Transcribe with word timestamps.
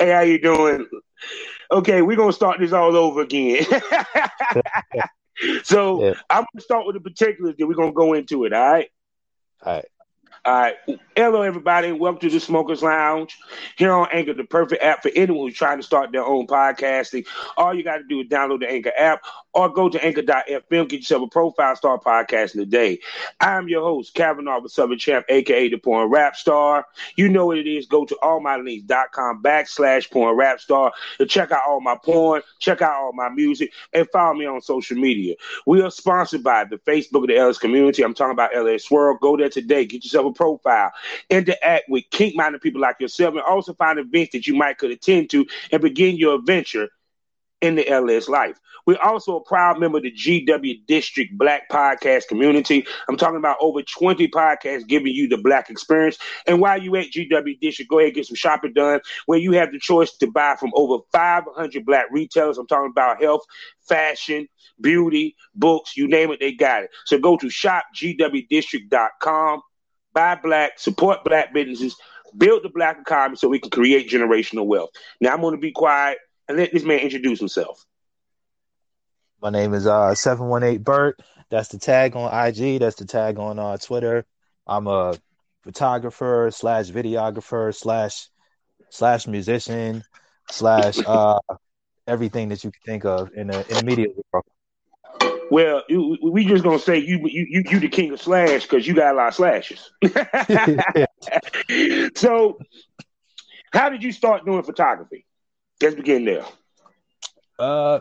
Hey, 0.00 0.12
how 0.12 0.20
you 0.20 0.40
doing? 0.40 0.88
Okay, 1.70 2.00
we're 2.00 2.16
gonna 2.16 2.32
start 2.32 2.58
this 2.58 2.72
all 2.72 2.96
over 2.96 3.20
again. 3.20 3.66
so 5.62 6.02
yeah. 6.02 6.14
I'm 6.30 6.46
gonna 6.54 6.62
start 6.62 6.86
with 6.86 6.94
the 6.94 7.00
particulars, 7.00 7.56
then 7.58 7.68
we're 7.68 7.74
gonna 7.74 7.92
go 7.92 8.14
into 8.14 8.46
it. 8.46 8.54
All 8.54 8.72
right. 8.72 8.88
All 9.62 9.74
right. 9.74 9.84
All 10.42 10.54
right. 10.54 10.76
Hello, 11.14 11.42
everybody. 11.42 11.92
Welcome 11.92 12.20
to 12.20 12.30
the 12.30 12.40
Smokers 12.40 12.82
Lounge 12.82 13.36
here 13.76 13.92
on 13.92 14.08
Anchor, 14.10 14.32
the 14.32 14.44
perfect 14.44 14.82
app 14.82 15.02
for 15.02 15.10
anyone 15.14 15.46
who's 15.46 15.58
trying 15.58 15.76
to 15.76 15.82
start 15.82 16.12
their 16.12 16.24
own 16.24 16.46
podcasting. 16.46 17.26
All 17.58 17.74
you 17.74 17.84
got 17.84 17.98
to 17.98 18.04
do 18.08 18.20
is 18.20 18.28
download 18.28 18.60
the 18.60 18.70
Anchor 18.70 18.92
app 18.96 19.20
or 19.54 19.68
go 19.68 19.88
to 19.88 20.04
anchor.fm, 20.04 20.88
get 20.88 20.92
yourself 20.92 21.22
a 21.22 21.26
profile, 21.28 21.74
start 21.76 22.04
podcasting 22.04 22.54
today. 22.54 22.98
I'm 23.40 23.68
your 23.68 23.82
host, 23.82 24.14
Kavanaugh, 24.14 24.60
the 24.60 24.68
Southern 24.68 24.98
Champ, 24.98 25.26
aka 25.28 25.68
the 25.68 25.78
Porn 25.78 26.08
Rap 26.10 26.36
Star. 26.36 26.86
You 27.16 27.28
know 27.28 27.46
what 27.46 27.58
it 27.58 27.66
is. 27.66 27.86
Go 27.86 28.04
to 28.04 28.16
allmylinks.com 28.22 29.42
backslash 29.42 30.10
porn 30.10 30.36
rap 30.36 30.60
star 30.60 30.92
to 31.18 31.26
check 31.26 31.50
out 31.50 31.62
all 31.66 31.80
my 31.80 31.96
porn, 32.02 32.42
check 32.58 32.82
out 32.82 32.92
all 32.92 33.12
my 33.12 33.28
music, 33.28 33.72
and 33.92 34.06
follow 34.12 34.34
me 34.34 34.46
on 34.46 34.60
social 34.60 34.96
media. 34.96 35.34
We 35.66 35.82
are 35.82 35.90
sponsored 35.90 36.42
by 36.42 36.64
the 36.64 36.76
Facebook 36.78 37.22
of 37.22 37.28
the 37.28 37.36
LS 37.36 37.58
community. 37.58 38.02
I'm 38.02 38.14
talking 38.14 38.32
about 38.32 38.54
LS 38.54 38.90
World. 38.90 39.18
Go 39.20 39.36
there 39.36 39.48
today. 39.48 39.84
Get 39.84 40.04
yourself 40.04 40.26
a 40.26 40.32
profile, 40.32 40.92
interact 41.28 41.88
with 41.88 42.04
kink 42.10 42.36
minded 42.36 42.60
people 42.60 42.80
like 42.80 43.00
yourself, 43.00 43.34
and 43.34 43.42
also 43.42 43.74
find 43.74 43.98
events 43.98 44.32
that 44.32 44.46
you 44.46 44.54
might 44.54 44.78
could 44.78 44.90
attend 44.90 45.30
to 45.30 45.46
and 45.72 45.82
begin 45.82 46.16
your 46.16 46.36
adventure 46.36 46.88
in 47.60 47.74
the 47.74 47.88
LS 47.88 48.28
life. 48.28 48.56
We're 48.86 49.00
also 49.02 49.36
a 49.36 49.44
proud 49.44 49.78
member 49.78 49.98
of 49.98 50.04
the 50.04 50.12
GW 50.12 50.86
District 50.86 51.36
Black 51.36 51.68
Podcast 51.68 52.28
community. 52.28 52.86
I'm 53.08 53.16
talking 53.16 53.36
about 53.36 53.56
over 53.60 53.82
20 53.82 54.28
podcasts 54.28 54.86
giving 54.86 55.14
you 55.14 55.28
the 55.28 55.36
Black 55.36 55.70
experience. 55.70 56.18
And 56.46 56.60
while 56.60 56.80
you 56.80 56.96
at 56.96 57.10
GW 57.10 57.60
District, 57.60 57.90
go 57.90 57.98
ahead 57.98 58.08
and 58.08 58.14
get 58.14 58.26
some 58.26 58.36
shopping 58.36 58.72
done 58.72 59.00
where 59.26 59.38
you 59.38 59.52
have 59.52 59.72
the 59.72 59.78
choice 59.78 60.16
to 60.16 60.30
buy 60.30 60.56
from 60.58 60.70
over 60.74 61.02
500 61.12 61.84
Black 61.84 62.06
retailers. 62.10 62.58
I'm 62.58 62.66
talking 62.66 62.90
about 62.90 63.22
health, 63.22 63.42
fashion, 63.86 64.48
beauty, 64.80 65.36
books, 65.54 65.96
you 65.96 66.08
name 66.08 66.30
it, 66.30 66.40
they 66.40 66.52
got 66.52 66.84
it. 66.84 66.90
So 67.04 67.18
go 67.18 67.36
to 67.36 67.46
shopgwdistrict.com 67.46 69.62
buy 70.12 70.34
black, 70.34 70.78
support 70.78 71.24
black 71.24 71.54
businesses, 71.54 71.96
build 72.36 72.62
the 72.62 72.68
black 72.68 72.98
economy 73.00 73.36
so 73.36 73.48
we 73.48 73.60
can 73.60 73.70
create 73.70 74.10
generational 74.10 74.66
wealth. 74.66 74.90
Now 75.20 75.32
I'm 75.32 75.40
going 75.40 75.54
to 75.54 75.60
be 75.60 75.72
quiet 75.72 76.18
and 76.50 76.58
let 76.58 76.72
this 76.72 76.82
man 76.82 76.98
introduce 76.98 77.38
himself. 77.38 77.86
My 79.40 79.50
name 79.50 79.72
is 79.72 79.86
uh 79.86 80.14
718 80.14 80.82
Bert. 80.82 81.20
That's 81.48 81.68
the 81.68 81.78
tag 81.78 82.16
on 82.16 82.46
IG. 82.46 82.80
That's 82.80 82.96
the 82.96 83.06
tag 83.06 83.38
on 83.38 83.58
uh, 83.58 83.76
Twitter. 83.76 84.26
I'm 84.66 84.86
a 84.86 85.14
photographer 85.62 86.50
slash 86.52 86.90
videographer 86.90 87.74
slash 87.74 88.28
slash 88.90 89.26
musician 89.28 90.02
slash 90.50 90.98
uh 91.06 91.38
everything 92.06 92.48
that 92.48 92.64
you 92.64 92.72
can 92.72 92.82
think 92.84 93.04
of 93.04 93.30
in 93.34 93.46
the 93.46 93.66
in 93.70 93.76
the 93.76 93.84
media 93.84 94.06
world. 94.32 94.44
Well, 95.52 95.82
we 96.22 96.44
just 96.44 96.64
gonna 96.64 96.80
say 96.80 96.98
you 96.98 97.20
you 97.28 97.46
you, 97.48 97.62
you 97.70 97.80
the 97.80 97.88
king 97.88 98.12
of 98.12 98.20
slash 98.20 98.62
because 98.62 98.88
you 98.88 98.94
got 98.94 99.14
a 99.14 99.16
lot 99.16 99.28
of 99.28 99.34
slashes. 99.34 99.92
so, 102.16 102.58
how 103.72 103.88
did 103.88 104.02
you 104.02 104.10
start 104.10 104.44
doing 104.44 104.64
photography? 104.64 105.26
Let's 105.82 105.94
begin 105.94 106.24
there. 106.24 106.44
Uh, 107.58 108.00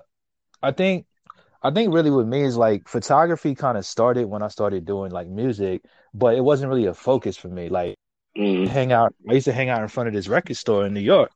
I 0.62 0.72
think 0.72 1.06
I 1.62 1.72
think 1.72 1.94
really 1.94 2.12
with 2.12 2.28
me 2.28 2.44
is 2.44 2.58
like 2.58 2.88
photography 2.88 3.56
kind 3.56 3.78
of 3.78 3.86
started 3.86 4.26
when 4.26 4.42
I 4.42 4.48
started 4.48 4.86
doing 4.86 5.12
like 5.12 5.28
music, 5.28 5.84
but 6.14 6.36
it 6.36 6.42
wasn't 6.42 6.70
really 6.70 6.86
a 6.86 6.94
focus 6.94 7.38
for 7.38 7.50
me. 7.50 7.70
Like 7.70 7.96
mm. 8.38 8.68
hang 8.68 8.92
out, 8.92 9.14
I 9.30 9.34
used 9.34 9.46
to 9.46 9.54
hang 9.54 9.70
out 9.70 9.82
in 9.82 9.88
front 9.88 10.08
of 10.08 10.14
this 10.14 10.28
record 10.28 10.58
store 10.58 10.86
in 10.86 10.94
New 10.94 11.02
York, 11.02 11.32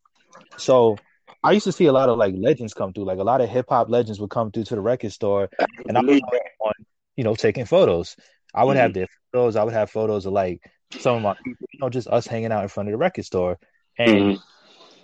so 0.57 0.97
I 1.43 1.51
used 1.51 1.65
to 1.65 1.71
see 1.71 1.85
a 1.85 1.93
lot 1.93 2.09
of 2.09 2.17
like 2.17 2.33
legends 2.37 2.73
come 2.73 2.93
through. 2.93 3.05
Like 3.05 3.19
a 3.19 3.23
lot 3.23 3.41
of 3.41 3.49
hip 3.49 3.67
hop 3.69 3.89
legends 3.89 4.19
would 4.19 4.29
come 4.29 4.51
through 4.51 4.63
to 4.65 4.75
the 4.75 4.81
record 4.81 5.11
store, 5.11 5.49
and 5.87 5.97
I 5.97 6.01
was 6.01 6.21
on, 6.59 6.73
you 7.17 7.23
know, 7.23 7.35
taking 7.35 7.65
photos. 7.65 8.15
I 8.53 8.63
would 8.63 8.73
mm-hmm. 8.73 8.81
have 8.81 8.93
their 8.93 9.07
photos. 9.31 9.55
I 9.55 9.63
would 9.63 9.73
have 9.73 9.89
photos 9.89 10.25
of 10.25 10.33
like 10.33 10.61
some 10.99 11.17
of 11.17 11.21
my 11.21 11.35
people, 11.43 11.67
you 11.71 11.79
know, 11.79 11.89
just 11.89 12.07
us 12.07 12.27
hanging 12.27 12.51
out 12.51 12.63
in 12.63 12.69
front 12.69 12.87
of 12.89 12.93
the 12.93 12.97
record 12.97 13.25
store. 13.25 13.57
And 13.97 14.09
mm-hmm. 14.09 14.41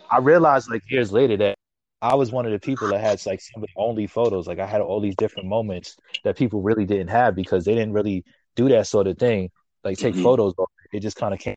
I 0.09 0.19
realized 0.19 0.69
like 0.69 0.83
years 0.89 1.11
later 1.11 1.37
that 1.37 1.55
I 2.01 2.15
was 2.15 2.31
one 2.31 2.45
of 2.45 2.51
the 2.51 2.59
people 2.59 2.87
that 2.89 3.01
had 3.01 3.23
like 3.25 3.41
some 3.41 3.61
of 3.61 3.67
the 3.67 3.81
only 3.81 4.07
photos. 4.07 4.47
Like 4.47 4.59
I 4.59 4.65
had 4.65 4.81
all 4.81 5.01
these 5.01 5.15
different 5.15 5.49
moments 5.49 5.97
that 6.23 6.37
people 6.37 6.61
really 6.61 6.85
didn't 6.85 7.09
have 7.09 7.35
because 7.35 7.65
they 7.65 7.75
didn't 7.75 7.93
really 7.93 8.23
do 8.55 8.69
that 8.69 8.87
sort 8.87 9.07
of 9.07 9.17
thing. 9.17 9.49
Like 9.83 9.97
take 9.97 10.13
mm-hmm. 10.13 10.23
photos. 10.23 10.53
It 10.93 11.01
just 11.01 11.17
kind 11.17 11.33
of 11.33 11.39
came, 11.39 11.55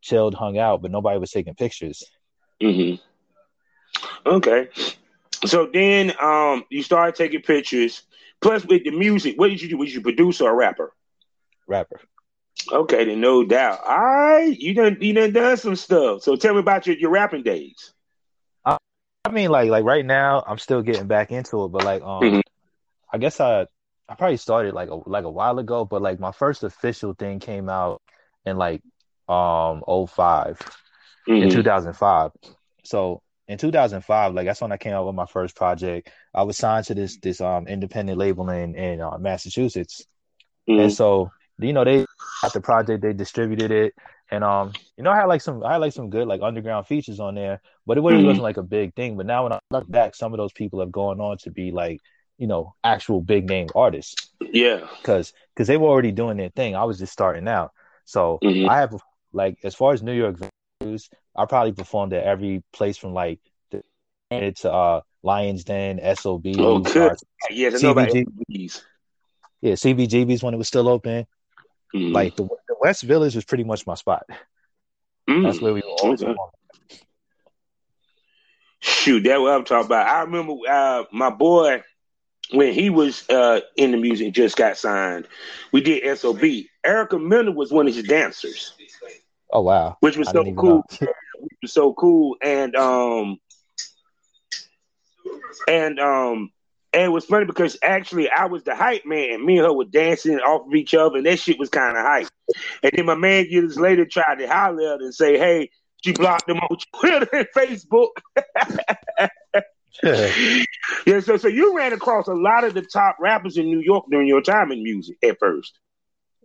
chilled, 0.00 0.34
hung 0.34 0.58
out, 0.58 0.82
but 0.82 0.90
nobody 0.90 1.18
was 1.18 1.30
taking 1.30 1.54
pictures. 1.54 2.04
Mm-hmm. 2.60 3.02
Okay. 4.28 4.68
So 5.44 5.68
then 5.72 6.12
um 6.20 6.64
you 6.70 6.82
started 6.82 7.14
taking 7.14 7.42
pictures. 7.42 8.02
Plus 8.40 8.64
with 8.64 8.82
the 8.82 8.90
music, 8.90 9.38
what 9.38 9.48
did 9.50 9.62
you 9.62 9.68
do? 9.68 9.78
Was 9.78 9.94
you 9.94 10.00
producer 10.00 10.44
or 10.44 10.56
rapper? 10.56 10.92
Rapper. 11.68 12.00
Okay, 12.70 13.04
then 13.04 13.20
no 13.20 13.44
doubt. 13.44 13.80
All 13.84 13.98
right. 13.98 14.58
You 14.58 14.74
done 14.74 14.98
you 15.00 15.12
done 15.12 15.32
done 15.32 15.56
some 15.56 15.76
stuff. 15.76 16.22
So 16.22 16.36
tell 16.36 16.54
me 16.54 16.60
about 16.60 16.86
your, 16.86 16.96
your 16.96 17.10
rapping 17.10 17.42
days. 17.42 17.92
I, 18.64 18.76
I 19.24 19.30
mean 19.30 19.50
like 19.50 19.70
like 19.70 19.84
right 19.84 20.04
now 20.04 20.44
I'm 20.46 20.58
still 20.58 20.82
getting 20.82 21.06
back 21.06 21.32
into 21.32 21.64
it, 21.64 21.68
but 21.68 21.84
like 21.84 22.02
um 22.02 22.22
mm-hmm. 22.22 22.40
I 23.12 23.18
guess 23.18 23.40
I 23.40 23.66
I 24.08 24.14
probably 24.14 24.36
started 24.36 24.74
like 24.74 24.90
a 24.90 24.96
like 25.08 25.24
a 25.24 25.30
while 25.30 25.58
ago, 25.58 25.84
but 25.84 26.02
like 26.02 26.20
my 26.20 26.32
first 26.32 26.64
official 26.64 27.14
thing 27.14 27.40
came 27.40 27.68
out 27.68 28.02
in 28.44 28.56
like 28.56 28.82
um 29.28 29.82
5 29.86 30.06
mm-hmm. 30.08 31.32
in 31.32 31.50
2005. 31.50 32.32
So 32.84 33.22
in 33.48 33.58
2005, 33.58 34.34
like 34.34 34.46
that's 34.46 34.60
when 34.60 34.72
I 34.72 34.76
came 34.76 34.92
out 34.92 35.06
with 35.06 35.14
my 35.14 35.26
first 35.26 35.56
project. 35.56 36.10
I 36.34 36.42
was 36.42 36.56
signed 36.56 36.86
to 36.86 36.94
this 36.94 37.18
this 37.18 37.40
um 37.40 37.66
independent 37.66 38.18
label 38.18 38.48
in 38.50 38.74
in 38.74 39.00
uh, 39.00 39.18
Massachusetts, 39.18 40.04
mm-hmm. 40.68 40.80
and 40.80 40.92
so 40.92 41.30
you 41.58 41.72
know 41.72 41.84
they 41.84 42.06
got 42.42 42.52
the 42.52 42.60
project, 42.60 43.02
they 43.02 43.12
distributed 43.12 43.70
it, 43.70 43.94
and 44.30 44.44
um 44.44 44.72
you 44.96 45.04
know 45.04 45.10
I 45.10 45.16
had 45.16 45.24
like 45.24 45.40
some 45.40 45.64
I 45.64 45.72
had 45.72 45.78
like 45.78 45.92
some 45.92 46.10
good 46.10 46.26
like 46.28 46.42
underground 46.42 46.86
features 46.86 47.20
on 47.20 47.34
there, 47.34 47.60
but 47.86 47.98
it 47.98 48.00
really 48.00 48.18
mm-hmm. 48.18 48.26
wasn't 48.26 48.44
like 48.44 48.56
a 48.56 48.62
big 48.62 48.94
thing. 48.94 49.16
But 49.16 49.26
now 49.26 49.44
when 49.44 49.52
I 49.52 49.60
look 49.70 49.90
back, 49.90 50.14
some 50.14 50.32
of 50.32 50.38
those 50.38 50.52
people 50.52 50.80
have 50.80 50.92
gone 50.92 51.20
on 51.20 51.38
to 51.38 51.50
be 51.50 51.70
like 51.70 52.00
you 52.38 52.46
know 52.46 52.74
actual 52.84 53.20
big 53.20 53.48
name 53.48 53.68
artists. 53.74 54.30
Yeah, 54.40 54.86
because 55.00 55.32
because 55.54 55.68
they 55.68 55.76
were 55.76 55.88
already 55.88 56.12
doing 56.12 56.36
their 56.36 56.50
thing. 56.50 56.76
I 56.76 56.84
was 56.84 56.98
just 56.98 57.12
starting 57.12 57.48
out, 57.48 57.72
so 58.04 58.38
mm-hmm. 58.42 58.68
I 58.68 58.78
have 58.78 58.94
like 59.32 59.58
as 59.64 59.74
far 59.74 59.92
as 59.92 60.02
New 60.02 60.12
York 60.12 60.36
venues 60.82 61.08
I 61.34 61.46
probably 61.46 61.72
performed 61.72 62.12
at 62.12 62.24
every 62.24 62.62
place 62.72 62.96
from 62.96 63.14
like 63.14 63.40
the 63.70 63.82
to 64.30 64.72
uh, 64.72 65.00
Lions 65.22 65.64
Den, 65.64 66.00
SOB. 66.16 66.46
Oh, 66.58 66.78
good. 66.80 67.16
Yes, 67.50 67.82
I 67.82 67.92
know 67.92 67.94
Yeah, 69.60 69.72
CBGB's 69.74 70.42
when 70.42 70.54
it 70.54 70.58
was 70.58 70.68
still 70.68 70.88
open. 70.88 71.26
Mm. 71.94 72.12
Like 72.12 72.36
the, 72.36 72.44
the, 72.44 72.76
West 72.80 73.02
Village 73.02 73.34
was 73.34 73.44
pretty 73.44 73.64
much 73.64 73.86
my 73.86 73.94
spot. 73.94 74.24
Mm. 75.28 75.44
That's 75.44 75.60
where 75.60 75.74
we 75.74 75.80
were 75.80 75.96
always 76.02 76.22
okay. 76.22 76.34
Shoot, 78.80 79.22
that's 79.22 79.38
what 79.38 79.52
I'm 79.52 79.64
talking 79.64 79.86
about. 79.86 80.08
I 80.08 80.22
remember 80.22 80.54
uh, 80.68 81.04
my 81.12 81.30
boy 81.30 81.82
when 82.50 82.72
he 82.72 82.90
was 82.90 83.28
uh, 83.28 83.60
in 83.76 83.92
the 83.92 83.96
music 83.96 84.34
just 84.34 84.56
got 84.56 84.76
signed. 84.76 85.28
We 85.70 85.80
did 85.80 86.18
SOB. 86.18 86.42
Erica 86.84 87.18
Miller 87.18 87.52
was 87.52 87.70
one 87.70 87.86
of 87.86 87.94
his 87.94 88.04
dancers. 88.04 88.74
Oh 89.52 89.60
wow! 89.60 89.98
Which 90.00 90.16
was 90.16 90.28
so 90.30 90.42
cool. 90.54 90.84
which 91.00 91.58
was 91.62 91.72
so 91.72 91.92
cool, 91.92 92.36
and 92.42 92.74
um, 92.74 93.38
and 95.68 96.00
um, 96.00 96.50
and 96.92 97.02
it 97.04 97.08
was 97.08 97.24
funny 97.24 97.46
because 97.46 97.78
actually 97.82 98.28
I 98.28 98.46
was 98.46 98.64
the 98.64 98.74
hype 98.74 99.06
man. 99.06 99.34
And 99.34 99.44
me 99.44 99.56
and 99.58 99.66
her 99.66 99.72
were 99.72 99.84
dancing 99.84 100.38
off 100.38 100.66
of 100.66 100.74
each 100.74 100.94
other, 100.94 101.16
and 101.16 101.26
that 101.26 101.38
shit 101.38 101.58
was 101.58 101.70
kind 101.70 101.96
of 101.96 102.04
hype. 102.04 102.28
And 102.82 102.92
then 102.94 103.06
my 103.06 103.14
man 103.14 103.46
years 103.48 103.78
later 103.78 104.04
tried 104.04 104.36
to 104.36 104.46
holler 104.46 104.94
at 104.94 105.00
and 105.00 105.14
say, 105.14 105.38
"Hey, 105.38 105.70
she 106.04 106.12
blocked 106.12 106.48
him 106.48 106.58
on 106.58 106.76
Twitter 107.00 107.28
and 107.32 107.48
Facebook." 107.56 108.10
yeah, 111.06 111.20
so 111.20 111.36
so 111.38 111.48
you 111.48 111.76
ran 111.76 111.92
across 111.92 112.28
a 112.28 112.34
lot 112.34 112.64
of 112.64 112.74
the 112.74 112.82
top 112.82 113.16
rappers 113.20 113.56
in 113.56 113.66
New 113.66 113.80
York 113.80 114.04
during 114.10 114.28
your 114.28 114.42
time 114.42 114.70
in 114.70 114.82
music 114.82 115.16
at 115.22 115.38
first. 115.38 115.78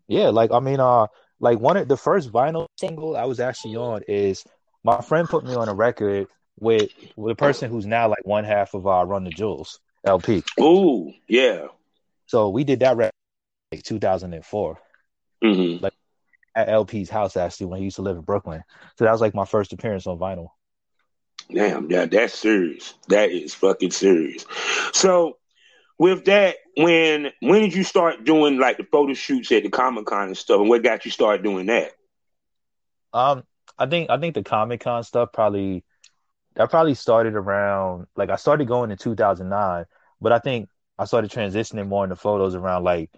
Yeah, 0.08 0.30
like 0.30 0.52
I 0.52 0.62
mean, 0.62 0.80
uh, 0.80 1.08
like 1.42 1.60
one 1.60 1.76
of 1.76 1.90
the 1.90 1.98
first 1.98 2.32
vinyl 2.32 2.68
single 2.78 3.18
I 3.18 3.26
was 3.26 3.42
actually 3.42 3.76
on 3.76 4.04
is 4.08 4.46
my 4.84 5.02
friend 5.02 5.28
put 5.28 5.44
me 5.44 5.56
on 5.56 5.68
a 5.68 5.74
record 5.74 6.28
with 6.58 6.90
with 7.18 7.38
person 7.38 7.70
who's 7.70 7.86
now 7.86 8.08
like 8.08 8.26
one 8.26 8.46
half 8.46 8.74
of 8.74 8.88
our 8.88 9.06
Run 9.06 9.26
the 9.26 9.30
Jewels 9.30 9.80
El-P. 10.08 10.44
Ooh, 10.60 11.14
yeah. 11.28 11.68
So 12.26 12.50
we 12.50 12.64
did 12.64 12.80
that 12.80 12.98
record 12.98 13.12
like 13.72 13.84
2004. 13.84 14.80
Mm-hmm. 15.44 15.84
Like 15.84 15.94
at 16.56 16.70
LP's 16.70 17.10
house 17.10 17.38
actually 17.38 17.68
when 17.68 17.78
he 17.78 17.86
used 17.86 17.98
to 17.98 18.02
live 18.02 18.18
in 18.18 18.24
Brooklyn. 18.24 18.64
So 18.98 19.06
that 19.06 19.12
was 19.12 19.22
like 19.22 19.36
my 19.36 19.46
first 19.46 19.74
appearance 19.74 20.08
on 20.08 20.18
vinyl. 20.18 20.50
Damn, 21.54 21.90
yeah, 21.90 22.06
that's 22.06 22.34
serious. 22.34 22.96
That 23.08 23.30
is 23.30 23.54
fucking 23.54 23.92
serious. 23.92 24.46
So 24.92 25.38
with 26.00 26.26
that, 26.26 26.56
when 26.76 27.32
when 27.42 27.62
did 27.62 27.74
you 27.74 27.84
start 27.84 28.24
doing 28.26 28.58
like 28.58 28.78
the 28.78 28.84
photo 28.92 29.14
shoots 29.14 29.52
at 29.52 29.64
the 29.64 29.70
Comic 29.70 30.08
Con 30.08 30.28
and 30.28 30.38
stuff, 30.38 30.60
and 30.60 30.68
what 30.68 30.84
got 30.84 31.06
you 31.06 31.12
started 31.12 31.44
doing 31.44 31.68
that? 31.68 31.92
Um, 33.14 33.44
I 33.78 33.86
think 33.86 34.10
I 34.10 34.18
think 34.18 34.34
the 34.34 34.44
Comic 34.44 34.82
Con 34.82 35.04
stuff 35.04 35.30
probably 35.32 35.86
that 36.56 36.70
probably 36.70 36.96
started 36.96 37.36
around 37.36 38.08
like 38.16 38.30
I 38.30 38.36
started 38.36 38.68
going 38.68 38.92
in 38.92 38.98
2009, 38.98 39.86
but 40.22 40.32
I 40.32 40.40
think 40.40 40.70
I 40.98 41.06
started 41.06 41.32
transitioning 41.32 41.88
more 41.88 42.04
into 42.04 42.16
photos 42.16 42.56
around 42.56 42.84
like 42.84 43.12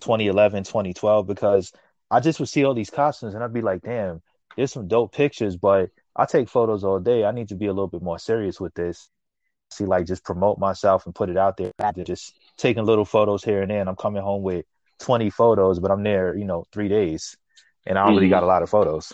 2011, 0.00 0.64
2012 0.64 1.26
because 1.26 1.72
I 2.10 2.20
just 2.20 2.40
would 2.40 2.48
see 2.48 2.64
all 2.64 2.74
these 2.74 2.90
costumes 2.90 3.34
and 3.34 3.44
I'd 3.44 3.52
be 3.52 3.62
like, 3.62 3.82
damn, 3.82 4.22
there's 4.56 4.72
some 4.72 4.88
dope 4.88 5.14
pictures, 5.14 5.56
but 5.56 5.90
I 6.16 6.26
take 6.26 6.48
photos 6.48 6.82
all 6.84 6.98
day. 6.98 7.24
I 7.24 7.30
need 7.30 7.48
to 7.48 7.54
be 7.54 7.66
a 7.66 7.72
little 7.72 7.88
bit 7.88 8.02
more 8.02 8.18
serious 8.18 8.60
with 8.60 8.74
this. 8.74 9.08
See, 9.70 9.84
like 9.84 10.06
just 10.06 10.24
promote 10.24 10.58
myself 10.58 11.06
and 11.06 11.14
put 11.14 11.30
it 11.30 11.36
out 11.36 11.56
there. 11.56 11.72
Just 12.04 12.34
taking 12.56 12.84
little 12.84 13.04
photos 13.04 13.44
here 13.44 13.62
and 13.62 13.70
there. 13.70 13.80
And 13.80 13.88
I'm 13.88 13.94
coming 13.94 14.22
home 14.22 14.42
with 14.42 14.66
20 15.00 15.30
photos, 15.30 15.78
but 15.78 15.90
I'm 15.90 16.02
there, 16.02 16.36
you 16.36 16.44
know, 16.44 16.64
three 16.72 16.88
days, 16.88 17.36
and 17.86 17.98
I 17.98 18.06
don't 18.06 18.16
mm-hmm. 18.16 18.30
got 18.30 18.42
a 18.42 18.46
lot 18.46 18.62
of 18.62 18.70
photos. 18.70 19.12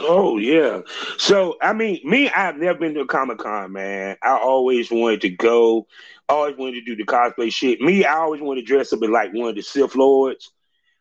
Oh 0.00 0.38
yeah. 0.38 0.80
So 1.18 1.56
I 1.60 1.72
mean, 1.72 2.00
me, 2.04 2.28
I've 2.30 2.56
never 2.56 2.78
been 2.78 2.94
to 2.94 3.00
a 3.00 3.06
Comic 3.06 3.38
Con, 3.38 3.72
man. 3.72 4.16
I 4.22 4.38
always 4.38 4.90
wanted 4.90 5.22
to 5.22 5.30
go. 5.30 5.86
Always 6.28 6.56
wanted 6.56 6.74
to 6.74 6.84
do 6.84 6.96
the 6.96 7.04
cosplay 7.04 7.52
shit. 7.52 7.80
Me, 7.80 8.04
I 8.04 8.14
always 8.14 8.40
wanted 8.40 8.62
to 8.62 8.66
dress 8.66 8.92
up 8.92 9.02
in 9.02 9.12
like 9.12 9.32
one 9.32 9.50
of 9.50 9.54
the 9.54 9.62
Sith 9.62 9.94
Lords. 9.94 10.50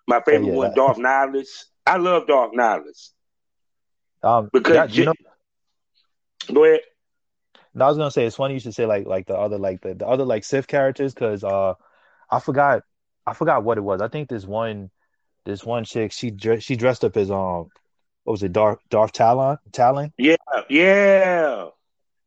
My 0.07 0.21
favorite 0.21 0.47
oh, 0.47 0.51
yeah. 0.51 0.57
one, 0.57 0.73
Darth 0.75 0.97
Nihilus. 0.97 1.65
I 1.85 1.97
love 1.97 2.27
Darth 2.27 2.53
Nihilus. 2.53 3.09
Um, 4.23 4.49
because 4.51 4.75
yeah, 4.75 4.85
you 4.85 5.05
know, 5.05 5.13
go 6.53 6.65
ahead. 6.65 6.81
No, 7.73 7.85
I 7.85 7.87
was 7.87 7.97
gonna 7.97 8.11
say 8.11 8.25
it's 8.25 8.35
funny 8.35 8.55
you 8.55 8.59
should 8.59 8.75
say 8.75 8.85
like 8.85 9.07
like 9.07 9.27
the 9.27 9.35
other 9.35 9.57
like 9.57 9.81
the, 9.81 9.93
the 9.93 10.07
other 10.07 10.25
like 10.25 10.43
Sith 10.43 10.67
characters 10.67 11.13
because 11.13 11.43
uh 11.43 11.75
I 12.29 12.39
forgot 12.39 12.83
I 13.25 13.33
forgot 13.33 13.63
what 13.63 13.77
it 13.77 13.81
was. 13.81 14.01
I 14.01 14.09
think 14.09 14.27
this 14.27 14.45
one 14.45 14.89
this 15.45 15.63
one 15.63 15.85
chick 15.85 16.11
she 16.11 16.33
she 16.59 16.75
dressed 16.75 17.05
up 17.05 17.15
as 17.15 17.31
um 17.31 17.69
what 18.23 18.33
was 18.33 18.43
it 18.43 18.53
Darth 18.53 18.79
Darth 18.89 19.11
Talon 19.11 19.57
Talon? 19.71 20.13
Yeah, 20.17 20.35
yeah. 20.69 21.67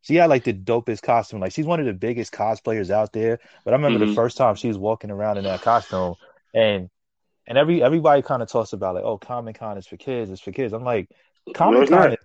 She 0.02 0.17
had 0.17 0.29
like 0.29 0.44
the 0.44 0.52
dopest 0.52 1.02
costume. 1.02 1.41
Like 1.41 1.52
she's 1.52 1.64
one 1.64 1.81
of 1.81 1.87
the 1.87 1.94
biggest 1.94 2.32
cosplayers 2.32 2.91
out 2.91 3.12
there. 3.12 3.38
But 3.64 3.73
I 3.73 3.76
remember 3.76 4.00
mm-hmm. 4.00 4.11
the 4.11 4.14
first 4.14 4.37
time 4.37 4.55
she 4.55 4.69
was 4.69 4.76
walking 4.76 5.11
around 5.11 5.38
in 5.38 5.44
that 5.44 5.62
costume 5.62 6.14
and 6.52 6.91
and 7.46 7.58
every 7.58 7.82
everybody 7.82 8.23
kind 8.23 8.43
of 8.43 8.49
talks 8.49 8.73
about 8.73 8.94
like, 8.94 9.05
oh, 9.05 9.19
Comic 9.19 9.58
Con 9.58 9.79
is 9.79 9.87
for 9.87 9.96
kids, 9.96 10.31
it's 10.31 10.41
for 10.41 10.52
kids. 10.52 10.73
I'm 10.73 10.85
like, 10.85 11.08
Comic 11.55 11.88
Con 11.88 12.17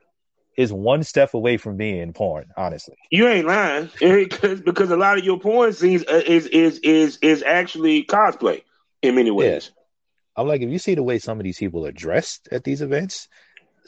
is 0.57 0.73
one 0.73 1.03
step 1.03 1.33
away 1.33 1.57
from 1.57 1.77
being 1.77 2.13
porn. 2.13 2.45
Honestly, 2.57 2.95
you 3.11 3.27
ain't 3.27 3.47
lying 3.47 3.89
because 3.99 4.61
because 4.61 4.91
a 4.91 4.97
lot 4.97 5.17
of 5.17 5.23
your 5.23 5.39
porn 5.39 5.73
scenes 5.73 6.03
uh, 6.07 6.21
is 6.25 6.47
is 6.47 6.79
is 6.79 7.17
is 7.21 7.43
actually 7.43 8.03
cosplay 8.03 8.61
in 9.01 9.15
many 9.15 9.31
ways. 9.31 9.71
Yeah. 9.73 9.83
I'm 10.35 10.47
like, 10.47 10.61
if 10.61 10.69
you 10.69 10.79
see 10.79 10.95
the 10.95 11.03
way 11.03 11.19
some 11.19 11.37
of 11.37 11.43
these 11.43 11.57
people 11.57 11.85
are 11.85 11.91
dressed 11.91 12.47
at 12.51 12.63
these 12.63 12.81
events, 12.81 13.27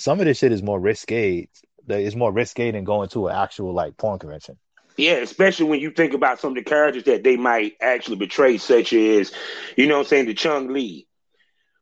some 0.01 0.19
of 0.19 0.25
this 0.25 0.39
shit 0.39 0.51
is 0.51 0.63
more 0.63 0.80
risque. 0.80 1.48
It's 1.88 2.15
more 2.15 2.31
risque 2.31 2.71
than 2.71 2.83
going 2.83 3.09
to 3.09 3.27
an 3.27 3.36
actual 3.36 3.74
like 3.74 3.98
porn 3.98 4.19
convention. 4.19 4.57
Yeah, 4.98 5.13
especially 5.13 5.68
when 5.68 5.80
you 5.80 5.92
think 5.92 6.13
about 6.13 6.39
some 6.39 6.51
of 6.51 6.56
the 6.56 6.63
characters 6.63 7.06
that 7.06 7.24
they 7.24 7.38
might 7.38 7.75
actually 7.81 8.18
betray, 8.18 8.57
such 8.57 8.94
as, 8.94 9.31
you 9.77 9.88
know, 9.88 9.95
what 9.95 10.01
I'm 10.01 10.07
saying 10.07 10.25
the 10.25 10.33
Chun-Li. 10.33 11.07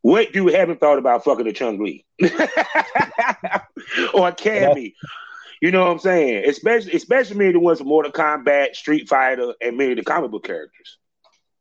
What 0.02 0.32
dude 0.32 0.54
haven't 0.54 0.80
thought 0.80 1.00
about 1.00 1.26
fucking 1.26 1.46
the 1.46 1.52
Chun-Li 1.52 2.06
or 4.14 4.30
a 4.30 4.32
Cammy? 4.32 4.94
You 5.62 5.72
know 5.72 5.86
what 5.86 5.92
I'm 5.92 6.00
saying? 6.00 6.46
Especially, 6.48 6.94
especially 6.94 7.38
many 7.38 7.50
of 7.50 7.54
the 7.56 7.60
ones 7.60 7.80
from 7.80 7.88
Mortal 7.88 8.12
Kombat, 8.12 8.76
Street 8.76 9.10
Fighter, 9.10 9.54
and 9.60 9.78
many 9.78 9.92
of 9.92 9.98
the 9.98 10.04
comic 10.04 10.32
book 10.32 10.46
characters. 10.46 10.98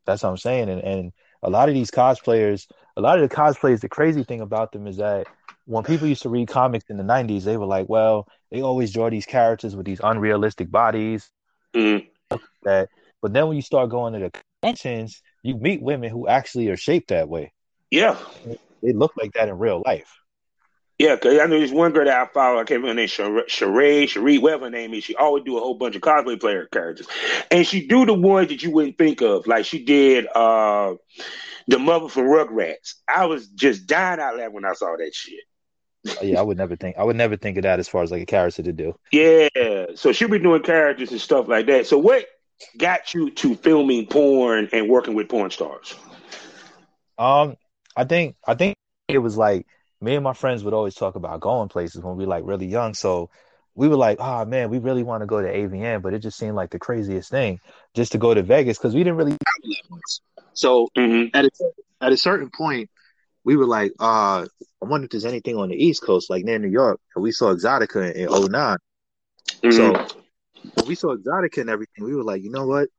That's 0.06 0.22
what 0.22 0.30
I'm 0.30 0.36
saying, 0.36 0.68
and 0.68 0.80
and 0.82 1.12
a 1.42 1.50
lot 1.50 1.68
of 1.68 1.74
these 1.74 1.90
cosplayers, 1.90 2.66
a 2.96 3.00
lot 3.00 3.18
of 3.18 3.28
the 3.28 3.34
cosplayers, 3.34 3.80
the 3.80 3.88
crazy 3.88 4.22
thing 4.22 4.40
about 4.40 4.72
them 4.72 4.86
is 4.86 4.98
that 4.98 5.26
when 5.68 5.84
people 5.84 6.08
used 6.08 6.22
to 6.22 6.30
read 6.30 6.48
comics 6.48 6.86
in 6.88 6.96
the 6.96 7.02
90s, 7.02 7.44
they 7.44 7.58
were 7.58 7.66
like, 7.66 7.90
well, 7.90 8.26
they 8.50 8.62
always 8.62 8.90
draw 8.90 9.10
these 9.10 9.26
characters 9.26 9.76
with 9.76 9.84
these 9.84 10.00
unrealistic 10.02 10.70
bodies. 10.70 11.30
Mm-hmm. 11.74 12.36
That, 12.62 12.88
but 13.20 13.34
then 13.34 13.48
when 13.48 13.56
you 13.56 13.62
start 13.62 13.90
going 13.90 14.14
to 14.14 14.18
the 14.18 14.42
conventions, 14.62 15.20
you 15.42 15.56
meet 15.56 15.82
women 15.82 16.10
who 16.10 16.26
actually 16.26 16.68
are 16.68 16.76
shaped 16.78 17.08
that 17.10 17.28
way. 17.28 17.52
Yeah. 17.90 18.16
They 18.82 18.94
look 18.94 19.12
like 19.18 19.34
that 19.34 19.50
in 19.50 19.58
real 19.58 19.82
life. 19.84 20.10
Yeah, 20.98 21.16
because 21.16 21.38
I 21.38 21.44
know 21.44 21.60
this 21.60 21.70
one 21.70 21.92
girl 21.92 22.06
that 22.06 22.18
I 22.18 22.32
follow, 22.32 22.60
I 22.60 22.64
can't 22.64 22.82
remember 22.82 22.88
her 22.88 22.94
name, 22.94 23.08
Sheree, 23.08 24.04
Sheree, 24.04 24.40
whatever 24.40 24.64
her 24.64 24.70
name 24.70 24.94
is. 24.94 25.04
She 25.04 25.14
always 25.16 25.44
do 25.44 25.58
a 25.58 25.60
whole 25.60 25.74
bunch 25.74 25.96
of 25.96 26.02
cosplay 26.02 26.40
player 26.40 26.66
characters. 26.72 27.06
And 27.50 27.66
she 27.66 27.86
do 27.86 28.06
the 28.06 28.14
ones 28.14 28.48
that 28.48 28.62
you 28.62 28.70
wouldn't 28.70 28.96
think 28.96 29.20
of. 29.20 29.46
Like 29.46 29.66
she 29.66 29.84
did 29.84 30.26
uh 30.34 30.94
the 31.68 31.78
mother 31.78 32.08
from 32.08 32.24
Rugrats. 32.24 32.94
I 33.06 33.26
was 33.26 33.46
just 33.48 33.86
dying 33.86 34.18
out 34.18 34.38
loud 34.38 34.54
when 34.54 34.64
I 34.64 34.72
saw 34.72 34.96
that 34.96 35.14
shit. 35.14 35.40
Oh, 36.06 36.22
yeah, 36.22 36.38
I 36.38 36.42
would 36.42 36.56
never 36.56 36.76
think 36.76 36.96
I 36.96 37.04
would 37.04 37.16
never 37.16 37.36
think 37.36 37.56
of 37.56 37.64
that 37.64 37.80
as 37.80 37.88
far 37.88 38.02
as 38.02 38.10
like 38.10 38.22
a 38.22 38.26
character 38.26 38.62
to 38.62 38.72
do. 38.72 38.94
Yeah. 39.10 39.86
So 39.94 40.12
she'll 40.12 40.28
be 40.28 40.38
doing 40.38 40.62
characters 40.62 41.10
and 41.10 41.20
stuff 41.20 41.48
like 41.48 41.66
that. 41.66 41.86
So 41.86 41.98
what 41.98 42.26
got 42.76 43.14
you 43.14 43.30
to 43.30 43.56
filming 43.56 44.06
porn 44.06 44.68
and 44.72 44.88
working 44.88 45.14
with 45.14 45.28
porn 45.28 45.50
stars? 45.50 45.94
Um, 47.18 47.56
I 47.96 48.04
think 48.04 48.36
I 48.46 48.54
think 48.54 48.76
it 49.08 49.18
was 49.18 49.36
like 49.36 49.66
me 50.00 50.14
and 50.14 50.24
my 50.24 50.32
friends 50.32 50.62
would 50.62 50.74
always 50.74 50.94
talk 50.94 51.16
about 51.16 51.40
going 51.40 51.68
places 51.68 52.02
when 52.02 52.16
we 52.16 52.24
were 52.24 52.30
like 52.30 52.44
really 52.46 52.66
young. 52.66 52.94
So 52.94 53.30
we 53.74 53.88
were 53.88 53.96
like, 53.96 54.18
oh 54.20 54.44
man, 54.44 54.70
we 54.70 54.78
really 54.78 55.02
want 55.02 55.22
to 55.22 55.26
go 55.26 55.40
to 55.40 55.48
AVN, 55.48 56.02
but 56.02 56.14
it 56.14 56.20
just 56.20 56.38
seemed 56.38 56.54
like 56.54 56.70
the 56.70 56.78
craziest 56.78 57.30
thing 57.30 57.60
just 57.94 58.12
to 58.12 58.18
go 58.18 58.34
to 58.34 58.42
Vegas 58.42 58.78
because 58.78 58.94
we 58.94 59.00
didn't 59.00 59.16
really 59.16 59.36
travel 59.44 59.70
that 59.70 59.90
much. 59.90 60.44
So 60.54 60.88
mm-hmm. 60.96 61.36
at 61.36 61.44
a 61.44 61.50
at 62.00 62.12
a 62.12 62.16
certain 62.16 62.50
point, 62.50 62.90
we 63.48 63.56
were 63.56 63.66
like, 63.66 63.92
uh, 63.98 64.44
I 64.44 64.84
wonder 64.84 65.06
if 65.06 65.10
there's 65.10 65.24
anything 65.24 65.56
on 65.56 65.70
the 65.70 65.74
East 65.74 66.02
Coast, 66.02 66.28
like 66.28 66.44
near 66.44 66.58
New 66.58 66.68
York. 66.68 67.00
And 67.14 67.22
we 67.22 67.32
saw 67.32 67.54
Exxxotica 67.54 68.14
in, 68.14 68.24
in 68.24 68.52
9 68.52 68.76
mm-hmm. 69.62 69.70
So 69.70 70.06
when 70.74 70.86
we 70.86 70.94
saw 70.94 71.16
Exxxotica 71.16 71.62
and 71.62 71.70
everything, 71.70 72.04
we 72.04 72.14
were 72.14 72.24
like, 72.24 72.42
you 72.42 72.50
know 72.50 72.66
what? 72.66 72.90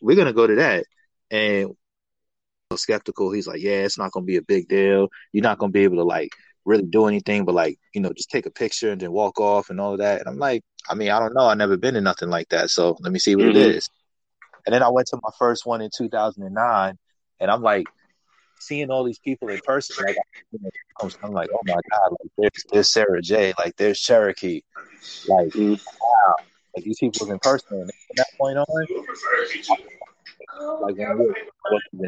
We're 0.00 0.16
gonna 0.16 0.32
go 0.32 0.46
to 0.46 0.54
that. 0.54 0.86
And 1.30 1.76
skeptical. 2.74 3.32
He's 3.32 3.46
like, 3.46 3.60
yeah, 3.60 3.84
it's 3.84 3.98
not 3.98 4.12
gonna 4.12 4.24
be 4.24 4.38
a 4.38 4.42
big 4.42 4.66
deal. 4.66 5.08
You're 5.30 5.42
not 5.42 5.58
gonna 5.58 5.72
be 5.72 5.84
able 5.84 5.96
to 5.96 6.04
like 6.04 6.30
really 6.64 6.84
do 6.84 7.04
anything, 7.04 7.44
but 7.44 7.54
like 7.54 7.78
you 7.92 8.00
know, 8.00 8.14
just 8.14 8.30
take 8.30 8.46
a 8.46 8.50
picture 8.50 8.92
and 8.92 9.00
then 9.02 9.12
walk 9.12 9.38
off 9.40 9.68
and 9.68 9.78
all 9.78 9.92
of 9.92 9.98
that. 9.98 10.20
And 10.20 10.28
I'm 10.28 10.38
like, 10.38 10.62
I 10.88 10.94
mean, 10.94 11.10
I 11.10 11.18
don't 11.18 11.34
know. 11.34 11.44
I've 11.44 11.58
never 11.58 11.76
been 11.76 11.92
to 11.94 12.00
nothing 12.00 12.30
like 12.30 12.48
that, 12.48 12.70
so 12.70 12.96
let 13.00 13.12
me 13.12 13.18
see 13.18 13.36
what 13.36 13.44
mm-hmm. 13.44 13.58
it 13.58 13.76
is. 13.76 13.90
And 14.64 14.72
then 14.72 14.82
I 14.82 14.88
went 14.88 15.08
to 15.08 15.20
my 15.22 15.32
first 15.38 15.66
one 15.66 15.82
in 15.82 15.90
2009, 15.94 16.98
and 17.40 17.50
I'm 17.50 17.60
like, 17.60 17.84
seeing 18.62 18.90
all 18.90 19.04
these 19.04 19.18
people 19.18 19.48
in 19.48 19.60
person. 19.64 20.04
Like, 20.04 20.16
I'm 21.22 21.32
like, 21.32 21.48
oh 21.52 21.60
my 21.64 21.74
god, 21.90 22.10
like 22.10 22.30
there's, 22.38 22.64
there's 22.70 22.88
Sara 22.90 23.20
Jay, 23.22 23.52
like 23.58 23.76
there's 23.76 24.00
Cherokee, 24.00 24.62
like 25.28 25.48
mm-hmm. 25.48 25.72
wow, 25.72 26.34
like 26.74 26.84
these 26.84 26.98
people 26.98 27.30
in 27.30 27.38
person. 27.38 27.80
And 27.80 27.90
from 27.90 28.16
that 28.16 28.26
point 28.38 28.58
on, 28.58 28.66
like 30.82 30.96
when 30.96 31.08
I 31.08 31.14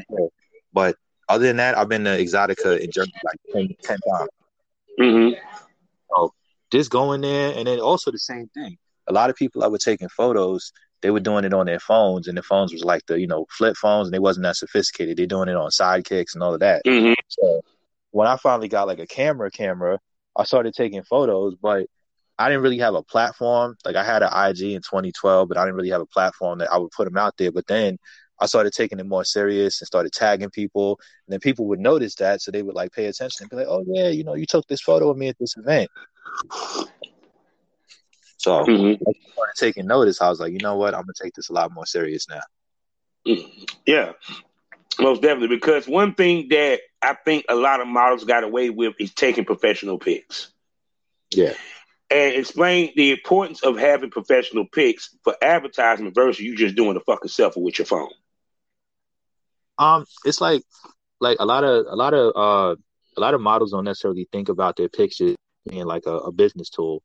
here. 0.08 0.28
But 0.73 0.96
other 1.28 1.46
than 1.46 1.56
that, 1.56 1.76
I've 1.76 1.88
been 1.88 2.04
to 2.04 2.11
Exxxotica 2.11 2.80
in 2.80 2.90
Germany 2.90 3.12
like 3.25 3.37
10, 3.52 3.68
10 3.82 3.99
times. 4.11 4.28
Mm-hmm. 5.00 5.38
So 6.11 6.32
just 6.70 6.90
going 6.90 7.20
there, 7.23 7.56
and 7.56 7.66
then 7.66 7.80
also 7.80 8.11
the 8.11 8.18
same 8.18 8.49
thing. 8.49 8.76
A 9.06 9.12
lot 9.12 9.30
of 9.30 9.37
people 9.37 9.62
I 9.62 9.66
was 9.66 9.82
taking 9.82 10.08
photos, 10.08 10.73
they 11.04 11.11
were 11.11 11.20
doing 11.20 11.44
it 11.44 11.52
on 11.52 11.66
their 11.66 11.78
phones, 11.78 12.28
and 12.28 12.38
the 12.38 12.42
phones 12.42 12.73
was 12.73 12.82
like 12.82 13.04
the 13.04 13.20
you 13.20 13.26
know 13.26 13.44
flip 13.50 13.76
phones, 13.76 14.08
and 14.08 14.14
they 14.14 14.18
wasn't 14.18 14.44
that 14.44 14.56
sophisticated. 14.56 15.18
They're 15.18 15.26
doing 15.26 15.50
it 15.50 15.54
on 15.54 15.68
sidekicks 15.68 16.32
and 16.32 16.42
all 16.42 16.54
of 16.54 16.61
that. 16.61 16.82
Mm-hmm. 16.87 17.12
So 17.28 17.61
when 18.12 18.26
I 18.26 18.38
finally 18.38 18.68
got 18.68 18.87
like 18.87 19.00
a 19.00 19.06
camera, 19.06 19.50
camera, 19.50 19.99
I 20.34 20.44
started 20.44 20.73
taking 20.73 21.02
photos, 21.02 21.56
but 21.61 21.88
I 22.38 22.49
didn't 22.49 22.62
really 22.62 22.78
have 22.78 22.94
a 22.94 23.02
platform. 23.02 23.76
Like 23.84 23.96
I 23.96 24.02
had 24.02 24.23
an 24.23 24.30
IG 24.32 24.73
in 24.73 24.80
2012, 24.80 25.46
but 25.46 25.58
I 25.58 25.64
didn't 25.66 25.76
really 25.76 25.90
have 25.90 26.00
a 26.00 26.06
platform 26.06 26.61
that 26.61 26.73
I 26.73 26.78
would 26.78 26.90
put 26.90 27.04
them 27.04 27.18
out 27.18 27.34
there. 27.37 27.52
But 27.52 27.66
then 27.66 27.99
I 28.40 28.46
started 28.46 28.73
taking 28.73 28.99
it 28.99 29.04
more 29.04 29.25
serious 29.25 29.82
and 29.82 29.87
started 29.87 30.11
tagging 30.14 30.49
people. 30.49 30.99
And 31.26 31.34
then 31.34 31.40
people 31.40 31.66
would 31.66 31.80
notice 31.80 32.14
that, 32.14 32.40
so 32.40 32.50
they 32.50 32.62
would 32.62 32.75
like 32.75 32.92
pay 32.92 33.04
attention 33.04 33.44
and 33.44 33.50
be 33.50 33.56
like, 33.56 33.66
"Oh 33.68 33.84
yeah, 33.87 34.08
you 34.08 34.25
know, 34.25 34.37
you 34.37 34.46
took 34.46 34.66
this 34.68 34.80
photo 34.80 35.11
of 35.11 35.18
me 35.18 35.28
at 35.28 35.37
this 35.38 35.54
event." 35.58 35.90
So 38.44 38.62
mm-hmm. 38.62 39.02
I 39.08 39.12
started 39.32 39.54
taking 39.56 39.86
notice. 39.86 40.20
I 40.20 40.28
was 40.28 40.38
like, 40.38 40.52
you 40.52 40.58
know 40.58 40.76
what, 40.76 40.92
I'm 40.92 41.00
gonna 41.00 41.14
take 41.18 41.32
this 41.32 41.48
a 41.48 41.54
lot 41.54 41.72
more 41.72 41.86
serious 41.86 42.28
now. 42.28 42.42
Mm-hmm. 43.26 43.64
Yeah, 43.86 44.12
most 45.00 45.22
definitely. 45.22 45.56
Because 45.56 45.88
one 45.88 46.14
thing 46.14 46.48
that 46.50 46.80
I 47.00 47.14
think 47.24 47.46
a 47.48 47.54
lot 47.54 47.80
of 47.80 47.86
models 47.86 48.24
got 48.24 48.44
away 48.44 48.68
with 48.68 48.96
is 49.00 49.14
taking 49.14 49.46
professional 49.46 49.98
pics. 49.98 50.52
Yeah. 51.34 51.54
And 52.10 52.34
explain 52.34 52.92
the 52.94 53.12
importance 53.12 53.62
of 53.62 53.78
having 53.78 54.10
professional 54.10 54.66
pics 54.70 55.16
for 55.24 55.34
advertisement 55.40 56.14
versus 56.14 56.44
you 56.44 56.54
just 56.54 56.76
doing 56.76 56.98
a 56.98 57.00
fucking 57.00 57.30
selfie 57.30 57.62
with 57.62 57.78
your 57.78 57.86
phone. 57.86 58.10
Um, 59.78 60.04
it's 60.26 60.42
like 60.42 60.62
like 61.18 61.38
a 61.40 61.46
lot 61.46 61.64
of 61.64 61.86
a 61.88 61.96
lot 61.96 62.12
of 62.12 62.32
uh 62.36 62.76
a 63.16 63.20
lot 63.20 63.32
of 63.32 63.40
models 63.40 63.70
don't 63.70 63.84
necessarily 63.84 64.28
think 64.30 64.50
about 64.50 64.76
their 64.76 64.90
pictures 64.90 65.34
being 65.66 65.86
like 65.86 66.04
a, 66.04 66.12
a 66.12 66.30
business 66.30 66.68
tool. 66.68 67.02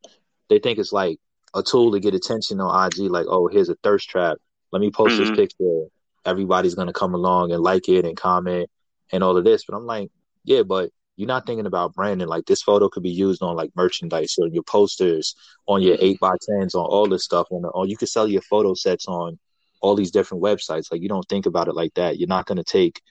They 0.50 0.60
think 0.60 0.80
it's 0.80 0.92
like 0.92 1.18
a 1.54 1.64
tool 1.64 1.92
to 1.92 2.00
get 2.00 2.14
attention 2.14 2.60
on 2.60 2.88
IG, 2.88 3.10
like, 3.10 3.26
oh, 3.28 3.48
here's 3.48 3.70
a 3.70 3.76
thirst 3.84 4.10
trap. 4.10 4.38
Let 4.72 4.80
me 4.82 4.92
post 4.92 5.16
mm-hmm. 5.16 5.30
this 5.30 5.38
picture. 5.38 5.86
Everybody's 6.26 6.76
gonna 6.76 6.94
come 6.94 7.14
along 7.14 7.52
and 7.52 7.62
like 7.62 7.90
it 7.90 8.06
and 8.06 8.16
comment 8.16 8.70
and 9.12 9.24
all 9.24 9.38
of 9.38 9.44
this. 9.44 9.64
But 9.66 9.76
I'm 9.76 9.86
like, 9.86 10.12
yeah, 10.44 10.64
but 10.64 10.92
you're 11.16 11.28
not 11.28 11.46
thinking 11.46 11.66
about 11.66 11.94
branding. 11.94 12.28
Like 12.28 12.46
this 12.46 12.62
photo 12.62 12.88
could 12.88 13.04
be 13.04 13.10
used 13.10 13.42
on 13.42 13.56
like 13.56 13.72
merchandise 13.76 14.36
or 14.38 14.48
your 14.48 14.64
posters, 14.64 15.36
on 15.68 15.82
your 15.82 15.98
eight 16.00 16.20
by 16.20 16.36
tens, 16.42 16.76
on 16.76 16.86
all 16.86 17.08
this 17.08 17.24
stuff. 17.24 17.48
On, 17.52 17.66
or 17.66 17.88
you 17.88 17.98
could 17.98 18.10
sell 18.10 18.28
your 18.28 18.42
photo 18.42 18.74
sets 18.74 19.08
on 19.08 19.40
all 19.82 19.96
these 19.96 20.12
different 20.12 20.44
websites. 20.44 20.92
Like 20.92 21.02
you 21.02 21.10
don't 21.10 21.28
think 21.28 21.46
about 21.46 21.68
it 21.68 21.76
like 21.76 21.94
that. 21.96 22.20
You're 22.20 22.28
not 22.28 22.46
gonna 22.46 22.64
take 22.64 23.02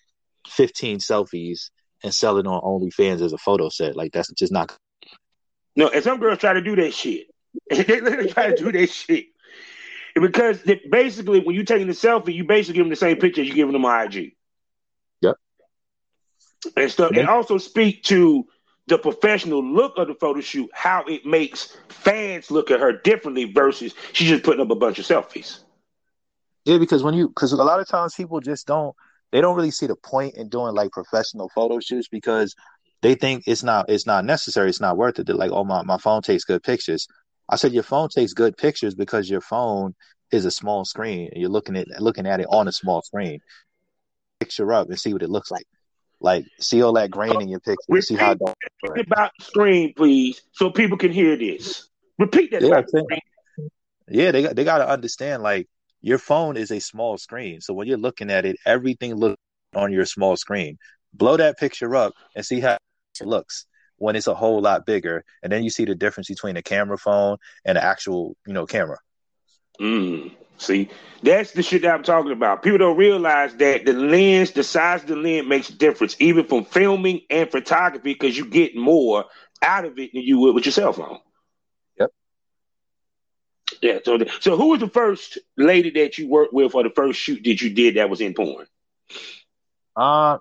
15 0.48 0.98
selfies 0.98 1.70
and 2.02 2.14
sell 2.14 2.38
it 2.38 2.46
on 2.46 2.60
OnlyFans 2.62 3.20
as 3.20 3.32
a 3.32 3.38
photo 3.38 3.68
set. 3.68 3.96
Like 3.96 4.12
that's 4.12 4.32
just 4.32 4.52
not. 4.52 4.76
No, 5.76 5.88
and 5.88 6.02
some 6.02 6.18
girls 6.18 6.38
try 6.38 6.54
to 6.54 6.62
do 6.62 6.76
that 6.76 6.94
shit. 6.94 7.27
they 7.70 8.00
literally 8.00 8.30
try 8.30 8.50
to 8.50 8.56
do 8.56 8.72
that 8.72 8.90
shit 8.90 9.26
because 10.20 10.62
basically, 10.90 11.40
when 11.40 11.54
you're 11.54 11.64
taking 11.64 11.86
the 11.86 11.92
selfie, 11.92 12.34
you 12.34 12.44
basically 12.44 12.74
give 12.74 12.84
them 12.84 12.90
the 12.90 12.96
same 12.96 13.16
picture 13.16 13.42
you 13.42 13.54
giving 13.54 13.72
them 13.72 13.84
on 13.84 14.06
IG. 14.06 14.36
Yep. 15.20 15.36
And 16.76 16.90
stuff, 16.90 17.12
and 17.14 17.28
also 17.28 17.58
speak 17.58 18.02
to 18.04 18.46
the 18.86 18.98
professional 18.98 19.62
look 19.62 19.98
of 19.98 20.08
the 20.08 20.14
photo 20.14 20.40
shoot, 20.40 20.70
how 20.72 21.04
it 21.06 21.26
makes 21.26 21.76
fans 21.88 22.50
look 22.50 22.70
at 22.70 22.80
her 22.80 22.92
differently 22.92 23.44
versus 23.44 23.94
she's 24.12 24.28
just 24.28 24.44
putting 24.44 24.60
up 24.60 24.70
a 24.70 24.74
bunch 24.74 24.98
of 24.98 25.04
selfies. 25.04 25.60
Yeah, 26.64 26.78
because 26.78 27.02
when 27.02 27.14
you 27.14 27.28
because 27.28 27.52
a 27.52 27.56
lot 27.56 27.80
of 27.80 27.88
times 27.88 28.14
people 28.14 28.40
just 28.40 28.66
don't 28.66 28.94
they 29.30 29.40
don't 29.40 29.56
really 29.56 29.70
see 29.70 29.86
the 29.86 29.96
point 29.96 30.36
in 30.36 30.48
doing 30.48 30.74
like 30.74 30.90
professional 30.90 31.50
photo 31.54 31.80
shoots 31.80 32.08
because 32.08 32.54
they 33.02 33.14
think 33.14 33.44
it's 33.46 33.62
not 33.62 33.88
it's 33.88 34.06
not 34.06 34.24
necessary, 34.24 34.68
it's 34.68 34.80
not 34.80 34.96
worth 34.96 35.18
it. 35.18 35.26
They're 35.26 35.36
like, 35.36 35.52
oh 35.52 35.64
my 35.64 35.82
my 35.82 35.98
phone 35.98 36.22
takes 36.22 36.44
good 36.44 36.62
pictures. 36.62 37.06
I 37.48 37.56
said 37.56 37.72
your 37.72 37.82
phone 37.82 38.08
takes 38.08 38.34
good 38.34 38.56
pictures 38.56 38.94
because 38.94 39.28
your 39.28 39.40
phone 39.40 39.94
is 40.30 40.44
a 40.44 40.50
small 40.50 40.84
screen 40.84 41.30
and 41.32 41.40
you're 41.40 41.50
looking 41.50 41.76
at 41.76 41.88
looking 42.00 42.26
at 42.26 42.40
it 42.40 42.46
on 42.50 42.68
a 42.68 42.72
small 42.72 43.02
screen. 43.02 43.40
Picture 44.40 44.72
up 44.72 44.88
and 44.88 44.98
see 44.98 45.12
what 45.12 45.22
it 45.22 45.30
looks 45.30 45.50
like. 45.50 45.64
Like 46.20 46.44
see 46.60 46.82
all 46.82 46.92
that 46.94 47.10
grain 47.10 47.40
in 47.40 47.48
your 47.48 47.60
picture. 47.60 47.76
Repeat 47.88 48.04
see 48.04 48.14
how 48.16 48.32
about 48.32 49.32
screen, 49.40 49.94
please, 49.94 50.42
so 50.52 50.70
people 50.70 50.98
can 50.98 51.12
hear 51.12 51.36
this. 51.36 51.88
Repeat 52.18 52.50
that. 52.50 52.62
Yeah, 52.62 53.16
yeah 54.08 54.32
they 54.32 54.42
got 54.42 54.56
they 54.56 54.64
got 54.64 54.78
to 54.78 54.88
understand 54.88 55.42
like 55.42 55.68
your 56.00 56.18
phone 56.18 56.56
is 56.56 56.70
a 56.70 56.80
small 56.80 57.16
screen. 57.18 57.60
So 57.60 57.72
when 57.72 57.88
you're 57.88 57.98
looking 57.98 58.30
at 58.30 58.44
it, 58.44 58.56
everything 58.66 59.14
looks 59.14 59.40
on 59.74 59.92
your 59.92 60.04
small 60.04 60.36
screen. 60.36 60.76
Blow 61.14 61.36
that 61.36 61.58
picture 61.58 61.96
up 61.96 62.12
and 62.36 62.44
see 62.44 62.60
how 62.60 62.76
it 63.20 63.26
looks 63.26 63.66
when 63.98 64.16
it's 64.16 64.26
a 64.26 64.34
whole 64.34 64.60
lot 64.60 64.86
bigger. 64.86 65.24
And 65.42 65.52
then 65.52 65.62
you 65.62 65.70
see 65.70 65.84
the 65.84 65.94
difference 65.94 66.28
between 66.28 66.56
a 66.56 66.62
camera 66.62 66.98
phone 66.98 67.36
and 67.64 67.76
an 67.76 67.84
actual, 67.84 68.36
you 68.46 68.52
know, 68.52 68.66
camera. 68.66 68.98
Mm. 69.80 70.32
See, 70.56 70.88
that's 71.22 71.52
the 71.52 71.62
shit 71.62 71.82
that 71.82 71.94
I'm 71.94 72.02
talking 72.02 72.32
about. 72.32 72.62
People 72.62 72.78
don't 72.78 72.96
realize 72.96 73.54
that 73.56 73.84
the 73.84 73.92
lens, 73.92 74.50
the 74.50 74.64
size 74.64 75.02
of 75.02 75.08
the 75.08 75.16
lens 75.16 75.46
makes 75.46 75.70
a 75.70 75.74
difference, 75.74 76.16
even 76.18 76.46
from 76.46 76.64
filming 76.64 77.20
and 77.30 77.48
photography, 77.50 78.12
because 78.14 78.36
you 78.36 78.44
get 78.44 78.74
more 78.74 79.24
out 79.62 79.84
of 79.84 79.98
it 79.98 80.12
than 80.12 80.22
you 80.22 80.38
would 80.40 80.54
with 80.54 80.66
your 80.66 80.72
cell 80.72 80.92
phone. 80.92 81.18
Yep. 82.00 82.10
Yeah. 83.82 83.98
So, 84.04 84.18
so 84.40 84.56
who 84.56 84.70
was 84.70 84.80
the 84.80 84.88
first 84.88 85.38
lady 85.56 85.90
that 85.90 86.18
you 86.18 86.28
worked 86.28 86.52
with, 86.52 86.74
or 86.74 86.82
the 86.82 86.90
first 86.90 87.20
shoot 87.20 87.42
that 87.44 87.60
you 87.60 87.70
did 87.70 87.94
that 87.94 88.10
was 88.10 88.20
in 88.20 88.34
porn? 88.34 88.66
Uh, 89.96 90.38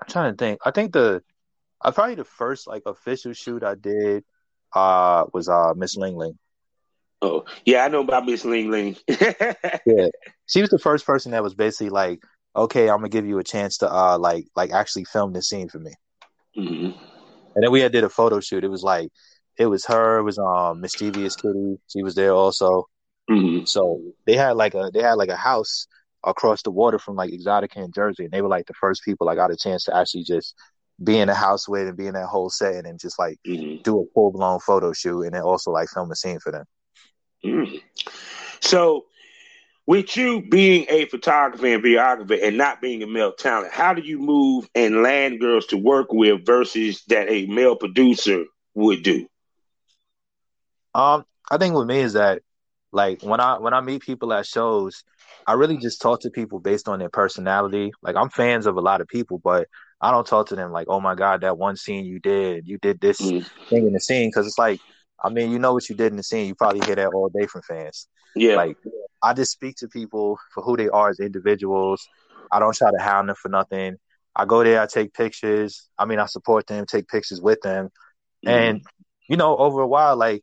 I'm 0.00 0.08
trying 0.08 0.32
to 0.32 0.36
think. 0.36 0.60
I 0.64 0.70
think 0.70 0.92
the, 0.92 1.24
I 1.86 1.92
probably 1.92 2.16
the 2.16 2.24
first 2.24 2.66
like 2.66 2.82
official 2.84 3.32
shoot 3.32 3.62
I 3.62 3.76
did, 3.76 4.24
uh, 4.74 5.24
was 5.32 5.48
uh 5.48 5.72
Miss 5.76 5.96
Ling 5.96 6.16
Ling. 6.16 6.36
Oh 7.22 7.44
yeah, 7.64 7.84
I 7.84 7.88
know 7.88 8.00
about 8.00 8.26
Miss 8.26 8.44
Ling 8.44 8.72
Ling. 8.72 8.96
yeah, 9.08 10.08
she 10.46 10.60
was 10.60 10.70
the 10.70 10.80
first 10.82 11.06
person 11.06 11.30
that 11.30 11.44
was 11.44 11.54
basically 11.54 11.90
like, 11.90 12.20
okay, 12.56 12.90
I'm 12.90 12.98
gonna 12.98 13.08
give 13.08 13.24
you 13.24 13.38
a 13.38 13.44
chance 13.44 13.78
to 13.78 13.90
uh 13.90 14.18
like 14.18 14.46
like 14.56 14.72
actually 14.72 15.04
film 15.04 15.32
this 15.32 15.48
scene 15.48 15.68
for 15.68 15.78
me. 15.78 15.92
Mm-hmm. 16.58 16.98
And 17.54 17.64
then 17.64 17.70
we 17.70 17.80
had 17.80 17.92
did 17.92 18.02
a 18.02 18.08
photo 18.08 18.40
shoot. 18.40 18.64
It 18.64 18.68
was 18.68 18.82
like 18.82 19.10
it 19.56 19.66
was 19.66 19.86
her. 19.86 20.18
It 20.18 20.24
was 20.24 20.38
um 20.38 20.80
mischievous 20.80 21.36
kitty. 21.36 21.76
She 21.86 22.02
was 22.02 22.16
there 22.16 22.32
also. 22.32 22.88
Mm-hmm. 23.30 23.64
So 23.64 24.02
they 24.26 24.36
had 24.36 24.56
like 24.56 24.74
a 24.74 24.90
they 24.92 25.02
had 25.02 25.14
like 25.14 25.28
a 25.28 25.36
house 25.36 25.86
across 26.24 26.62
the 26.62 26.72
water 26.72 26.98
from 26.98 27.14
like 27.14 27.30
Exxxotica 27.30 27.76
in 27.76 27.92
Jersey, 27.92 28.24
and 28.24 28.32
they 28.32 28.42
were 28.42 28.48
like 28.48 28.66
the 28.66 28.74
first 28.74 29.04
people 29.04 29.28
I 29.28 29.36
got 29.36 29.52
a 29.52 29.56
chance 29.56 29.84
to 29.84 29.96
actually 29.96 30.24
just 30.24 30.54
be 31.02 31.18
in 31.18 31.28
the 31.28 31.34
house 31.34 31.68
with 31.68 31.88
and 31.88 31.96
be 31.96 32.06
in 32.06 32.14
that 32.14 32.26
whole 32.26 32.50
setting 32.50 32.86
and 32.86 32.98
just 32.98 33.18
like 33.18 33.38
mm-hmm. 33.46 33.82
do 33.82 34.00
a 34.00 34.04
full 34.14 34.32
blown 34.32 34.60
photo 34.60 34.92
shoot 34.92 35.22
and 35.22 35.34
then 35.34 35.42
also 35.42 35.70
like 35.70 35.88
film 35.88 36.10
a 36.10 36.16
scene 36.16 36.38
for 36.38 36.52
them. 36.52 36.64
Mm. 37.44 37.82
So, 38.60 39.04
with 39.86 40.16
you 40.16 40.42
being 40.42 40.86
a 40.88 41.04
photographer 41.04 41.66
and 41.66 41.82
videographer 41.82 42.42
and 42.42 42.56
not 42.56 42.80
being 42.80 43.02
a 43.02 43.06
male 43.06 43.32
talent, 43.32 43.72
how 43.72 43.94
do 43.94 44.02
you 44.02 44.18
move 44.18 44.68
and 44.74 45.02
land 45.02 45.40
girls 45.40 45.66
to 45.66 45.76
work 45.76 46.12
with 46.12 46.44
versus 46.44 47.04
that 47.08 47.30
a 47.30 47.46
male 47.46 47.76
producer 47.76 48.44
would 48.74 49.04
do? 49.04 49.28
Um, 50.94 51.24
I 51.48 51.58
think 51.58 51.74
with 51.74 51.86
me 51.86 52.00
is 52.00 52.14
that 52.14 52.42
like 52.90 53.22
when 53.22 53.38
I 53.38 53.58
when 53.58 53.74
I 53.74 53.80
meet 53.80 54.02
people 54.02 54.32
at 54.32 54.46
shows, 54.46 55.04
I 55.46 55.52
really 55.52 55.76
just 55.76 56.00
talk 56.00 56.22
to 56.22 56.30
people 56.30 56.58
based 56.58 56.88
on 56.88 56.98
their 56.98 57.10
personality. 57.10 57.92
Like 58.02 58.16
I'm 58.16 58.30
fans 58.30 58.66
of 58.66 58.76
a 58.76 58.80
lot 58.80 59.00
of 59.00 59.06
people, 59.06 59.38
but 59.38 59.68
I 60.00 60.10
don't 60.10 60.26
talk 60.26 60.48
to 60.48 60.56
them 60.56 60.72
like, 60.72 60.88
"Oh 60.88 61.00
my 61.00 61.14
god, 61.14 61.40
that 61.40 61.58
one 61.58 61.76
scene 61.76 62.04
you 62.04 62.18
did, 62.18 62.66
you 62.66 62.78
did 62.78 63.00
this 63.00 63.20
mm. 63.20 63.46
thing 63.68 63.86
in 63.86 63.92
the 63.92 64.00
scene," 64.00 64.28
because 64.28 64.46
it's 64.46 64.58
like, 64.58 64.80
I 65.22 65.30
mean, 65.30 65.50
you 65.50 65.58
know 65.58 65.72
what 65.72 65.88
you 65.88 65.96
did 65.96 66.12
in 66.12 66.16
the 66.16 66.22
scene. 66.22 66.46
You 66.46 66.54
probably 66.54 66.84
hear 66.86 66.96
that 66.96 67.14
all 67.14 67.28
day 67.28 67.46
from 67.46 67.62
fans. 67.62 68.08
Yeah. 68.34 68.56
Like 68.56 68.76
I 69.22 69.32
just 69.32 69.52
speak 69.52 69.76
to 69.76 69.88
people 69.88 70.38
for 70.54 70.62
who 70.62 70.76
they 70.76 70.88
are 70.88 71.08
as 71.08 71.20
individuals. 71.20 72.06
I 72.52 72.58
don't 72.58 72.76
try 72.76 72.90
to 72.90 72.98
hound 72.98 73.28
them 73.28 73.36
for 73.36 73.48
nothing. 73.48 73.96
I 74.34 74.44
go 74.44 74.62
there, 74.62 74.82
I 74.82 74.86
take 74.86 75.14
pictures. 75.14 75.88
I 75.98 76.04
mean, 76.04 76.18
I 76.18 76.26
support 76.26 76.66
them, 76.66 76.84
take 76.84 77.08
pictures 77.08 77.40
with 77.40 77.60
them, 77.62 77.88
mm. 78.46 78.50
and 78.50 78.82
you 79.28 79.36
know, 79.36 79.56
over 79.56 79.80
a 79.80 79.86
while, 79.86 80.16
like 80.16 80.42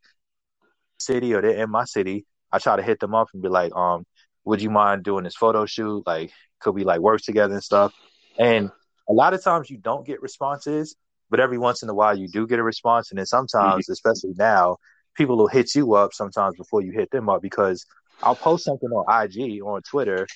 city 1.00 1.33
or 1.33 1.41
they're 1.41 1.63
in 1.63 1.69
my 1.69 1.86
city, 1.86 2.25
I 2.51 2.60
try 2.60 2.75
to 2.75 2.83
hit 2.83 3.00
them 3.00 3.15
up 3.15 3.29
and 3.33 3.41
be 3.41 3.50
like, 3.50 3.75
um, 3.75 4.05
would 4.45 4.62
you 4.62 4.69
mind 4.69 5.03
doing 5.03 5.24
this 5.24 5.36
photo 5.36 5.65
shoot? 5.65 6.03
Like, 6.05 6.31
could 6.60 6.75
we 6.75 6.83
like 6.83 7.00
work 7.00 7.22
together 7.22 7.53
and 7.53 7.63
stuff? 7.63 7.93
And 8.38 8.72
a 9.10 9.13
lot 9.13 9.33
of 9.33 9.43
times 9.43 9.69
you 9.69 9.77
don't 9.77 10.05
get 10.05 10.22
responses, 10.22 10.95
but 11.29 11.39
every 11.39 11.57
once 11.57 11.83
in 11.83 11.89
a 11.89 11.93
while 11.93 12.17
you 12.17 12.27
do 12.27 12.48
get 12.48 12.60
a 12.60 12.63
response. 12.63 13.12
And 13.12 13.19
then 13.19 13.25
sometimes, 13.25 13.86
mm-hmm. 13.86 13.91
especially 13.91 14.33
now, 14.38 14.77
people 15.15 15.38
will 15.38 15.48
hit 15.48 15.75
you 15.75 15.93
up 15.93 16.13
sometimes 16.13 16.55
before 16.57 16.81
you 16.81 16.91
hit 16.91 17.12
them 17.12 17.29
up 17.29 17.41
because 17.41 17.86
I'll 18.22 18.36
post 18.36 18.65
something 18.65 18.89
on 18.89 19.25
IG 19.25 19.62
or 19.62 19.75
on 19.75 19.81
Twitter. 19.81 20.27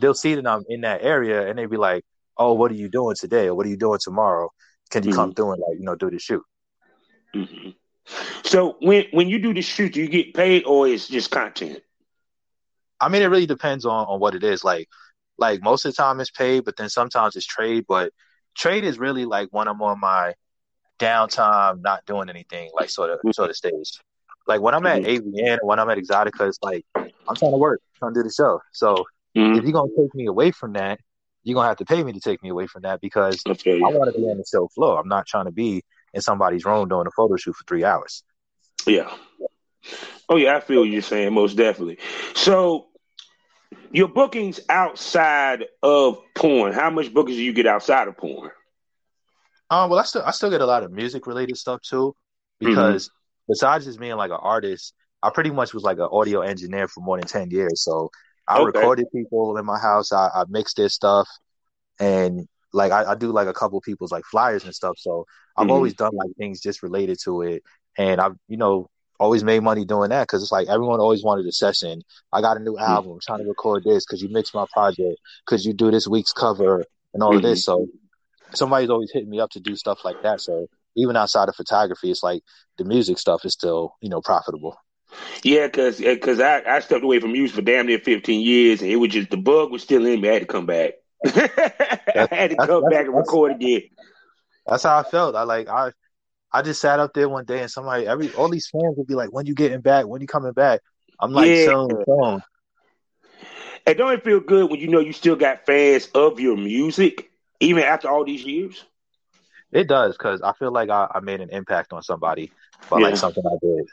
They'll 0.00 0.14
see 0.14 0.34
that 0.34 0.46
I'm 0.46 0.64
in 0.68 0.82
that 0.82 1.02
area 1.02 1.48
and 1.48 1.58
they'll 1.58 1.68
be 1.68 1.76
like, 1.76 2.04
oh, 2.36 2.54
what 2.54 2.70
are 2.70 2.74
you 2.74 2.88
doing 2.88 3.16
today? 3.18 3.46
Or 3.46 3.54
what 3.54 3.66
are 3.66 3.70
you 3.70 3.76
doing 3.76 4.00
tomorrow? 4.02 4.50
Can 4.90 5.04
you 5.04 5.10
mm-hmm. 5.10 5.18
come 5.18 5.34
through 5.34 5.52
and 5.52 5.62
like, 5.66 5.78
you 5.78 5.84
know, 5.84 5.94
do 5.94 6.10
the 6.10 6.18
shoot? 6.18 6.42
Mm-hmm. 7.34 7.70
So 8.44 8.76
when 8.80 9.06
when 9.12 9.28
you 9.28 9.38
do 9.38 9.54
the 9.54 9.62
shoot, 9.62 9.94
do 9.94 10.00
you 10.00 10.08
get 10.08 10.34
paid 10.34 10.64
or 10.64 10.86
it's 10.86 11.08
just 11.08 11.30
content? 11.30 11.80
I 13.00 13.08
mean, 13.08 13.22
it 13.22 13.26
really 13.26 13.46
depends 13.46 13.86
on, 13.86 14.06
on 14.06 14.20
what 14.20 14.34
it 14.34 14.44
is. 14.44 14.62
Like 14.62 14.88
like 15.38 15.62
most 15.62 15.84
of 15.84 15.92
the 15.92 15.96
time 15.96 16.20
it's 16.20 16.30
paid, 16.30 16.64
but 16.64 16.76
then 16.76 16.88
sometimes 16.88 17.36
it's 17.36 17.46
trade. 17.46 17.84
But 17.88 18.12
trade 18.56 18.84
is 18.84 18.98
really 18.98 19.24
like 19.24 19.48
when 19.50 19.68
I'm 19.68 19.80
on 19.82 20.00
my 20.00 20.34
downtime, 20.98 21.82
not 21.82 22.04
doing 22.06 22.28
anything, 22.28 22.70
like 22.74 22.90
sort 22.90 23.10
of 23.10 23.20
sort 23.34 23.50
of 23.50 23.56
stage. 23.56 23.98
Like 24.46 24.60
when 24.60 24.74
I'm 24.74 24.86
at 24.86 25.02
mm-hmm. 25.02 25.36
AVN, 25.36 25.58
when 25.62 25.78
I'm 25.78 25.88
at 25.88 25.98
Exxxotica, 25.98 26.48
it's 26.48 26.58
like 26.62 26.84
I'm 26.94 27.36
trying 27.36 27.52
to 27.52 27.58
work, 27.58 27.80
trying 27.98 28.14
to 28.14 28.20
do 28.20 28.24
the 28.24 28.32
show. 28.32 28.60
So 28.72 29.04
mm-hmm. 29.36 29.58
if 29.58 29.64
you're 29.64 29.72
gonna 29.72 29.90
take 29.98 30.14
me 30.14 30.26
away 30.26 30.50
from 30.50 30.74
that, 30.74 31.00
you're 31.42 31.54
gonna 31.54 31.68
have 31.68 31.78
to 31.78 31.84
pay 31.84 32.02
me 32.02 32.12
to 32.12 32.20
take 32.20 32.42
me 32.42 32.50
away 32.50 32.66
from 32.66 32.82
that 32.82 33.00
because 33.00 33.42
I 33.46 33.50
want 33.50 34.12
to 34.12 34.18
be 34.18 34.26
on 34.26 34.38
the 34.38 34.44
show 34.50 34.68
floor. 34.68 35.00
I'm 35.00 35.08
not 35.08 35.26
trying 35.26 35.46
to 35.46 35.52
be 35.52 35.82
in 36.12 36.20
somebody's 36.20 36.64
room 36.64 36.88
doing 36.88 37.06
a 37.06 37.10
photo 37.10 37.36
shoot 37.36 37.56
for 37.56 37.64
three 37.66 37.84
hours. 37.84 38.22
Yeah. 38.86 39.12
Oh 40.28 40.36
yeah, 40.36 40.56
I 40.56 40.60
feel 40.60 40.84
you're 40.86 41.02
saying 41.02 41.32
most 41.32 41.56
definitely. 41.56 41.98
So 42.34 42.88
your 43.94 44.08
bookings 44.08 44.58
outside 44.68 45.66
of 45.80 46.18
porn, 46.34 46.72
how 46.72 46.90
much 46.90 47.14
bookings 47.14 47.36
do 47.36 47.44
you 47.44 47.52
get 47.52 47.66
outside 47.66 48.08
of 48.08 48.16
porn? 48.16 48.50
Um, 49.70 49.88
well, 49.88 50.00
I 50.00 50.02
still 50.02 50.22
I 50.22 50.32
still 50.32 50.50
get 50.50 50.60
a 50.60 50.66
lot 50.66 50.82
of 50.82 50.90
music 50.90 51.28
related 51.28 51.56
stuff 51.56 51.80
too, 51.80 52.14
because 52.58 53.08
mm-hmm. 53.08 53.52
besides 53.52 53.84
just 53.84 54.00
being 54.00 54.16
like 54.16 54.32
an 54.32 54.38
artist, 54.40 54.94
I 55.22 55.30
pretty 55.30 55.50
much 55.50 55.72
was 55.72 55.84
like 55.84 55.98
an 55.98 56.08
audio 56.10 56.40
engineer 56.40 56.88
for 56.88 57.02
more 57.02 57.18
than 57.18 57.28
ten 57.28 57.50
years. 57.50 57.84
So 57.84 58.10
I 58.48 58.58
okay. 58.58 58.64
recorded 58.66 59.06
people 59.14 59.56
in 59.56 59.64
my 59.64 59.78
house. 59.78 60.12
I, 60.12 60.28
I 60.34 60.44
mixed 60.48 60.76
their 60.76 60.88
stuff, 60.88 61.28
and 62.00 62.48
like 62.72 62.90
I, 62.90 63.12
I, 63.12 63.14
do 63.14 63.30
like 63.30 63.46
a 63.46 63.54
couple 63.54 63.80
people's 63.80 64.10
like 64.10 64.24
flyers 64.24 64.64
and 64.64 64.74
stuff. 64.74 64.96
So 64.98 65.24
I've 65.56 65.64
mm-hmm. 65.64 65.70
always 65.70 65.94
done 65.94 66.14
like 66.14 66.30
things 66.36 66.60
just 66.60 66.82
related 66.82 67.18
to 67.24 67.42
it. 67.42 67.62
and 67.96 68.20
I've 68.20 68.34
you 68.48 68.56
know 68.56 68.90
always 69.18 69.44
made 69.44 69.62
money 69.62 69.84
doing 69.84 70.10
that 70.10 70.22
because 70.22 70.42
it's 70.42 70.52
like 70.52 70.68
everyone 70.68 71.00
always 71.00 71.22
wanted 71.22 71.46
a 71.46 71.52
session. 71.52 72.02
I 72.32 72.40
got 72.40 72.56
a 72.56 72.60
new 72.60 72.74
mm-hmm. 72.74 72.90
album, 72.90 73.18
trying 73.22 73.40
to 73.40 73.48
record 73.48 73.84
this. 73.84 74.04
because 74.04 74.22
you 74.22 74.28
mix 74.28 74.54
my 74.54 74.66
project? 74.72 75.18
because 75.46 75.64
you 75.64 75.72
do 75.72 75.90
this 75.90 76.08
week's 76.08 76.32
cover 76.32 76.84
and 77.12 77.22
all 77.22 77.30
mm-hmm. 77.30 77.36
of 77.38 77.42
this? 77.42 77.66
Mm-hmm. 77.66 77.84
So 77.84 78.56
somebody's 78.56 78.90
always 78.90 79.10
hitting 79.12 79.30
me 79.30 79.40
up 79.40 79.50
to 79.50 79.60
do 79.60 79.76
stuff 79.76 80.04
like 80.04 80.22
that. 80.22 80.40
So 80.40 80.68
even 80.96 81.16
outside 81.16 81.48
of 81.48 81.56
photography, 81.56 82.10
it's 82.10 82.22
like 82.22 82.42
the 82.78 82.84
music 82.84 83.18
stuff 83.18 83.44
is 83.44 83.52
still 83.52 83.96
you 84.00 84.08
know 84.08 84.20
profitable. 84.20 84.76
Yeah, 85.42 85.68
cause 85.68 86.02
cause 86.22 86.40
I, 86.40 86.62
I 86.66 86.80
stepped 86.80 87.04
away 87.04 87.20
from 87.20 87.32
music 87.32 87.56
for 87.56 87.62
damn 87.62 87.86
near 87.86 87.98
fifteen 87.98 88.40
years, 88.40 88.82
and 88.82 88.90
it 88.90 88.96
was 88.96 89.10
just 89.10 89.30
the 89.30 89.36
bug 89.36 89.70
was 89.70 89.82
still 89.82 90.04
in 90.06 90.20
me. 90.20 90.28
I 90.28 90.32
had 90.34 90.42
to 90.42 90.46
come 90.46 90.66
back. 90.66 90.94
I 91.24 92.28
had 92.30 92.50
to 92.50 92.56
come 92.56 92.88
back 92.90 93.06
and 93.06 93.14
record 93.14 93.52
again. 93.52 93.82
That's 94.66 94.82
how 94.82 94.98
I 94.98 95.02
felt. 95.02 95.36
I 95.36 95.42
like 95.44 95.68
I 95.68 95.92
I 96.54 96.62
just 96.62 96.80
sat 96.80 97.00
up 97.00 97.12
there 97.14 97.28
one 97.28 97.44
day 97.44 97.62
and 97.62 97.70
somebody 97.70 98.06
every 98.06 98.32
all 98.34 98.48
these 98.48 98.68
fans 98.68 98.94
would 98.96 99.08
be 99.08 99.16
like, 99.16 99.32
When 99.32 99.44
you 99.44 99.54
getting 99.54 99.80
back? 99.80 100.06
When 100.06 100.20
you 100.20 100.28
coming 100.28 100.52
back? 100.52 100.80
I'm 101.18 101.32
like 101.32 101.48
yeah. 101.48 101.64
selling 101.64 101.88
the 101.88 102.04
phone. 102.06 102.42
And 103.86 103.98
don't 103.98 104.12
it 104.12 104.22
feel 104.22 104.40
good 104.40 104.70
when 104.70 104.78
you 104.78 104.86
know 104.88 105.00
you 105.00 105.12
still 105.12 105.34
got 105.34 105.66
fans 105.66 106.08
of 106.14 106.38
your 106.38 106.56
music, 106.56 107.30
even 107.58 107.82
after 107.82 108.08
all 108.08 108.24
these 108.24 108.44
years? 108.44 108.84
It 109.72 109.88
does, 109.88 110.16
because 110.16 110.40
I 110.42 110.52
feel 110.52 110.72
like 110.72 110.88
I, 110.88 111.08
I, 111.12 111.20
made 111.20 111.40
an 111.40 111.50
impact 111.50 111.92
on 111.92 112.02
somebody 112.02 112.52
by 112.88 113.00
yeah. 113.00 113.06
like 113.06 113.16
something 113.16 113.42
I 113.44 113.58
did. 113.60 113.88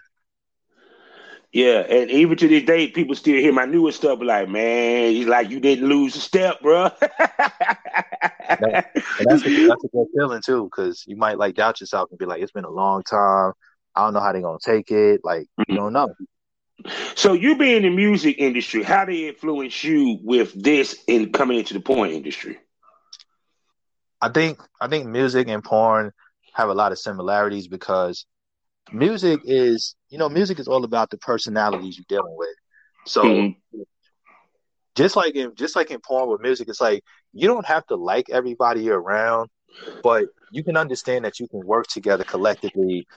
Yeah, 1.53 1.79
and 1.79 2.09
even 2.09 2.37
to 2.37 2.47
this 2.47 2.63
day, 2.63 2.87
people 2.87 3.13
still 3.13 3.35
hear 3.35 3.51
my 3.51 3.65
newest 3.65 3.97
stuff 3.97 4.19
like, 4.21 4.47
man, 4.47 5.11
he's 5.11 5.27
like, 5.27 5.49
you 5.49 5.59
didn't 5.59 5.87
lose 5.87 6.15
a 6.15 6.19
step, 6.21 6.61
bro. 6.61 6.83
that, 7.01 8.89
that's, 8.93 9.45
a, 9.45 9.67
that's 9.67 9.83
a 9.83 9.87
good 9.89 10.07
feeling 10.15 10.41
too, 10.45 10.63
because 10.63 11.03
you 11.07 11.17
might 11.17 11.37
like 11.37 11.55
doubt 11.55 11.81
yourself 11.81 12.09
and 12.09 12.17
be 12.17 12.25
like, 12.25 12.41
it's 12.41 12.53
been 12.53 12.63
a 12.63 12.69
long 12.69 13.03
time. 13.03 13.51
I 13.95 14.05
don't 14.05 14.13
know 14.13 14.21
how 14.21 14.31
they're 14.31 14.41
gonna 14.41 14.59
take 14.63 14.91
it. 14.91 15.21
Like, 15.25 15.47
you 15.57 15.65
mm-hmm. 15.65 15.75
don't 15.75 15.93
know. 15.93 16.15
So 17.15 17.33
you 17.33 17.57
being 17.57 17.77
in 17.77 17.83
the 17.83 17.89
music 17.89 18.37
industry, 18.39 18.83
how 18.83 19.03
did 19.03 19.15
it 19.15 19.27
influence 19.29 19.83
you 19.83 20.19
with 20.23 20.53
this 20.53 21.03
in 21.07 21.33
coming 21.33 21.59
into 21.59 21.73
the 21.73 21.81
porn 21.81 22.11
industry? 22.11 22.59
I 24.21 24.29
think 24.29 24.59
I 24.79 24.87
think 24.87 25.07
music 25.07 25.47
and 25.47 25.63
porn 25.63 26.11
have 26.53 26.69
a 26.69 26.73
lot 26.73 26.91
of 26.91 26.99
similarities 26.99 27.67
because 27.67 28.25
music 28.91 29.41
is 29.45 29.95
you 30.09 30.17
know 30.17 30.29
music 30.29 30.59
is 30.59 30.67
all 30.67 30.83
about 30.83 31.09
the 31.09 31.17
personalities 31.17 31.97
you're 31.97 32.19
dealing 32.19 32.35
with 32.37 32.55
so 33.05 33.23
mm-hmm. 33.23 33.81
just 34.95 35.15
like 35.15 35.35
in 35.35 35.53
just 35.55 35.75
like 35.75 35.91
in 35.91 35.99
porn 35.99 36.29
with 36.29 36.41
music 36.41 36.67
it's 36.67 36.81
like 36.81 37.03
you 37.33 37.47
don't 37.47 37.65
have 37.65 37.85
to 37.85 37.95
like 37.95 38.29
everybody 38.29 38.83
you're 38.83 38.99
around 38.99 39.49
but 40.03 40.25
you 40.51 40.63
can 40.63 40.75
understand 40.75 41.23
that 41.23 41.39
you 41.39 41.47
can 41.47 41.65
work 41.65 41.87
together 41.87 42.23
collectively 42.23 43.07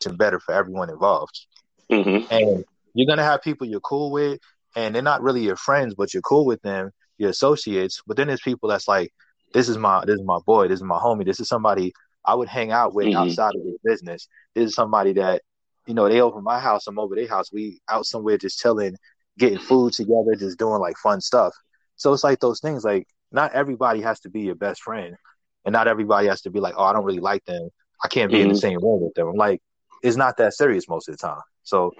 to 0.00 0.12
better 0.12 0.38
for 0.38 0.54
everyone 0.54 0.90
involved 0.90 1.46
mm-hmm. 1.90 2.32
and 2.32 2.64
you're 2.94 3.06
gonna 3.06 3.24
have 3.24 3.42
people 3.42 3.66
you're 3.66 3.80
cool 3.80 4.10
with 4.10 4.38
and 4.76 4.94
they're 4.94 5.02
not 5.02 5.22
really 5.22 5.42
your 5.42 5.56
friends 5.56 5.94
but 5.94 6.12
you're 6.12 6.22
cool 6.22 6.44
with 6.44 6.60
them 6.62 6.90
your 7.18 7.30
associates 7.30 8.02
but 8.06 8.16
then 8.16 8.26
there's 8.26 8.40
people 8.40 8.68
that's 8.68 8.88
like 8.88 9.12
this 9.52 9.68
is 9.68 9.78
my 9.78 10.04
this 10.04 10.18
is 10.18 10.24
my 10.24 10.38
boy 10.44 10.68
this 10.68 10.78
is 10.78 10.84
my 10.84 10.98
homie 10.98 11.24
this 11.24 11.40
is 11.40 11.48
somebody 11.48 11.92
I 12.24 12.34
would 12.34 12.48
hang 12.48 12.70
out 12.70 12.94
with 12.94 13.06
mm-hmm. 13.06 13.16
outside 13.16 13.54
of 13.54 13.62
this 13.64 13.78
business. 13.84 14.28
This 14.54 14.68
is 14.68 14.74
somebody 14.74 15.14
that, 15.14 15.42
you 15.86 15.94
know, 15.94 16.08
they 16.08 16.20
over 16.20 16.40
my 16.40 16.60
house, 16.60 16.86
I'm 16.86 16.98
over 16.98 17.14
their 17.14 17.28
house. 17.28 17.52
We 17.52 17.80
out 17.88 18.06
somewhere 18.06 18.38
just 18.38 18.58
chilling, 18.58 18.96
getting 19.38 19.58
food 19.58 19.92
together, 19.92 20.34
just 20.38 20.58
doing 20.58 20.80
like 20.80 20.96
fun 20.98 21.20
stuff. 21.20 21.54
So 21.96 22.12
it's 22.12 22.24
like 22.24 22.40
those 22.40 22.60
things. 22.60 22.84
Like 22.84 23.06
not 23.32 23.52
everybody 23.52 24.00
has 24.02 24.20
to 24.20 24.30
be 24.30 24.42
your 24.42 24.54
best 24.54 24.82
friend, 24.82 25.16
and 25.64 25.72
not 25.72 25.88
everybody 25.88 26.28
has 26.28 26.42
to 26.42 26.50
be 26.50 26.60
like, 26.60 26.74
oh, 26.76 26.84
I 26.84 26.92
don't 26.92 27.04
really 27.04 27.20
like 27.20 27.44
them. 27.44 27.68
I 28.02 28.08
can't 28.08 28.30
be 28.30 28.38
mm-hmm. 28.38 28.42
in 28.42 28.48
the 28.48 28.54
mm-hmm. 28.54 28.60
same 28.60 28.82
room 28.82 29.02
with 29.02 29.14
them. 29.14 29.28
I'm 29.28 29.36
like, 29.36 29.60
it's 30.02 30.16
not 30.16 30.36
that 30.38 30.54
serious 30.54 30.88
most 30.88 31.08
of 31.08 31.16
the 31.16 31.26
time. 31.26 31.40
So 31.62 31.94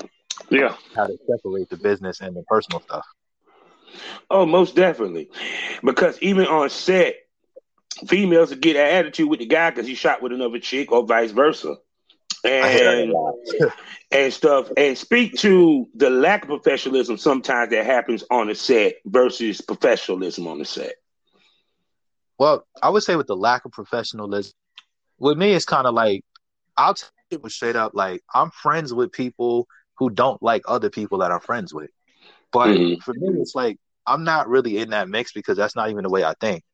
yeah, 0.51 0.75
how 0.95 1.07
to 1.07 1.17
separate 1.29 1.69
the 1.69 1.77
business 1.77 2.21
and 2.21 2.35
the 2.35 2.43
personal 2.45 2.81
stuff. 2.81 3.07
Oh, 4.31 4.47
most 4.47 4.77
definitely, 4.77 5.29
because 5.83 6.19
even 6.21 6.47
on 6.47 6.71
set, 6.71 7.17
females 8.07 8.51
to 8.51 8.57
get 8.57 8.77
an 8.77 8.87
attitude 8.87 9.29
with 9.29 9.41
the 9.41 9.47
guy 9.47 9.71
because 9.71 9.87
he 9.87 9.95
shot 9.95 10.23
with 10.23 10.33
another 10.33 10.59
chick 10.59 10.93
or 10.93 11.07
vice 11.07 11.31
versa. 11.31 11.77
And 12.43 13.13
and 14.11 14.33
stuff 14.33 14.71
and 14.77 14.97
speak 14.97 15.35
to 15.37 15.87
the 15.95 16.09
lack 16.09 16.43
of 16.43 16.49
professionalism 16.49 17.19
sometimes 17.19 17.71
that 17.71 17.85
happens 17.85 18.25
on 18.31 18.47
the 18.47 18.55
set 18.55 18.95
versus 19.05 19.61
professionalism 19.61 20.47
on 20.47 20.59
the 20.59 20.65
set. 20.65 20.95
Well, 22.39 22.67
I 22.83 22.89
would 22.89 23.03
say 23.03 23.17
with 23.17 23.27
the 23.27 23.37
lack 23.37 23.67
of 23.67 23.73
professionalism, 23.73 24.53
with 25.19 25.37
me 25.37 25.53
it's 25.53 25.67
kind 25.67 25.87
of 25.87 25.95
like 25.95 26.25
I'll 26.79 26.95
tell 26.95 27.11
people 27.29 27.51
straight 27.51 27.77
up 27.77 27.93
like 27.95 28.23
I'm 28.35 28.51
friends 28.51 28.95
with 28.95 29.13
people 29.13 29.69
who 29.99 30.09
don't 30.09 30.43
like 30.43 30.63
other 30.67 30.89
people 30.89 31.19
that 31.19 31.31
I'm 31.31 31.41
friends 31.41 31.75
with. 31.75 31.91
But 32.53 32.69
mm-hmm. 32.69 33.01
for 33.03 33.13
me, 33.13 33.39
it's 33.41 33.55
like 33.55 33.77
I'm 34.07 34.25
not 34.25 34.49
really 34.49 34.79
in 34.79 34.91
that 34.91 35.11
mix 35.11 35.33
because 35.33 35.59
that's 35.59 35.77
not 35.77 35.91
even 35.91 36.05
the 36.05 36.09
way 36.09 36.25
I 36.25 36.35
think 36.41 36.65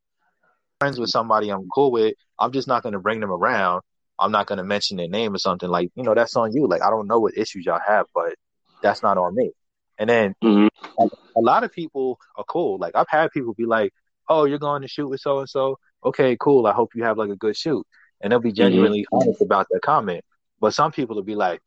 friends 0.78 0.98
with 0.98 1.10
somebody 1.10 1.50
I'm 1.50 1.68
cool 1.68 1.90
with, 1.92 2.14
I'm 2.38 2.52
just 2.52 2.68
not 2.68 2.82
going 2.82 2.92
to 2.92 2.98
bring 2.98 3.20
them 3.20 3.30
around. 3.30 3.82
I'm 4.18 4.32
not 4.32 4.46
going 4.46 4.58
to 4.58 4.64
mention 4.64 4.96
their 4.96 5.08
name 5.08 5.34
or 5.34 5.38
something 5.38 5.68
like, 5.68 5.90
you 5.94 6.02
know, 6.02 6.14
that's 6.14 6.36
on 6.36 6.52
you. 6.52 6.66
Like, 6.66 6.82
I 6.82 6.90
don't 6.90 7.06
know 7.06 7.18
what 7.18 7.36
issues 7.36 7.66
y'all 7.66 7.80
have, 7.86 8.06
but 8.14 8.34
that's 8.82 9.02
not 9.02 9.18
on 9.18 9.34
me. 9.34 9.50
And 9.98 10.08
then 10.08 10.34
mm-hmm. 10.42 10.68
a, 10.98 11.08
a 11.38 11.40
lot 11.40 11.64
of 11.64 11.72
people 11.72 12.18
are 12.36 12.44
cool. 12.44 12.78
Like, 12.78 12.94
I've 12.94 13.08
had 13.08 13.30
people 13.30 13.54
be 13.54 13.66
like, 13.66 13.92
oh, 14.28 14.44
you're 14.44 14.58
going 14.58 14.82
to 14.82 14.88
shoot 14.88 15.08
with 15.08 15.20
so 15.20 15.38
and 15.40 15.48
so. 15.48 15.78
Okay, 16.04 16.36
cool. 16.38 16.66
I 16.66 16.72
hope 16.72 16.94
you 16.94 17.04
have 17.04 17.18
like 17.18 17.30
a 17.30 17.36
good 17.36 17.56
shoot. 17.56 17.86
And 18.20 18.32
they'll 18.32 18.40
be 18.40 18.50
mm-hmm. 18.50 18.56
genuinely 18.56 19.02
mm-hmm. 19.02 19.16
honest 19.16 19.42
about 19.42 19.66
their 19.70 19.80
comment. 19.80 20.24
But 20.60 20.74
some 20.74 20.92
people 20.92 21.16
will 21.16 21.22
be 21.22 21.34
like, 21.34 21.60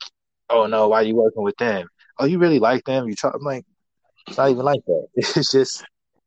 oh 0.50 0.66
no, 0.66 0.88
why 0.90 1.02
are 1.02 1.04
you 1.04 1.16
working 1.16 1.44
with 1.44 1.58
them? 1.58 1.88
Oh, 2.18 2.26
you 2.26 2.40
really 2.40 2.60
like 2.60 2.84
them? 2.86 3.08
You 3.08 3.16
try. 3.16 3.32
I'm 3.32 3.42
like, 3.42 3.66
it's 4.28 4.38
not 4.38 4.50
even 4.50 4.66
like 4.66 4.82
that. 4.86 5.08
It's 5.16 5.52
just 5.52 5.84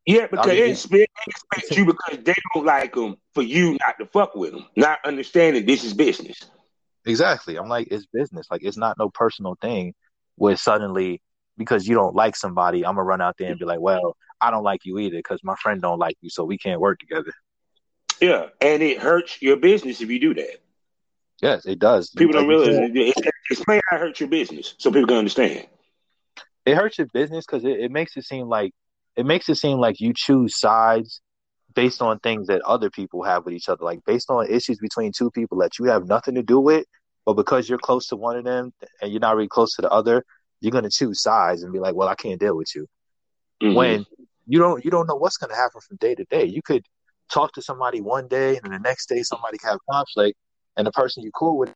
yeah, 0.07 0.27
because 0.27 0.47
they 0.47 0.71
expect, 0.71 1.13
expect 1.27 1.77
you 1.77 1.87
because 1.87 2.19
they 2.25 2.35
don't 2.55 2.65
like 2.65 2.95
them 2.95 3.17
for 3.35 3.43
you 3.43 3.79
not 3.87 3.99
to 3.99 4.07
fuck 4.07 4.35
with 4.35 4.53
them, 4.53 4.67
not 4.77 4.99
understanding 5.05 5.65
this 5.65 5.85
is 5.85 5.95
business. 5.95 6.41
Exactly. 7.05 7.57
I'm 7.57 7.69
like, 7.69 7.89
it's 7.91 8.07
business. 8.07 8.47
Like, 8.51 8.63
it's 8.65 8.77
not 8.77 8.99
no 8.99 9.11
personal 9.11 9.57
thing 9.61 9.95
where 10.37 10.57
suddenly 10.57 11.21
because 11.59 11.87
you 11.87 11.95
don't 11.95 12.15
like 12.15 12.35
somebody, 12.35 12.85
I'm 12.85 12.95
gonna 12.95 13.05
run 13.05 13.21
out 13.21 13.37
there 13.39 13.51
and 13.51 13.59
be 13.59 13.65
like, 13.65 13.81
well, 13.81 14.17
I 14.41 14.51
don't 14.51 14.65
like 14.65 14.81
you 14.85 14.99
either 14.99 15.17
because 15.17 15.41
my 15.45 15.55
friend 15.57 15.81
don't 15.81 15.99
like 15.99 16.17
you, 16.21 16.31
so 16.31 16.45
we 16.45 16.59
can't 16.59 16.81
work 16.81 16.99
together. 16.99 17.33
Yeah, 18.21 18.47
and 18.61 18.83
it 18.83 18.99
hurts 18.99 19.41
your 19.43 19.57
business 19.57 20.01
if 20.01 20.11
you 20.11 20.19
do 20.19 20.35
that. 20.35 20.63
Yes, 21.41 21.67
it 21.67 21.79
does. 21.79 22.11
People 22.11 22.35
like, 22.35 22.43
don't 22.43 22.49
realize 22.49 22.91
it. 22.95 23.33
Explain 23.51 23.81
how 23.89 23.97
it 23.97 24.01
hurts 24.01 24.21
your 24.21 24.29
business 24.29 24.75
so 24.79 24.91
people 24.91 25.09
can 25.09 25.19
understand. 25.19 25.67
It 26.65 26.77
hurts 26.77 26.99
your 26.99 27.09
business 27.09 27.45
because 27.45 27.65
it, 27.65 27.81
it 27.81 27.91
makes 27.91 28.17
it 28.17 28.25
seem 28.25 28.49
like 28.49 28.73
it 29.17 29.27
makes 29.27 29.49
it 29.49 29.57
seem 29.57 29.79
like 29.79 30.01
you 30.01 30.13
choose 30.15 30.59
sides 30.59 31.21
based 31.75 32.03
on 32.03 32.19
things 32.19 32.49
that 32.49 32.61
other 32.63 32.91
people 32.91 33.23
have 33.23 33.45
with 33.45 33.55
each 33.55 33.69
other, 33.69 33.85
like 33.85 34.05
based 34.05 34.31
on 34.31 34.51
issues 34.51 34.79
between 34.79 35.13
two 35.17 35.31
people 35.31 35.59
that 35.59 35.79
you 35.79 35.87
have 35.87 36.07
nothing 36.07 36.35
to 36.35 36.43
do 36.43 36.61
with, 36.61 36.85
but 37.25 37.35
because 37.35 37.69
you're 37.69 37.79
close 37.79 38.09
to 38.09 38.17
one 38.17 38.37
of 38.37 38.45
them 38.45 38.73
and 39.01 39.11
you're 39.11 39.21
not 39.21 39.37
really 39.37 39.49
close 39.49 39.75
to 39.77 39.83
the 39.83 39.91
other, 39.91 40.25
you're 40.61 40.73
gonna 40.73 40.91
choose 40.91 41.23
sides 41.23 41.63
and 41.63 41.73
be 41.73 41.79
like, 41.79 41.95
"Well, 41.95 42.09
I 42.09 42.15
can't 42.15 42.41
deal 42.41 42.57
with 42.57 42.75
you." 42.75 42.87
Mm-hmm. 43.63 43.75
When 43.75 44.07
you 44.47 44.59
don't, 44.59 44.85
you 44.85 44.91
don't 44.91 45.07
know 45.07 45.17
what's 45.17 45.37
gonna 45.37 45.57
happen 45.57 45.81
from 45.81 45.97
day 45.97 46.15
to 46.15 46.25
day. 46.25 46.45
You 46.45 46.63
could 46.63 46.85
talk 47.33 47.53
to 47.55 47.63
somebody 47.63 48.01
one 48.01 48.29
day, 48.29 48.59
and 48.63 48.73
the 48.73 48.79
next 48.79 49.09
day 49.09 49.23
somebody 49.23 49.59
have 49.65 49.79
conflict, 49.91 50.37
and 50.77 50.87
the 50.87 50.93
person 50.93 51.23
you 51.23 51.31
cool 51.33 51.59
with, 51.59 51.75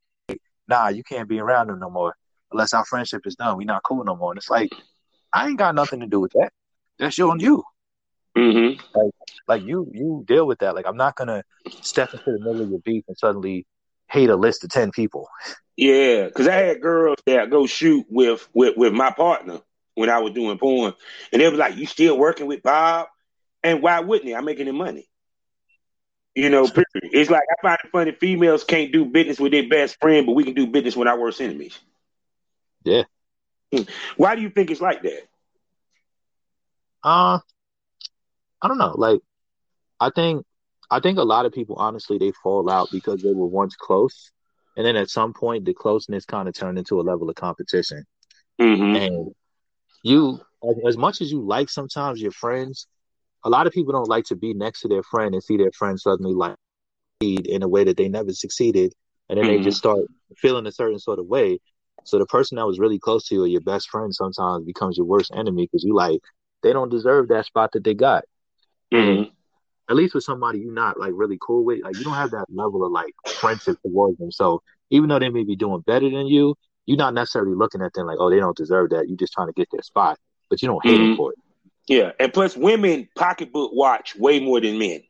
nah, 0.68 0.88
you 0.88 1.02
can't 1.02 1.28
be 1.28 1.40
around 1.40 1.68
them 1.68 1.80
no 1.80 1.90
more 1.90 2.14
unless 2.52 2.74
our 2.74 2.84
friendship 2.84 3.22
is 3.26 3.34
done. 3.34 3.56
We're 3.56 3.64
not 3.64 3.82
cool 3.82 4.04
no 4.04 4.14
more. 4.14 4.30
And 4.32 4.38
it's 4.38 4.50
like, 4.50 4.70
I 5.32 5.48
ain't 5.48 5.58
got 5.58 5.74
nothing 5.74 6.00
to 6.00 6.06
do 6.06 6.20
with 6.20 6.32
that 6.32 6.52
that's 6.98 7.18
on 7.18 7.40
you. 7.40 7.64
Mm-hmm. 8.36 8.80
Like, 8.94 9.12
like 9.48 9.62
you, 9.62 9.90
you 9.92 10.24
deal 10.26 10.46
with 10.46 10.58
that. 10.58 10.74
Like, 10.74 10.86
I'm 10.86 10.96
not 10.96 11.16
gonna 11.16 11.42
step 11.80 12.12
into 12.12 12.32
the 12.32 12.38
middle 12.38 12.62
of 12.62 12.70
your 12.70 12.80
beef 12.80 13.04
and 13.08 13.16
suddenly 13.16 13.66
hate 14.08 14.30
a 14.30 14.36
list 14.36 14.64
of 14.64 14.70
ten 14.70 14.90
people. 14.90 15.28
Yeah, 15.76 16.26
because 16.26 16.48
I 16.48 16.54
had 16.54 16.80
girls 16.80 17.18
that 17.26 17.50
go 17.50 17.66
shoot 17.66 18.06
with 18.08 18.46
with 18.54 18.76
with 18.76 18.92
my 18.92 19.10
partner 19.10 19.60
when 19.94 20.10
I 20.10 20.18
was 20.18 20.32
doing 20.32 20.58
porn, 20.58 20.94
and 21.32 21.40
they 21.40 21.48
were 21.48 21.56
like, 21.56 21.76
"You 21.76 21.86
still 21.86 22.18
working 22.18 22.46
with 22.46 22.62
Bob?" 22.62 23.08
And 23.62 23.82
why 23.82 24.00
wouldn't 24.00 24.28
he? 24.28 24.34
I'm 24.34 24.44
making 24.44 24.68
him 24.68 24.76
money. 24.76 25.08
You 26.34 26.50
know, 26.50 26.70
it's 26.94 27.30
like 27.30 27.42
I 27.50 27.62
find 27.62 27.78
it 27.82 27.90
funny. 27.90 28.12
Females 28.12 28.64
can't 28.64 28.92
do 28.92 29.06
business 29.06 29.40
with 29.40 29.52
their 29.52 29.68
best 29.68 29.98
friend, 30.00 30.26
but 30.26 30.32
we 30.32 30.44
can 30.44 30.54
do 30.54 30.66
business 30.66 30.96
with 30.96 31.08
our 31.08 31.18
worst 31.18 31.40
enemies. 31.40 31.78
Yeah. 32.84 33.04
Hmm. 33.74 33.82
Why 34.16 34.36
do 34.36 34.42
you 34.42 34.50
think 34.50 34.70
it's 34.70 34.80
like 34.80 35.02
that? 35.02 35.22
Uh, 37.06 37.38
I 38.60 38.68
don't 38.68 38.78
know. 38.78 38.94
Like, 38.96 39.20
I 40.00 40.10
think 40.10 40.44
I 40.90 40.98
think 40.98 41.18
a 41.18 41.22
lot 41.22 41.46
of 41.46 41.52
people 41.52 41.76
honestly 41.76 42.18
they 42.18 42.32
fall 42.42 42.68
out 42.68 42.88
because 42.90 43.22
they 43.22 43.32
were 43.32 43.46
once 43.46 43.76
close, 43.76 44.32
and 44.76 44.84
then 44.84 44.96
at 44.96 45.08
some 45.08 45.32
point 45.32 45.64
the 45.64 45.72
closeness 45.72 46.24
kind 46.24 46.48
of 46.48 46.54
turned 46.54 46.78
into 46.78 47.00
a 47.00 47.02
level 47.02 47.30
of 47.30 47.36
competition. 47.36 48.04
Mm-hmm. 48.60 48.96
And 48.96 49.34
you, 50.02 50.40
as 50.84 50.96
much 50.96 51.20
as 51.20 51.30
you 51.30 51.46
like 51.46 51.70
sometimes 51.70 52.20
your 52.20 52.32
friends, 52.32 52.88
a 53.44 53.50
lot 53.50 53.68
of 53.68 53.72
people 53.72 53.92
don't 53.92 54.08
like 54.08 54.24
to 54.24 54.36
be 54.36 54.52
next 54.52 54.80
to 54.80 54.88
their 54.88 55.04
friend 55.04 55.32
and 55.32 55.44
see 55.44 55.56
their 55.56 55.72
friend 55.72 56.00
suddenly 56.00 56.34
like 56.34 56.56
in 57.20 57.62
a 57.62 57.68
way 57.68 57.84
that 57.84 57.96
they 57.96 58.08
never 58.08 58.32
succeeded 58.32 58.92
and 59.28 59.38
then 59.38 59.46
mm-hmm. 59.46 59.58
they 59.58 59.62
just 59.62 59.78
start 59.78 60.00
feeling 60.38 60.66
a 60.66 60.72
certain 60.72 60.98
sort 60.98 61.20
of 61.20 61.26
way. 61.26 61.60
So 62.04 62.18
the 62.18 62.26
person 62.26 62.56
that 62.56 62.66
was 62.66 62.80
really 62.80 62.98
close 62.98 63.28
to 63.28 63.34
you 63.36 63.44
or 63.44 63.46
your 63.46 63.60
best 63.60 63.88
friend 63.90 64.12
sometimes 64.12 64.64
becomes 64.64 64.96
your 64.96 65.06
worst 65.06 65.30
enemy 65.34 65.64
because 65.64 65.84
you 65.84 65.94
like 65.94 66.20
they 66.66 66.72
don't 66.72 66.90
deserve 66.90 67.28
that 67.28 67.46
spot 67.46 67.72
that 67.72 67.84
they 67.84 67.94
got. 67.94 68.24
Mm-hmm. 68.92 69.30
At 69.88 69.94
least 69.94 70.14
with 70.14 70.24
somebody 70.24 70.58
you're 70.58 70.74
not 70.74 70.98
like 70.98 71.12
really 71.14 71.38
cool 71.40 71.64
with, 71.64 71.82
like 71.84 71.96
you 71.96 72.02
don't 72.02 72.14
have 72.14 72.32
that 72.32 72.46
level 72.48 72.84
of 72.84 72.90
like 72.90 73.14
friendship 73.40 73.78
towards 73.82 74.18
them. 74.18 74.32
So 74.32 74.62
even 74.90 75.08
though 75.08 75.20
they 75.20 75.28
may 75.28 75.44
be 75.44 75.54
doing 75.54 75.80
better 75.82 76.10
than 76.10 76.26
you, 76.26 76.56
you're 76.86 76.98
not 76.98 77.14
necessarily 77.14 77.54
looking 77.54 77.82
at 77.82 77.92
them 77.92 78.06
like, 78.06 78.18
oh, 78.18 78.30
they 78.30 78.40
don't 78.40 78.56
deserve 78.56 78.90
that. 78.90 79.08
You're 79.08 79.16
just 79.16 79.32
trying 79.32 79.46
to 79.46 79.52
get 79.52 79.68
their 79.70 79.82
spot, 79.82 80.18
but 80.50 80.60
you 80.60 80.66
don't 80.66 80.84
hate 80.84 80.98
mm-hmm. 80.98 81.08
them 81.10 81.16
for 81.16 81.32
it. 81.32 81.38
Yeah, 81.86 82.12
and 82.18 82.32
plus, 82.32 82.56
women 82.56 83.08
pocketbook 83.14 83.70
watch 83.72 84.16
way 84.16 84.40
more 84.40 84.60
than 84.60 84.76
men. 84.76 85.04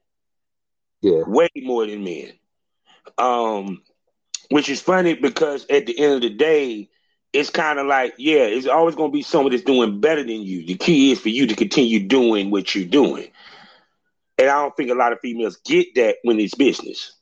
Yeah, 1.01 1.23
way 1.27 1.49
more 1.57 1.87
than 1.87 2.05
men. 2.05 2.33
Um, 3.17 3.83
which 4.51 4.69
is 4.69 4.83
funny 4.83 5.15
because 5.15 5.65
at 5.71 5.87
the 5.87 5.99
end 5.99 6.15
of 6.17 6.21
the 6.21 6.31
day, 6.31 6.91
it's 7.33 7.51
kind 7.51 7.79
of 7.79 7.87
like, 7.87 8.15
yeah, 8.19 8.45
it's 8.45 8.67
always 8.67 8.95
going 8.95 9.11
to 9.11 9.15
be 9.15 9.23
someone 9.23 9.51
that's 9.53 9.65
doing 9.65 10.01
better 10.01 10.23
than 10.23 10.43
you. 10.43 10.65
The 10.65 10.77
key 10.77 11.13
is 11.13 11.21
for 11.21 11.29
you 11.29 11.47
to 11.47 11.55
continue 11.55 12.01
doing 12.01 12.51
what 12.51 12.75
you're 12.75 12.87
doing. 12.89 13.31
And 14.39 14.49
I 14.49 14.63
don't 14.63 14.77
think 14.77 14.91
a 14.91 14.95
lot 14.95 15.13
of 15.13 15.21
females 15.21 15.59
get 15.65 15.95
that 15.97 16.17
when 16.23 16.39
it's 16.41 16.55
business. 16.55 17.13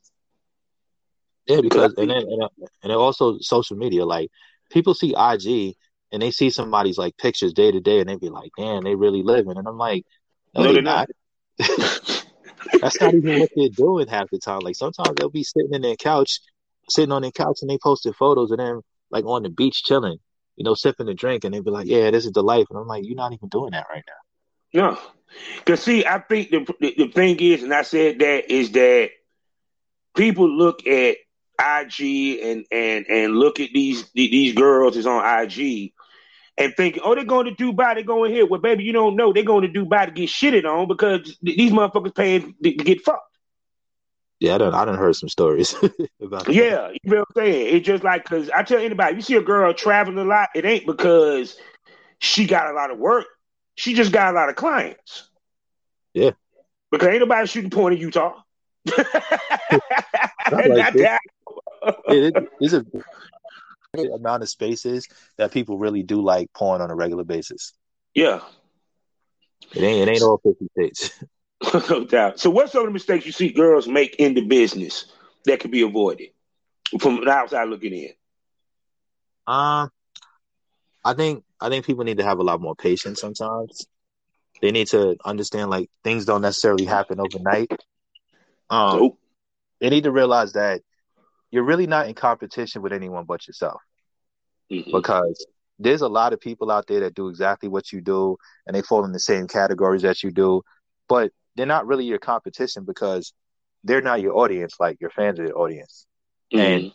Yeah, 1.47 1.61
because 1.61 1.93
and 1.97 2.09
then 2.09 2.17
and, 2.17 2.43
uh, 2.43 2.47
and 2.83 2.91
also 2.91 3.37
social 3.39 3.77
media, 3.77 4.05
like 4.05 4.31
people 4.71 4.95
see 4.95 5.13
IG 5.15 5.75
and 6.11 6.21
they 6.21 6.31
see 6.31 6.49
somebody's 6.49 6.97
like 6.97 7.17
pictures 7.17 7.53
day 7.53 7.71
to 7.71 7.79
day, 7.79 7.99
and 7.99 8.09
they 8.09 8.15
be 8.15 8.29
like, 8.29 8.51
"Damn, 8.57 8.83
they 8.83 8.95
really 8.95 9.21
living." 9.21 9.55
And 9.55 9.67
I'm 9.67 9.77
like, 9.77 10.05
"No, 10.55 10.61
no 10.61 10.73
they're, 10.73 10.73
they're 10.73 10.81
not." 10.81 11.09
not. 11.59 12.25
That's 12.81 12.99
not 12.99 13.13
even 13.13 13.39
what 13.39 13.49
they're 13.55 13.69
doing 13.69 14.07
half 14.07 14.29
the 14.31 14.39
time. 14.39 14.61
Like 14.61 14.75
sometimes 14.75 15.11
they'll 15.15 15.29
be 15.29 15.43
sitting 15.43 15.73
in 15.73 15.81
their 15.83 15.95
couch, 15.95 16.39
sitting 16.89 17.11
on 17.11 17.21
their 17.21 17.31
couch, 17.31 17.59
and 17.61 17.69
they 17.69 17.77
posted 17.77 18.15
photos 18.15 18.49
and 18.51 18.59
them 18.59 18.81
like 19.11 19.25
on 19.25 19.43
the 19.43 19.49
beach 19.49 19.83
chilling, 19.83 20.17
you 20.55 20.63
know, 20.63 20.73
sipping 20.73 21.07
a 21.07 21.13
drink, 21.13 21.43
and 21.43 21.53
they'd 21.53 21.63
be 21.63 21.71
like, 21.71 21.87
"Yeah, 21.87 22.11
this 22.11 22.25
is 22.25 22.31
the 22.31 22.43
life." 22.43 22.67
And 22.69 22.79
I'm 22.79 22.87
like, 22.87 23.05
"You're 23.05 23.15
not 23.15 23.33
even 23.33 23.49
doing 23.49 23.71
that 23.71 23.87
right 23.89 24.03
now." 24.07 24.81
No, 24.81 24.99
because 25.57 25.81
see, 25.81 26.05
I 26.05 26.19
think 26.19 26.49
the, 26.51 26.65
the 26.79 26.93
the 26.97 27.07
thing 27.07 27.39
is, 27.39 27.63
and 27.63 27.73
I 27.73 27.83
said 27.83 28.19
that 28.19 28.51
is 28.51 28.71
that 28.71 29.11
people 30.15 30.49
look 30.49 30.85
at 30.87 31.17
IG 31.59 32.39
and 32.41 32.65
and 32.71 33.05
and 33.07 33.35
look 33.35 33.59
at 33.59 33.69
these 33.73 34.09
these 34.13 34.53
girls 34.53 34.97
is 34.97 35.07
on 35.07 35.23
IG 35.43 35.93
and 36.57 36.73
thinking, 36.75 37.01
oh, 37.03 37.15
they're 37.15 37.25
going 37.25 37.53
to 37.53 37.63
Dubai, 37.63 37.95
they're 37.95 38.03
going 38.03 38.31
here. 38.31 38.45
Well, 38.45 38.61
baby, 38.61 38.83
you 38.83 38.93
don't 38.93 39.15
know 39.15 39.33
they're 39.33 39.43
going 39.43 39.71
to 39.71 39.85
Dubai 39.85 40.05
to 40.05 40.11
get 40.11 40.29
shitted 40.29 40.65
on 40.65 40.87
because 40.87 41.37
these 41.41 41.71
motherfuckers 41.71 42.15
paying 42.15 42.55
to 42.63 42.71
get 42.71 43.01
fucked. 43.01 43.34
Yeah, 44.45 44.53
I 44.53 44.57
done, 44.59 44.75
I 44.75 44.85
done 44.85 44.95
heard 44.95 45.15
some 45.15 45.27
stories 45.27 45.73
about 46.21 46.47
Yeah, 46.47 46.89
you 46.89 47.11
know 47.11 47.21
what 47.21 47.29
I'm 47.29 47.43
saying? 47.43 47.75
It's 47.75 47.87
just 47.87 48.03
like, 48.03 48.25
because 48.25 48.47
I 48.51 48.61
tell 48.61 48.77
anybody, 48.77 49.15
you 49.15 49.21
see 49.23 49.33
a 49.33 49.41
girl 49.41 49.73
traveling 49.73 50.19
a 50.19 50.23
lot, 50.23 50.49
it 50.53 50.65
ain't 50.65 50.85
because 50.85 51.57
she 52.19 52.45
got 52.45 52.69
a 52.69 52.73
lot 52.73 52.91
of 52.91 52.99
work. 52.99 53.25
She 53.73 53.95
just 53.95 54.11
got 54.11 54.31
a 54.31 54.37
lot 54.37 54.49
of 54.49 54.55
clients. 54.55 55.29
Yeah. 56.13 56.31
Because 56.91 57.07
ain't 57.07 57.21
nobody 57.21 57.47
shooting 57.47 57.71
porn 57.71 57.93
in 57.93 57.99
Utah. 57.99 58.35
like 58.85 59.09
Not 60.51 60.95
it, 60.95 62.35
it's 62.59 62.73
a 62.73 62.85
amount 64.13 64.43
of 64.43 64.49
spaces 64.49 65.07
that 65.37 65.51
people 65.53 65.79
really 65.79 66.03
do 66.03 66.21
like 66.21 66.53
porn 66.53 66.81
on 66.81 66.91
a 66.91 66.95
regular 66.95 67.23
basis. 67.23 67.73
Yeah. 68.13 68.41
It 69.73 69.81
ain't 69.81 70.07
it 70.07 70.11
ain't 70.11 70.21
all 70.21 70.39
fifty 70.43 70.67
states. 70.77 71.23
no 71.89 72.05
doubt. 72.05 72.39
So 72.39 72.49
what's 72.49 72.71
some 72.71 72.81
of 72.81 72.87
the 72.87 72.93
mistakes 72.93 73.25
you 73.25 73.31
see 73.31 73.51
girls 73.51 73.87
make 73.87 74.15
in 74.15 74.33
the 74.33 74.45
business 74.45 75.05
that 75.45 75.59
could 75.59 75.71
be 75.71 75.81
avoided 75.81 76.29
from 76.99 77.23
the 77.23 77.29
outside 77.29 77.69
looking 77.69 77.93
in? 77.93 78.09
Um 79.47 79.91
I 81.03 81.13
think 81.13 81.43
I 81.59 81.69
think 81.69 81.85
people 81.85 82.03
need 82.03 82.17
to 82.17 82.23
have 82.23 82.39
a 82.39 82.43
lot 82.43 82.61
more 82.61 82.75
patience 82.75 83.21
sometimes. 83.21 83.85
They 84.61 84.71
need 84.71 84.87
to 84.87 85.17
understand 85.23 85.69
like 85.69 85.89
things 86.03 86.25
don't 86.25 86.41
necessarily 86.41 86.85
happen 86.85 87.19
overnight. 87.19 87.71
Um 88.69 88.99
nope. 88.99 89.19
they 89.79 89.89
need 89.89 90.05
to 90.05 90.11
realize 90.11 90.53
that 90.53 90.81
you're 91.51 91.63
really 91.63 91.87
not 91.87 92.07
in 92.07 92.15
competition 92.15 92.81
with 92.81 92.93
anyone 92.93 93.25
but 93.25 93.47
yourself. 93.47 93.81
Mm-hmm. 94.71 94.91
Because 94.91 95.45
there's 95.77 96.01
a 96.01 96.07
lot 96.07 96.33
of 96.33 96.39
people 96.39 96.71
out 96.71 96.87
there 96.87 97.01
that 97.01 97.13
do 97.13 97.27
exactly 97.27 97.69
what 97.69 97.91
you 97.91 98.01
do 98.01 98.37
and 98.65 98.75
they 98.75 98.81
fall 98.81 99.05
in 99.05 99.11
the 99.11 99.19
same 99.19 99.47
categories 99.47 100.01
that 100.03 100.23
you 100.23 100.31
do, 100.31 100.63
but 101.07 101.31
they're 101.55 101.65
not 101.65 101.87
really 101.87 102.05
your 102.05 102.19
competition 102.19 102.83
because 102.85 103.33
they're 103.83 104.01
not 104.01 104.21
your 104.21 104.37
audience, 104.37 104.75
like 104.79 104.99
your 104.99 105.09
fans 105.11 105.39
are 105.39 105.45
your 105.45 105.57
audience. 105.57 106.05
Mm-hmm. 106.53 106.61
And 106.61 106.91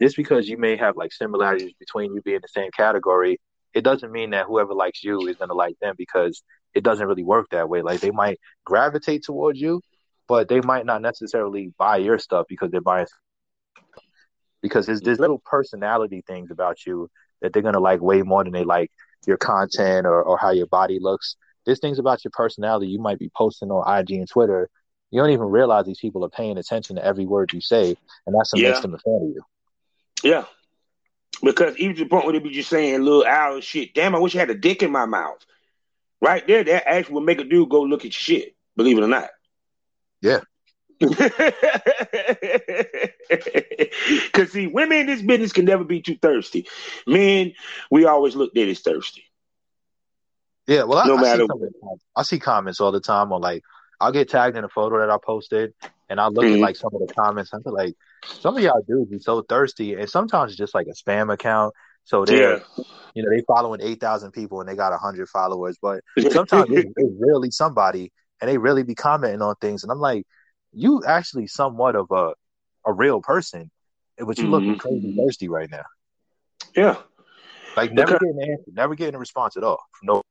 just 0.00 0.16
because 0.16 0.48
you 0.48 0.58
may 0.58 0.76
have 0.76 0.96
like 0.96 1.12
similarities 1.12 1.72
between 1.78 2.14
you 2.14 2.22
being 2.22 2.40
the 2.42 2.48
same 2.48 2.70
category, 2.76 3.40
it 3.72 3.82
doesn't 3.82 4.12
mean 4.12 4.30
that 4.30 4.46
whoever 4.46 4.74
likes 4.74 5.02
you 5.02 5.26
is 5.26 5.36
gonna 5.36 5.54
like 5.54 5.78
them 5.80 5.94
because 5.96 6.42
it 6.74 6.84
doesn't 6.84 7.06
really 7.06 7.24
work 7.24 7.46
that 7.50 7.68
way. 7.68 7.82
Like 7.82 8.00
they 8.00 8.10
might 8.10 8.38
gravitate 8.64 9.24
towards 9.24 9.60
you, 9.60 9.80
but 10.28 10.48
they 10.48 10.60
might 10.60 10.86
not 10.86 11.02
necessarily 11.02 11.72
buy 11.78 11.96
your 11.98 12.18
stuff 12.18 12.46
because 12.48 12.70
they're 12.70 12.80
buying 12.80 13.06
because 14.62 14.86
there's, 14.86 15.00
there's 15.02 15.18
little 15.18 15.42
personality 15.44 16.22
things 16.26 16.50
about 16.50 16.86
you 16.86 17.08
that 17.42 17.52
they're 17.52 17.62
gonna 17.62 17.80
like 17.80 18.00
way 18.00 18.22
more 18.22 18.44
than 18.44 18.52
they 18.52 18.64
like 18.64 18.90
your 19.26 19.36
content 19.36 20.06
or, 20.06 20.22
or 20.22 20.38
how 20.38 20.50
your 20.50 20.66
body 20.66 20.98
looks. 21.00 21.36
There's 21.64 21.80
things 21.80 21.98
about 21.98 22.24
your 22.24 22.32
personality 22.32 22.88
you 22.88 22.98
might 22.98 23.18
be 23.18 23.30
posting 23.34 23.70
on 23.70 23.98
IG 23.98 24.12
and 24.12 24.28
Twitter. 24.28 24.68
You 25.10 25.20
don't 25.20 25.30
even 25.30 25.46
realize 25.46 25.86
these 25.86 26.00
people 26.00 26.24
are 26.24 26.30
paying 26.30 26.58
attention 26.58 26.96
to 26.96 27.04
every 27.04 27.26
word 27.26 27.52
you 27.52 27.60
say, 27.60 27.96
and 28.26 28.34
that's 28.34 28.52
what 28.52 28.60
yeah. 28.60 28.70
makes 28.70 28.80
them 28.80 28.94
a 28.94 28.98
fan 28.98 29.14
of 29.14 29.28
you. 29.28 29.42
Yeah, 30.22 30.44
because 31.42 31.76
even 31.76 31.96
to 31.96 32.04
the 32.04 32.08
point 32.08 32.24
where 32.24 32.32
they 32.32 32.38
be 32.38 32.50
just 32.50 32.70
saying 32.70 33.02
little 33.02 33.24
owl 33.24 33.60
shit. 33.60 33.94
Damn, 33.94 34.14
I 34.14 34.18
wish 34.18 34.34
I 34.34 34.40
had 34.40 34.50
a 34.50 34.54
dick 34.54 34.82
in 34.82 34.90
my 34.90 35.06
mouth. 35.06 35.44
Right 36.20 36.46
there, 36.46 36.64
that 36.64 36.88
actually 36.88 37.16
would 37.16 37.24
make 37.24 37.40
a 37.40 37.44
dude 37.44 37.68
go 37.68 37.82
look 37.82 38.04
at 38.04 38.12
shit. 38.12 38.54
Believe 38.76 38.98
it 38.98 39.04
or 39.04 39.08
not. 39.08 39.30
Yeah. 40.20 40.40
Because 43.26 44.52
see, 44.52 44.66
women 44.66 44.98
in 44.98 45.06
this 45.06 45.22
business 45.22 45.52
can 45.52 45.64
never 45.64 45.84
be 45.84 46.02
too 46.02 46.16
thirsty. 46.16 46.66
Men, 47.06 47.54
we 47.90 48.04
always 48.04 48.36
look 48.36 48.56
at 48.56 48.68
as 48.68 48.80
thirsty. 48.80 49.24
Yeah, 50.66 50.84
well, 50.84 51.06
no 51.06 51.18
I, 51.18 51.20
matter. 51.20 51.44
I 51.44 51.56
see, 51.56 51.96
I 52.16 52.22
see, 52.22 52.38
comments 52.38 52.80
all 52.80 52.92
the 52.92 53.00
time 53.00 53.32
on 53.32 53.40
like 53.40 53.62
I'll 54.00 54.12
get 54.12 54.28
tagged 54.28 54.56
in 54.56 54.64
a 54.64 54.68
photo 54.68 54.98
that 54.98 55.10
I 55.10 55.18
posted, 55.22 55.74
and 56.08 56.20
I 56.20 56.28
look 56.28 56.44
mm-hmm. 56.44 56.54
at 56.56 56.60
like 56.60 56.76
some 56.76 56.90
of 56.94 57.06
the 57.06 57.12
comments. 57.12 57.52
I 57.52 57.60
feel 57.60 57.74
like 57.74 57.94
some 58.24 58.56
of 58.56 58.62
y'all 58.62 58.82
dudes 58.86 59.10
be 59.10 59.18
so 59.18 59.42
thirsty, 59.42 59.94
and 59.94 60.08
sometimes 60.08 60.52
it's 60.52 60.58
just 60.58 60.74
like 60.74 60.86
a 60.86 60.94
spam 60.94 61.32
account. 61.32 61.74
So 62.04 62.24
they're, 62.24 62.58
yeah. 62.58 62.84
you 63.14 63.22
know, 63.22 63.30
they 63.30 63.42
following 63.46 63.80
eight 63.82 64.00
thousand 64.00 64.32
people 64.32 64.60
and 64.60 64.68
they 64.68 64.76
got 64.76 64.98
hundred 64.98 65.28
followers, 65.28 65.78
but 65.80 66.02
sometimes 66.30 66.66
it's, 66.70 66.90
it's 66.96 67.14
really 67.18 67.50
somebody, 67.50 68.12
and 68.40 68.50
they 68.50 68.58
really 68.58 68.82
be 68.82 68.94
commenting 68.94 69.42
on 69.42 69.54
things, 69.60 69.82
and 69.82 69.92
I'm 69.92 70.00
like, 70.00 70.26
you 70.72 71.02
actually 71.06 71.46
somewhat 71.46 71.96
of 71.96 72.10
a 72.10 72.34
a 72.86 72.92
real 72.92 73.20
person, 73.20 73.70
but 74.18 74.38
you 74.38 74.44
mm-hmm. 74.44 74.52
looking 74.52 74.78
crazy 74.78 75.16
thirsty 75.16 75.48
right 75.48 75.70
now. 75.70 75.84
Yeah, 76.76 76.96
like 77.76 77.92
never 77.92 78.12
getting 78.12 78.38
an 78.40 78.50
answer, 78.50 78.70
never 78.72 78.94
getting 78.94 79.14
a 79.14 79.18
response 79.18 79.56
at 79.56 79.64
all 79.64 79.78
no. 80.02 80.22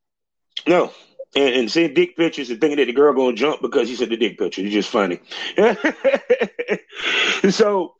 No, 0.67 0.91
and, 1.35 1.55
and 1.55 1.71
seeing 1.71 1.93
dick 1.93 2.15
pictures 2.15 2.49
and 2.49 2.59
thinking 2.59 2.77
that 2.77 2.85
the 2.85 2.93
girl 2.93 3.13
gonna 3.13 3.35
jump 3.35 3.61
because 3.61 3.89
he 3.89 3.95
said 3.95 4.09
the 4.09 4.17
dick 4.17 4.37
picture. 4.37 4.61
It's 4.61 4.73
just 4.73 4.89
funny. 4.89 5.19
so, 7.49 7.95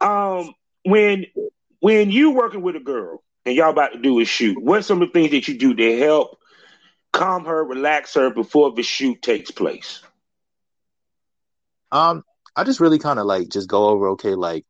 um, 0.00 0.54
when 0.84 1.26
when 1.80 2.10
you 2.10 2.32
working 2.32 2.62
with 2.62 2.76
a 2.76 2.80
girl 2.80 3.22
and 3.44 3.54
y'all 3.54 3.70
about 3.70 3.92
to 3.92 3.98
do 3.98 4.20
a 4.20 4.24
shoot, 4.24 4.60
what's 4.60 4.86
some 4.86 5.02
of 5.02 5.08
the 5.08 5.12
things 5.12 5.30
that 5.30 5.48
you 5.48 5.58
do 5.58 5.74
to 5.74 5.98
help 5.98 6.38
calm 7.12 7.44
her, 7.44 7.64
relax 7.64 8.14
her 8.14 8.30
before 8.30 8.72
the 8.72 8.82
shoot 8.82 9.20
takes 9.22 9.50
place? 9.50 10.00
Um, 11.90 12.24
I 12.56 12.64
just 12.64 12.80
really 12.80 12.98
kind 12.98 13.18
of 13.18 13.26
like 13.26 13.48
just 13.48 13.68
go 13.68 13.88
over 13.88 14.08
okay, 14.10 14.34
like 14.34 14.64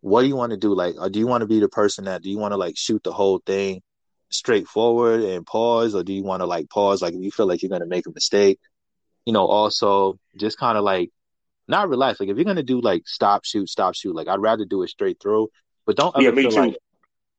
what 0.00 0.22
do 0.22 0.28
you 0.28 0.36
want 0.36 0.50
to 0.50 0.56
do? 0.56 0.74
Like, 0.74 0.94
do 1.10 1.18
you 1.18 1.26
want 1.26 1.42
to 1.42 1.46
be 1.46 1.58
the 1.58 1.68
person 1.68 2.04
that 2.04 2.22
do 2.22 2.30
you 2.30 2.38
want 2.38 2.52
to 2.52 2.56
like 2.56 2.76
shoot 2.76 3.02
the 3.02 3.12
whole 3.12 3.40
thing 3.44 3.82
straightforward 4.30 5.22
and 5.22 5.46
pause, 5.46 5.94
or 5.94 6.02
do 6.02 6.12
you 6.12 6.22
want 6.22 6.40
to 6.40 6.46
like 6.46 6.68
pause 6.70 7.02
like 7.02 7.14
if 7.14 7.22
you 7.22 7.30
feel 7.30 7.46
like 7.46 7.62
you're 7.62 7.70
gonna 7.70 7.86
make 7.86 8.06
a 8.06 8.12
mistake? 8.12 8.58
You 9.24 9.32
know, 9.32 9.46
also 9.46 10.18
just 10.36 10.58
kind 10.58 10.78
of 10.78 10.84
like 10.84 11.10
not 11.68 11.88
relax. 11.88 12.20
Like 12.20 12.28
if 12.28 12.36
you're 12.36 12.44
gonna 12.44 12.62
do 12.62 12.80
like 12.80 13.06
stop 13.06 13.44
shoot, 13.44 13.68
stop 13.68 13.94
shoot, 13.94 14.14
like 14.14 14.28
I'd 14.28 14.40
rather 14.40 14.64
do 14.64 14.82
it 14.82 14.88
straight 14.88 15.18
through. 15.20 15.48
But 15.84 15.96
don't 15.96 16.14
ever 16.16 16.22
yeah, 16.22 16.30
feel 16.42 16.50
too. 16.50 16.60
like 16.60 16.76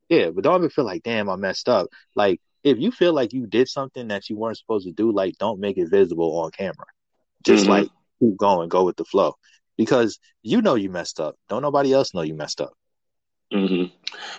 yeah, 0.10 0.30
but 0.30 0.43
don't 0.43 0.56
ever 0.56 0.69
feel 0.69 0.86
like 0.86 1.04
damn 1.04 1.30
I 1.30 1.36
messed 1.36 1.69
up. 1.69 1.88
Like 2.15 2.41
if 2.63 2.78
you 2.80 2.91
feel 2.91 3.13
like 3.13 3.34
you 3.34 3.47
did 3.47 3.67
something 3.67 4.08
that 4.10 4.30
you 4.30 4.38
weren't 4.38 4.58
supposed 4.58 4.88
to 4.88 4.93
do, 4.93 5.12
like 5.12 5.38
don't 5.38 5.60
make 5.60 5.78
it 5.78 5.89
visible 5.89 6.39
on 6.39 6.52
camera. 6.52 6.86
Just 7.43 7.63
mm-hmm. 7.63 7.71
like 7.71 7.89
keep 8.19 8.38
going, 8.38 8.69
go 8.69 8.84
with 8.84 8.97
the 8.97 9.06
flow, 9.06 9.36
because 9.78 10.19
you 10.41 10.62
know 10.62 10.76
you 10.76 10.89
messed 10.89 11.19
up. 11.19 11.36
Don't 11.50 11.62
nobody 11.62 11.93
else 11.93 12.13
know 12.13 12.21
you 12.21 12.34
messed 12.34 12.62
up. 12.62 12.73
Mm-hmm. 13.54 13.95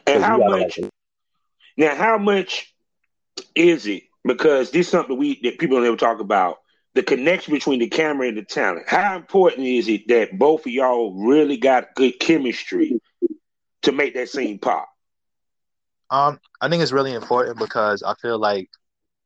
And 0.06 0.24
how 0.24 0.38
much? 0.38 0.78
Like 0.78 0.90
now, 1.78 1.94
how 1.94 2.18
much 2.18 2.74
is 3.54 3.86
it? 3.86 4.02
Because 4.24 4.72
this 4.72 4.86
is 4.86 4.90
something 4.90 5.16
we 5.16 5.40
that 5.44 5.58
people 5.58 5.78
don't 5.78 5.86
ever 5.86 5.96
talk 5.96 6.20
about. 6.20 6.56
The 6.94 7.04
connection 7.04 7.54
between 7.54 7.78
the 7.78 7.88
camera 7.88 8.26
and 8.26 8.36
the 8.36 8.42
talent. 8.42 8.88
How 8.88 9.16
important 9.16 9.66
is 9.66 9.88
it 9.88 10.08
that 10.08 10.36
both 10.36 10.66
of 10.66 10.72
y'all 10.72 11.14
really 11.24 11.56
got 11.56 11.94
good 11.94 12.18
chemistry 12.18 13.00
to 13.82 13.92
make 13.92 14.14
that 14.14 14.28
scene 14.28 14.58
pop? 14.58 14.88
Um, 16.10 16.40
I 16.60 16.68
think 16.68 16.82
it's 16.82 16.90
really 16.90 17.12
important 17.14 17.58
because 17.58 18.02
I 18.02 18.14
feel 18.14 18.38
like 18.40 18.68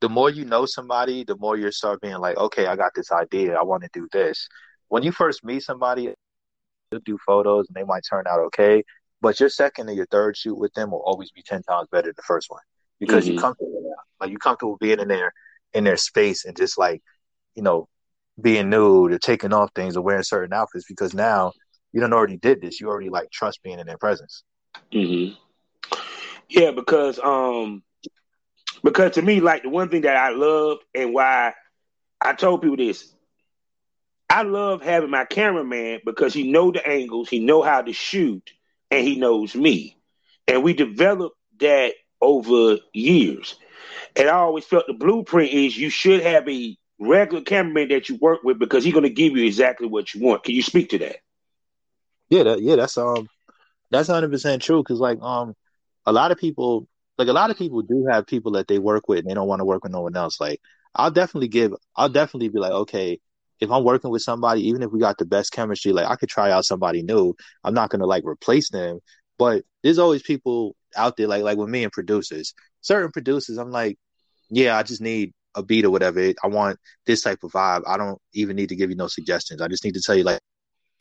the 0.01 0.09
more 0.09 0.29
you 0.29 0.45
know 0.45 0.67
somebody, 0.67 1.23
the 1.23 1.37
more 1.37 1.57
you 1.57 1.71
start 1.71 2.01
being 2.01 2.19
like, 2.19 2.37
okay, 2.37 2.67
I 2.67 2.75
got 2.75 2.91
this 2.93 3.11
idea, 3.11 3.55
I 3.55 3.63
want 3.63 3.83
to 3.83 3.89
do 3.93 4.07
this. 4.11 4.47
When 4.89 5.01
you 5.01 5.11
first 5.11 5.43
meet 5.43 5.63
somebody, 5.63 6.13
you 6.91 6.99
do 7.03 7.17
photos 7.25 7.67
and 7.67 7.75
they 7.75 7.83
might 7.83 8.03
turn 8.07 8.25
out 8.27 8.39
okay, 8.41 8.83
but 9.23 9.39
your 9.39 9.49
second 9.49 9.89
or 9.89 9.93
your 9.93 10.05
third 10.05 10.37
shoot 10.37 10.55
with 10.55 10.73
them 10.73 10.91
will 10.91 11.01
always 11.03 11.31
be 11.31 11.41
ten 11.41 11.63
times 11.63 11.87
better 11.91 12.09
than 12.09 12.13
the 12.15 12.23
first 12.23 12.51
one 12.51 12.61
because 12.99 13.23
mm-hmm. 13.23 13.33
you 13.33 13.39
comfortable 13.39 13.95
like 14.19 14.29
you're 14.29 14.37
comfortable 14.37 14.77
being 14.77 14.99
in 14.99 15.07
there 15.07 15.33
in 15.73 15.83
their 15.83 15.97
space 15.97 16.45
and 16.45 16.55
just 16.55 16.77
like 16.77 17.01
you 17.55 17.63
know 17.63 17.87
being 18.41 18.69
nude 18.69 19.11
or 19.11 19.19
taking 19.19 19.53
off 19.53 19.71
things 19.73 19.95
or 19.95 20.01
wearing 20.01 20.23
certain 20.23 20.53
outfits 20.53 20.85
because 20.87 21.13
now 21.13 21.51
you 21.91 22.01
don't 22.01 22.13
already 22.13 22.37
did 22.37 22.61
this. 22.61 22.81
You 22.81 22.89
already 22.89 23.09
like 23.09 23.31
trust 23.31 23.61
being 23.63 23.79
in 23.79 23.87
their 23.87 23.97
presence. 23.97 24.43
Mm-hmm. 24.91 25.35
Yeah, 26.49 26.71
because 26.71 27.19
um, 27.19 27.83
because 28.83 29.13
to 29.13 29.21
me, 29.21 29.39
like 29.39 29.63
the 29.63 29.69
one 29.69 29.89
thing 29.89 30.01
that 30.01 30.17
I 30.17 30.29
love 30.29 30.79
and 30.93 31.13
why 31.13 31.53
I 32.19 32.33
told 32.33 32.61
people 32.61 32.77
this, 32.77 33.13
I 34.29 34.43
love 34.43 34.81
having 34.81 35.11
my 35.11 35.25
cameraman 35.25 36.01
because 36.05 36.33
he 36.33 36.51
know 36.51 36.71
the 36.71 36.85
angles, 36.85 37.29
he 37.29 37.39
know 37.39 37.61
how 37.61 37.81
to 37.81 37.93
shoot, 37.93 38.51
and 38.93 39.07
he 39.07 39.15
knows 39.15 39.55
me, 39.55 39.97
and 40.47 40.63
we 40.63 40.73
developed 40.73 41.37
that 41.59 41.93
over 42.21 42.77
years. 42.93 43.55
And 44.15 44.29
I 44.29 44.33
always 44.33 44.65
felt 44.65 44.85
the 44.87 44.93
blueprint 44.93 45.51
is 45.51 45.75
you 45.75 45.89
should 45.89 46.21
have 46.21 46.47
a 46.47 46.77
regular 46.99 47.43
cameraman 47.43 47.89
that 47.89 48.07
you 48.07 48.17
work 48.17 48.43
with 48.43 48.59
because 48.59 48.83
he's 48.83 48.93
going 48.93 49.03
to 49.03 49.09
give 49.09 49.35
you 49.35 49.45
exactly 49.45 49.87
what 49.87 50.13
you 50.13 50.21
want. 50.21 50.43
Can 50.43 50.55
you 50.55 50.61
speak 50.61 50.89
to 50.89 50.99
that? 50.99 51.17
Yeah, 52.29 52.43
that, 52.43 52.61
yeah, 52.61 52.75
that's 52.75 52.97
um, 52.97 53.27
that's 53.89 54.09
hundred 54.09 54.31
percent 54.31 54.61
true. 54.61 54.81
Because 54.81 54.99
like 54.99 55.19
um, 55.21 55.55
a 56.05 56.11
lot 56.11 56.31
of 56.31 56.37
people, 56.37 56.87
like 57.17 57.27
a 57.27 57.33
lot 57.33 57.49
of 57.49 57.57
people 57.57 57.81
do 57.81 58.05
have 58.09 58.27
people 58.27 58.53
that 58.53 58.67
they 58.67 58.79
work 58.79 59.07
with 59.07 59.19
and 59.19 59.29
they 59.29 59.33
don't 59.33 59.47
want 59.47 59.59
to 59.59 59.65
work 59.65 59.83
with 59.83 59.91
no 59.91 60.01
one 60.01 60.15
else. 60.15 60.39
Like 60.39 60.61
I'll 60.95 61.11
definitely 61.11 61.47
give, 61.47 61.73
I'll 61.95 62.09
definitely 62.09 62.49
be 62.49 62.59
like, 62.59 62.71
okay, 62.71 63.19
if 63.63 63.71
I'm 63.71 63.85
working 63.85 64.11
with 64.11 64.21
somebody, 64.21 64.67
even 64.67 64.83
if 64.83 64.91
we 64.91 64.99
got 64.99 65.17
the 65.17 65.25
best 65.25 65.53
chemistry, 65.53 65.93
like 65.93 66.07
I 66.07 66.15
could 66.17 66.29
try 66.29 66.51
out 66.51 66.65
somebody 66.65 67.01
new. 67.01 67.33
I'm 67.63 67.73
not 67.73 67.89
gonna 67.89 68.05
like 68.05 68.25
replace 68.25 68.69
them. 68.69 68.99
But 69.39 69.63
there's 69.81 69.99
always 69.99 70.21
people 70.21 70.75
out 70.97 71.15
there, 71.17 71.27
like 71.27 71.43
like 71.43 71.57
with 71.57 71.69
me 71.69 71.83
and 71.83 71.91
producers. 71.91 72.53
Certain 72.81 73.11
producers, 73.11 73.57
I'm 73.57 73.71
like, 73.71 73.97
yeah, 74.49 74.77
I 74.77 74.83
just 74.83 75.01
need 75.01 75.31
a 75.55 75.63
beat 75.63 75.85
or 75.85 75.91
whatever. 75.91 76.33
I 76.43 76.47
want 76.47 76.77
this 77.05 77.21
type 77.21 77.43
of 77.43 77.51
vibe. 77.53 77.83
I 77.87 77.97
don't 77.97 78.19
even 78.33 78.57
need 78.57 78.69
to 78.69 78.75
give 78.75 78.89
you 78.89 78.97
no 78.97 79.07
suggestions. 79.07 79.61
I 79.61 79.69
just 79.69 79.85
need 79.85 79.93
to 79.93 80.01
tell 80.01 80.15
you, 80.15 80.23
like, 80.23 80.41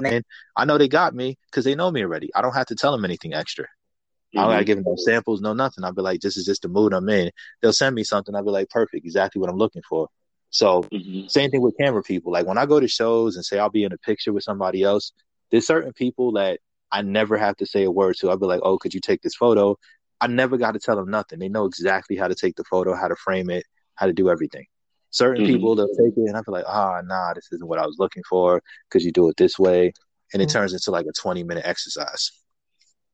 man, 0.01 0.23
I 0.57 0.65
know 0.65 0.79
they 0.79 0.89
got 0.89 1.15
me 1.15 1.37
because 1.51 1.65
they 1.65 1.75
know 1.75 1.91
me 1.91 2.03
already. 2.03 2.31
I 2.35 2.43
don't 2.43 2.55
have 2.55 2.67
to 2.67 2.77
tell 2.77 2.93
them 2.93 3.05
anything 3.05 3.35
extra. 3.35 3.65
Mm-hmm. 3.65 4.39
I 4.39 4.43
don't 4.43 4.53
gotta 4.53 4.65
give 4.65 4.77
them 4.77 4.85
no 4.87 4.97
samples, 4.97 5.41
no 5.41 5.53
nothing. 5.53 5.83
I'll 5.85 5.93
be 5.93 6.03
like, 6.03 6.21
this 6.21 6.37
is 6.37 6.47
just 6.47 6.63
the 6.63 6.69
mood 6.69 6.95
I'm 6.95 7.09
in. 7.09 7.33
They'll 7.61 7.73
send 7.73 7.97
me 7.97 8.05
something. 8.05 8.37
I'll 8.37 8.45
be 8.45 8.51
like, 8.51 8.71
perfect, 8.71 9.05
exactly 9.05 9.41
what 9.41 9.51
I'm 9.51 9.59
looking 9.59 9.83
for. 9.89 10.09
So 10.53 10.83
mm-hmm. 10.83 11.27
same 11.29 11.51
thing 11.51 11.63
with 11.63 11.77
camera 11.79 12.03
people. 12.03 12.31
Like 12.31 12.47
when 12.47 12.59
I 12.59 12.67
go 12.67 12.79
to 12.79 12.87
shows 12.87 13.37
and 13.37 13.45
say 13.45 13.59
I'll 13.59 13.71
be 13.71 13.85
in 13.85 13.93
a 13.93 13.99
picture 13.99 14.33
with 14.33 14.45
somebody 14.45 14.83
else, 14.83 15.13
there's 15.51 15.67
certain 15.67 15.93
people 15.93 16.33
that 16.33 16.61
I 16.93 17.03
never 17.03 17.39
have 17.39 17.57
to 17.57 17.67
say 17.67 17.85
a 17.85 17.91
word 17.91 18.17
to. 18.21 18.31
I'll 18.31 18.37
be 18.37 18.47
like, 18.47 18.61
oh, 18.63 18.79
could 18.79 18.95
you 18.95 19.01
take 19.01 19.23
this 19.23 19.35
photo? 19.35 19.77
I 20.21 20.27
never 20.27 20.59
got 20.59 20.73
to 20.73 20.79
tell 20.79 20.95
them 20.95 21.11
nothing. 21.11 21.39
They 21.39 21.49
know 21.49 21.65
exactly 21.65 22.17
how 22.17 22.29
to 22.29 22.35
take 22.35 22.55
the 22.57 22.65
photo, 22.65 22.95
how 22.95 23.09
to 23.09 23.17
frame 23.17 23.51
it, 23.51 23.65
how 23.95 24.07
to 24.07 24.13
do 24.13 24.29
everything. 24.31 24.67
Certain 25.11 25.43
mm-hmm. 25.43 25.55
people 25.55 25.75
they'll 25.75 25.89
take 25.89 26.17
it 26.17 26.29
and 26.29 26.37
I 26.37 26.43
feel 26.43 26.53
like, 26.53 26.65
ah, 26.69 26.99
oh, 26.99 27.07
nah, 27.07 27.33
this 27.35 27.49
isn't 27.53 27.67
what 27.67 27.79
I 27.79 27.87
was 27.87 27.97
looking 27.99 28.23
for. 28.29 28.63
Could 28.91 29.03
you 29.03 29.11
do 29.11 29.29
it 29.31 29.37
this 29.39 29.59
way? 29.59 29.93
And 30.33 30.43
it 30.43 30.49
mm-hmm. 30.49 30.59
turns 30.59 30.75
into 30.75 30.91
like 30.91 31.07
a 31.07 31.13
20 31.19 31.45
minute 31.45 31.65
exercise. 31.67 32.31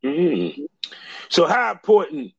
Mm-hmm. 0.05 0.63
So 1.29 1.47
how 1.47 1.71
important? 1.71 2.33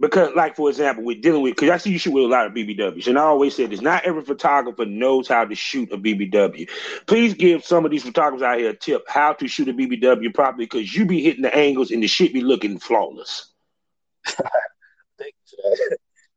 Because, 0.00 0.34
like 0.34 0.56
for 0.56 0.70
example, 0.70 1.04
we're 1.04 1.20
dealing 1.20 1.42
with 1.42 1.56
because 1.56 1.68
I 1.68 1.76
see 1.76 1.90
you 1.90 1.98
shoot 1.98 2.12
with 2.12 2.24
a 2.24 2.28
lot 2.28 2.46
of 2.46 2.54
BBWs, 2.54 3.06
and 3.06 3.18
I 3.18 3.22
always 3.22 3.54
say 3.54 3.66
this: 3.66 3.82
not 3.82 4.04
every 4.04 4.22
photographer 4.22 4.86
knows 4.86 5.28
how 5.28 5.44
to 5.44 5.54
shoot 5.54 5.92
a 5.92 5.98
BBW. 5.98 6.68
Please 7.06 7.34
give 7.34 7.66
some 7.66 7.84
of 7.84 7.90
these 7.90 8.02
photographers 8.02 8.42
out 8.42 8.58
here 8.58 8.70
a 8.70 8.76
tip 8.76 9.04
how 9.06 9.34
to 9.34 9.46
shoot 9.46 9.68
a 9.68 9.74
BBW 9.74 10.32
properly, 10.32 10.64
because 10.64 10.94
you 10.94 11.04
be 11.04 11.22
hitting 11.22 11.42
the 11.42 11.54
angles 11.54 11.90
and 11.90 12.02
the 12.02 12.06
shit 12.06 12.32
be 12.32 12.40
looking 12.40 12.78
flawless. 12.78 13.52
Thank 14.24 15.34
you. 15.52 15.96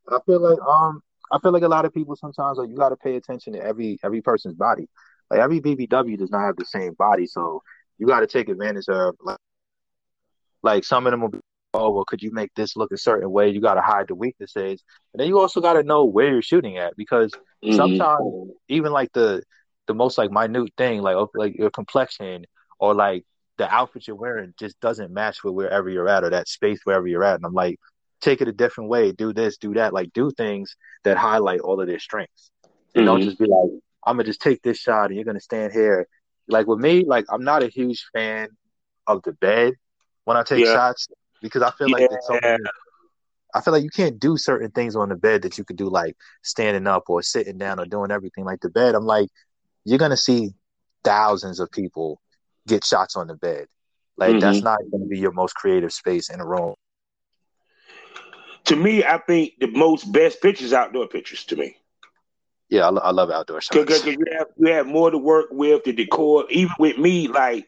I 0.10 0.20
feel 0.26 0.42
like 0.42 0.60
um 0.60 1.02
I 1.32 1.40
feel 1.40 1.54
like 1.54 1.64
a 1.64 1.70
lot 1.70 1.86
of 1.86 1.94
people 1.94 2.18
sometimes 2.18 2.58
like 2.58 2.70
you 2.70 2.76
got 2.76 2.90
to 2.90 2.98
pay 2.98 3.16
attention 3.16 3.54
to 3.54 3.64
every 3.64 3.98
every 4.04 4.22
person's 4.22 4.56
body. 4.56 4.90
Like 5.32 5.40
every 5.40 5.62
BBW 5.62 6.18
does 6.18 6.32
not 6.32 6.42
have 6.42 6.58
the 6.58 6.66
same 6.66 6.94
body, 6.94 7.28
so 7.28 7.64
you 7.98 8.08
got 8.08 8.20
to 8.20 8.28
take 8.28 8.50
advantage 8.50 8.90
of 8.90 9.16
like 9.22 9.38
like 10.64 10.84
some 10.84 11.08
of 11.08 11.12
them 11.12 11.22
will 11.22 11.30
be 11.30 11.40
oh 11.74 11.90
well 11.90 12.06
could 12.06 12.22
you 12.22 12.32
make 12.32 12.52
this 12.56 12.76
look 12.76 12.92
a 12.92 12.98
certain 12.98 13.32
way 13.32 13.50
you 13.50 13.62
got 13.62 13.76
to 13.76 13.82
hide 13.82 14.08
the 14.08 14.16
weaknesses 14.16 14.84
and 15.14 15.20
then 15.20 15.28
you 15.28 15.40
also 15.40 15.62
got 15.62 15.74
to 15.74 15.84
know 15.84 16.06
where 16.06 16.32
you're 16.32 16.42
shooting 16.42 16.78
at 16.78 16.96
because 16.96 17.32
mm-hmm. 17.64 17.76
sometimes 17.76 18.52
even 18.68 18.92
like 18.92 19.12
the 19.14 19.42
the 19.88 19.94
most 19.94 20.18
like 20.18 20.32
minute 20.32 20.72
thing 20.78 21.02
like 21.02 21.18
like 21.36 21.56
your 21.58 21.70
complexion 21.70 22.46
or 22.80 22.94
like 22.94 23.26
the 23.58 23.72
outfit 23.74 24.08
you're 24.08 24.16
wearing 24.16 24.54
just 24.58 24.80
doesn't 24.80 25.12
match 25.12 25.44
with 25.44 25.54
wherever 25.54 25.90
you're 25.90 26.10
at 26.10 26.24
or 26.24 26.30
that 26.30 26.48
space 26.48 26.80
wherever 26.84 27.08
you're 27.08 27.24
at 27.24 27.36
and 27.36 27.46
i'm 27.46 27.54
like 27.54 27.80
take 28.24 28.42
it 28.42 28.48
a 28.48 28.54
different 28.54 28.90
way, 28.90 29.12
do 29.12 29.34
this, 29.34 29.58
do 29.58 29.74
that, 29.74 29.94
like 29.94 30.12
do 30.14 30.32
things 30.32 30.76
that 31.04 31.18
highlight 31.18 31.60
all 31.60 31.80
of 31.80 31.88
their 31.88 32.00
strengths. 32.00 32.50
And 32.96 33.02
mm-hmm. 33.02 33.06
don't 33.06 33.22
just 33.22 33.38
be 33.38 33.46
like, 33.46 33.70
I'm 34.06 34.16
gonna 34.16 34.24
just 34.24 34.42
take 34.42 34.62
this 34.62 34.78
shot 34.78 35.08
and 35.08 35.16
you're 35.16 35.26
gonna 35.26 35.40
stand 35.40 35.74
here. 35.74 36.08
Like 36.48 36.68
with 36.68 36.80
me, 36.80 37.04
like 37.06 37.26
I'm 37.30 37.44
not 37.44 37.64
a 37.64 37.68
huge 37.68 38.06
fan 38.14 38.50
of 39.06 39.22
the 39.24 39.34
bed 39.34 39.74
when 40.24 40.38
I 40.38 40.44
take 40.44 40.66
yeah. 40.66 40.74
shots 40.74 41.08
because 41.44 41.62
I 41.62 41.70
feel 41.72 41.92
like 41.92 42.10
it's 42.10 42.28
so 42.28 42.40
I 43.54 43.62
feel 43.62 43.72
like 43.72 43.84
you 43.84 43.92
can't 43.92 44.20
do 44.20 44.36
certain 44.36 44.72
things 44.72 44.96
on 44.96 45.10
the 45.10 45.16
bed 45.16 45.44
that 45.44 45.60
you 45.60 45.64
could 45.64 45.76
do 45.76 45.88
like 45.88 46.18
standing 46.42 46.88
up 46.88 47.04
or 47.08 47.22
sitting 47.22 47.60
down 47.60 47.80
or 47.80 47.86
doing 47.86 48.10
everything 48.10 48.46
like 48.46 48.62
the 48.62 48.70
bed. 48.70 48.96
I'm 48.96 49.06
like, 49.06 49.30
you're 49.86 50.00
gonna 50.00 50.18
see 50.18 50.56
thousands 51.04 51.60
of 51.60 51.70
people 51.70 52.20
get 52.68 52.84
shots 52.84 53.16
on 53.16 53.28
the 53.28 53.36
bed. 53.36 53.68
Like 54.18 54.32
mm-hmm. 54.32 54.40
that's 54.40 54.62
not 54.62 54.80
gonna 54.92 55.06
be 55.06 55.20
your 55.20 55.34
most 55.34 55.54
creative 55.54 55.94
space 55.94 56.32
in 56.32 56.40
a 56.40 56.46
room 56.46 56.74
to 58.66 58.76
me, 58.76 59.04
I 59.04 59.18
think 59.18 59.54
the 59.60 59.68
most 59.68 60.12
best 60.12 60.42
pictures 60.42 60.74
outdoor 60.74 61.08
pictures 61.08 61.44
to 61.46 61.56
me. 61.56 61.78
Yeah, 62.70 62.88
I, 62.88 62.92
I 62.92 63.12
love 63.12 63.30
outdoor 63.30 63.62
shots. 63.62 63.78
Because 63.78 64.06
you 64.06 64.18
have 64.38 64.48
you 64.58 64.72
have 64.74 64.88
more 64.88 65.12
to 65.12 65.18
work 65.18 65.48
with, 65.52 65.84
the 65.84 65.94
decor. 65.94 66.46
Even 66.50 66.74
with 66.80 66.98
me, 66.98 67.28
like 67.28 67.68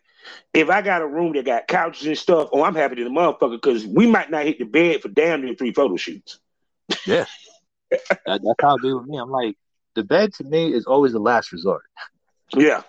if 0.54 0.70
I 0.70 0.82
got 0.82 1.02
a 1.02 1.08
room 1.08 1.34
that 1.34 1.46
got 1.46 1.68
couches 1.68 2.08
and 2.08 2.18
stuff, 2.18 2.50
oh, 2.52 2.64
I'm 2.64 2.76
happy 2.76 2.96
to 2.96 3.04
the 3.04 3.10
motherfucker 3.10 3.62
because 3.62 3.86
we 3.86 4.08
might 4.08 4.32
not 4.32 4.46
hit 4.46 4.60
the 4.60 4.66
bed 4.66 5.02
for 5.02 5.10
damn 5.10 5.44
near 5.44 5.56
three 5.56 5.74
photo 5.74 5.96
shoots. 5.96 6.40
Yeah, 7.06 7.26
that, 7.92 8.10
that's 8.26 8.62
how 8.62 8.76
it 8.76 8.82
be 8.82 8.94
with 8.94 9.08
me. 9.08 9.18
I'm 9.18 9.32
like, 9.32 9.56
the 9.96 10.04
bed 10.04 10.34
to 10.36 10.44
me 10.44 10.74
is 10.74 10.86
always 10.86 11.14
the 11.14 11.20
last 11.20 11.52
resort. 11.52 11.84
Yeah, 12.56 12.84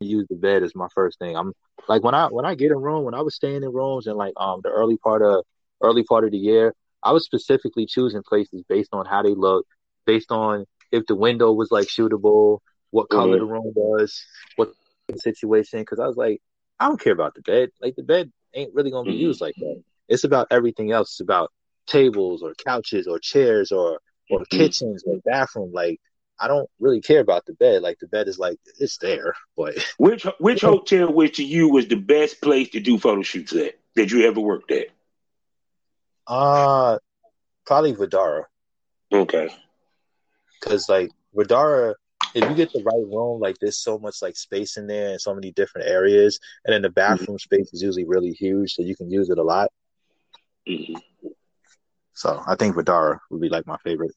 use 0.00 0.26
the 0.28 0.36
bed 0.36 0.62
as 0.62 0.74
my 0.74 0.88
first 0.94 1.18
thing. 1.18 1.36
I'm 1.36 1.52
like 1.88 2.02
when 2.02 2.14
I 2.14 2.26
when 2.26 2.44
I 2.44 2.54
get 2.54 2.70
a 2.70 2.76
room, 2.76 3.04
when 3.04 3.14
I 3.14 3.22
was 3.22 3.34
staying 3.34 3.62
in 3.62 3.72
rooms 3.72 4.06
and 4.06 4.16
like 4.16 4.34
um 4.36 4.60
the 4.62 4.70
early 4.70 4.96
part 4.96 5.22
of 5.22 5.44
early 5.82 6.04
part 6.04 6.24
of 6.24 6.30
the 6.30 6.38
year, 6.38 6.74
I 7.02 7.12
was 7.12 7.24
specifically 7.24 7.86
choosing 7.86 8.22
places 8.22 8.62
based 8.68 8.90
on 8.92 9.06
how 9.06 9.22
they 9.22 9.34
look, 9.34 9.66
based 10.06 10.30
on 10.30 10.66
if 10.92 11.06
the 11.06 11.14
window 11.14 11.52
was 11.52 11.70
like 11.70 11.88
shootable, 11.88 12.60
what 12.90 13.08
color 13.08 13.36
mm-hmm. 13.36 13.46
the 13.46 13.52
room 13.52 13.72
was, 13.74 14.24
what 14.56 14.72
situation. 15.16 15.80
Because 15.80 16.00
I 16.00 16.06
was 16.06 16.16
like, 16.16 16.40
I 16.78 16.88
don't 16.88 17.00
care 17.00 17.12
about 17.12 17.34
the 17.34 17.42
bed. 17.42 17.70
Like 17.80 17.96
the 17.96 18.02
bed 18.02 18.30
ain't 18.54 18.74
really 18.74 18.90
gonna 18.90 19.04
be 19.04 19.12
mm-hmm. 19.12 19.20
used 19.20 19.40
like 19.40 19.54
that. 19.56 19.82
It's 20.08 20.24
about 20.24 20.48
everything 20.50 20.92
else. 20.92 21.12
It's 21.12 21.20
about 21.20 21.52
tables 21.86 22.42
or 22.42 22.54
couches 22.54 23.06
or 23.06 23.18
chairs 23.18 23.72
or 23.72 24.00
or 24.30 24.40
mm-hmm. 24.40 24.56
kitchens 24.56 25.04
or 25.06 25.20
bathroom. 25.24 25.72
Like 25.72 26.00
I 26.38 26.48
don't 26.48 26.68
really 26.80 27.00
care 27.00 27.20
about 27.20 27.46
the 27.46 27.54
bed. 27.54 27.82
Like 27.82 27.98
the 28.00 28.06
bed 28.06 28.28
is 28.28 28.38
like 28.38 28.58
it's 28.78 28.98
there. 28.98 29.34
But 29.56 29.76
which 29.98 30.26
which 30.38 30.62
hotel, 30.62 31.12
which 31.12 31.36
to 31.36 31.44
you 31.44 31.68
was 31.68 31.88
the 31.88 31.96
best 31.96 32.40
place 32.40 32.70
to 32.70 32.80
do 32.80 32.98
photo 32.98 33.22
shoots 33.22 33.54
at 33.54 33.78
that 33.94 34.10
you 34.10 34.26
ever 34.26 34.40
worked 34.40 34.70
at? 34.70 34.88
Uh 36.26 36.98
probably 37.66 37.94
Vdara. 37.94 38.44
Okay. 39.12 39.54
Because 40.60 40.88
like 40.88 41.10
Vdara, 41.36 41.94
if 42.34 42.48
you 42.48 42.54
get 42.54 42.72
the 42.72 42.82
right 42.82 42.94
room, 42.94 43.40
like 43.40 43.56
there's 43.60 43.78
so 43.78 43.98
much 43.98 44.22
like 44.22 44.36
space 44.36 44.76
in 44.76 44.86
there 44.86 45.10
and 45.10 45.20
so 45.20 45.34
many 45.34 45.52
different 45.52 45.88
areas, 45.88 46.38
and 46.64 46.74
then 46.74 46.82
the 46.82 46.88
mm-hmm. 46.88 46.94
bathroom 46.94 47.36
mm-hmm. 47.36 47.56
space 47.56 47.72
is 47.72 47.82
usually 47.82 48.04
really 48.04 48.32
huge, 48.32 48.74
so 48.74 48.82
you 48.82 48.96
can 48.96 49.10
use 49.10 49.30
it 49.30 49.38
a 49.38 49.42
lot. 49.42 49.70
Mm-hmm. 50.68 51.28
So 52.12 52.42
I 52.46 52.54
think 52.56 52.76
Vdara 52.76 53.18
would 53.30 53.40
be 53.40 53.48
like 53.48 53.66
my 53.66 53.76
favorite. 53.84 54.12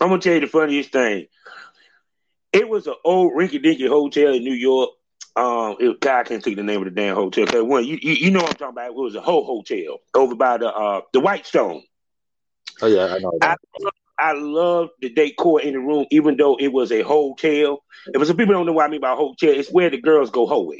I'm 0.00 0.08
gonna 0.08 0.20
tell 0.20 0.34
you 0.34 0.40
the 0.40 0.46
funniest 0.46 0.92
thing. 0.92 1.26
It 2.52 2.68
was 2.68 2.86
an 2.86 2.94
old 3.04 3.32
rinky 3.32 3.62
dinky 3.62 3.86
hotel 3.86 4.34
in 4.34 4.42
New 4.42 4.54
York 4.54 4.90
um, 5.36 5.76
it, 5.78 6.00
God, 6.00 6.20
I 6.20 6.24
can't 6.24 6.42
think 6.42 6.56
the 6.56 6.62
name 6.62 6.78
of 6.78 6.86
the 6.86 6.90
damn 6.90 7.14
hotel. 7.14 7.46
Cause 7.46 7.62
one, 7.62 7.84
you, 7.84 7.98
you, 8.00 8.12
you 8.12 8.30
know 8.30 8.40
what 8.40 8.52
I'm 8.52 8.56
talking 8.56 8.72
about. 8.72 8.86
It 8.86 8.94
was 8.94 9.14
a 9.14 9.20
whole 9.20 9.44
hotel 9.44 9.98
over 10.14 10.34
by 10.34 10.56
the 10.56 10.72
uh 10.72 11.02
the 11.12 11.20
Whitestone. 11.20 11.82
Oh 12.80 12.86
yeah, 12.86 13.14
I 13.14 13.18
know. 13.18 13.38
I, 13.42 13.56
I 14.18 14.32
love 14.32 14.88
the 15.00 15.10
decor 15.10 15.60
in 15.60 15.74
the 15.74 15.80
room, 15.80 16.06
even 16.10 16.36
though 16.36 16.56
it 16.56 16.68
was 16.68 16.90
a 16.90 17.02
hotel. 17.02 17.82
If 18.06 18.26
some 18.26 18.36
people 18.36 18.54
don't 18.54 18.66
know 18.66 18.72
what 18.72 18.86
I 18.86 18.88
mean 18.88 19.00
by 19.00 19.14
hotel, 19.14 19.50
it's 19.50 19.70
where 19.70 19.90
the 19.90 20.00
girls 20.00 20.30
go 20.30 20.46
hoe 20.46 20.72
at. 20.72 20.78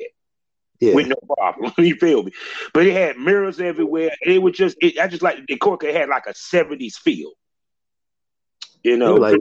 yeah. 0.80 0.94
with 0.94 1.08
no 1.08 1.16
problem. 1.34 1.72
you 1.78 1.96
feel 1.96 2.22
me? 2.22 2.32
But 2.72 2.86
it 2.86 2.94
had 2.94 3.18
mirrors 3.18 3.60
everywhere. 3.60 4.10
It 4.22 4.40
was 4.40 4.56
just, 4.56 4.76
it, 4.80 4.98
I 4.98 5.08
just 5.08 5.22
like 5.22 5.36
the 5.36 5.46
decor. 5.46 5.78
It 5.82 5.94
had 5.94 6.08
like 6.08 6.26
a 6.26 6.32
'70s 6.32 6.94
feel. 6.94 7.32
You 8.82 8.96
know, 8.96 9.14
like 9.14 9.40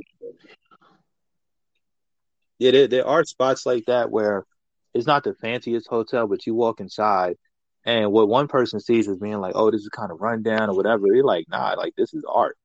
yeah, 2.58 2.72
there, 2.72 2.88
there 2.88 3.08
are 3.08 3.24
spots 3.26 3.66
like 3.66 3.86
that 3.86 4.10
where 4.10 4.46
it's 4.94 5.08
not 5.08 5.24
the 5.24 5.34
fanciest 5.34 5.88
hotel, 5.88 6.28
but 6.28 6.46
you 6.46 6.56
walk 6.56 6.80
inside 6.80 7.36
and 7.86 8.12
what 8.12 8.28
one 8.28 8.48
person 8.48 8.80
sees 8.80 9.08
as 9.08 9.18
being 9.18 9.40
like, 9.40 9.54
oh, 9.56 9.70
this 9.72 9.82
is 9.82 9.90
kind 9.90 10.12
of 10.12 10.22
rundown 10.22 10.70
or 10.70 10.76
whatever. 10.76 11.06
You're 11.08 11.26
like, 11.26 11.46
nah, 11.50 11.76
like 11.78 11.94
this 11.96 12.14
is 12.14 12.24
art. 12.28 12.58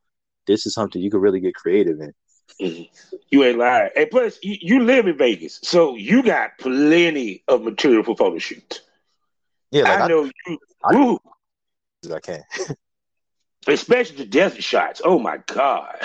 This 0.46 0.66
is 0.66 0.74
something 0.74 1.00
you 1.00 1.10
could 1.10 1.20
really 1.20 1.40
get 1.40 1.54
creative 1.54 2.00
in. 2.00 2.12
Mm-hmm. 2.60 3.16
You 3.30 3.44
ain't 3.44 3.58
lying. 3.58 3.90
And 3.96 4.10
plus, 4.10 4.38
you, 4.42 4.56
you, 4.60 4.84
live 4.84 5.06
in 5.06 5.16
Vegas, 5.16 5.60
so 5.62 5.96
you 5.96 6.22
got 6.22 6.58
plenty 6.58 7.42
of 7.48 7.62
material 7.62 8.02
for 8.02 8.16
photo 8.16 8.38
shoots. 8.38 8.80
Yeah, 9.70 9.84
like 9.84 10.00
I, 10.00 10.04
I 10.04 10.08
know 10.08 10.30
you. 10.46 11.20
I, 12.10 12.14
I 12.14 12.20
can. 12.20 12.42
Especially 13.66 14.16
the 14.16 14.26
desert 14.26 14.62
shots. 14.62 15.00
Oh 15.04 15.18
my 15.18 15.38
god. 15.46 15.96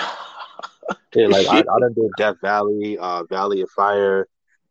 yeah, 1.14 1.26
like 1.26 1.46
I, 1.46 1.58
I 1.58 1.62
done 1.62 1.94
did 1.94 2.10
Death 2.16 2.36
Valley, 2.40 2.98
uh, 2.98 3.24
Valley 3.24 3.62
of 3.62 3.70
Fire. 3.70 4.28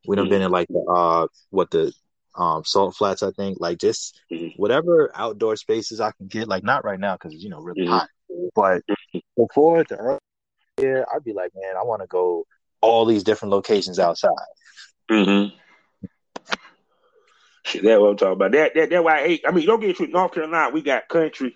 We 0.08 0.15
done 0.15 0.25
mm-hmm. 0.25 0.32
been 0.32 0.41
in 0.43 0.51
like 0.51 0.67
the 0.69 0.80
uh, 0.80 1.28
what 1.49 1.71
the 1.71 1.91
um, 2.36 2.63
Salt 2.63 2.95
Flats. 2.95 3.23
I 3.23 3.32
think 3.32 3.58
like 3.60 3.80
just 3.80 4.21
mm-hmm. 4.32 4.60
whatever 4.62 5.12
outdoor 5.15 5.56
spaces 5.56 5.99
I 5.99 6.12
can 6.12 6.28
get. 6.28 6.47
Like 6.47 6.63
not 6.63 6.86
right 6.86 6.99
now 6.99 7.17
because 7.17 7.34
you 7.34 7.49
know 7.49 7.60
really 7.60 7.82
mm-hmm. 7.82 7.91
hot, 7.91 8.10
but 8.56 8.82
mm-hmm. 8.88 9.19
before 9.38 9.84
the 9.84 9.95
early 9.98 10.19
year, 10.80 11.06
I'd 11.13 11.24
be 11.24 11.34
like, 11.34 11.52
man, 11.56 11.76
I 11.78 11.84
want 11.84 12.02
to 12.02 12.08
go 12.08 12.45
all 12.82 13.06
these 13.06 13.24
different 13.24 13.52
locations 13.52 14.00
outside. 14.00 14.32
Mm-hmm. 15.10 15.56
Shit, 17.63 17.84
that's 17.84 18.00
what 18.00 18.10
I'm 18.12 18.17
talking 18.17 18.34
about. 18.34 18.52
That 18.52 18.76
that 18.76 18.89
that 18.91 19.04
why 19.04 19.21
I 19.21 19.28
hate. 19.28 19.43
I 19.48 19.52
mean, 19.52 19.65
don't 19.65 19.80
get 19.80 19.98
to 19.98 20.08
North 20.08 20.34
Carolina. 20.34 20.71
We 20.71 20.82
got 20.82 21.08
country, 21.08 21.56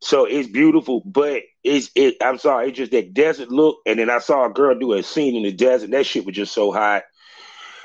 so 0.00 0.26
it's 0.26 0.48
beautiful, 0.48 1.02
but 1.04 1.42
it's 1.64 1.90
it. 1.96 2.16
I'm 2.20 2.38
sorry, 2.38 2.68
it's 2.68 2.78
just 2.78 2.92
that 2.92 3.14
desert 3.14 3.48
look. 3.48 3.78
And 3.84 3.98
then 3.98 4.10
I 4.10 4.18
saw 4.18 4.46
a 4.46 4.50
girl 4.50 4.78
do 4.78 4.92
a 4.92 5.02
scene 5.02 5.34
in 5.34 5.42
the 5.42 5.52
desert. 5.52 5.90
That 5.90 6.06
shit 6.06 6.24
was 6.24 6.36
just 6.36 6.52
so 6.52 6.72
hot. 6.72 7.02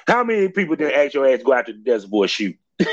How 0.07 0.23
many 0.23 0.49
people 0.49 0.75
did 0.75 0.93
ask 0.93 1.13
your 1.13 1.27
ass 1.27 1.41
go 1.43 1.53
out 1.53 1.65
to 1.67 1.73
the 1.73 1.79
desert 1.79 2.11
boy 2.11 2.27
shoot? 2.27 2.55
I 2.81 2.85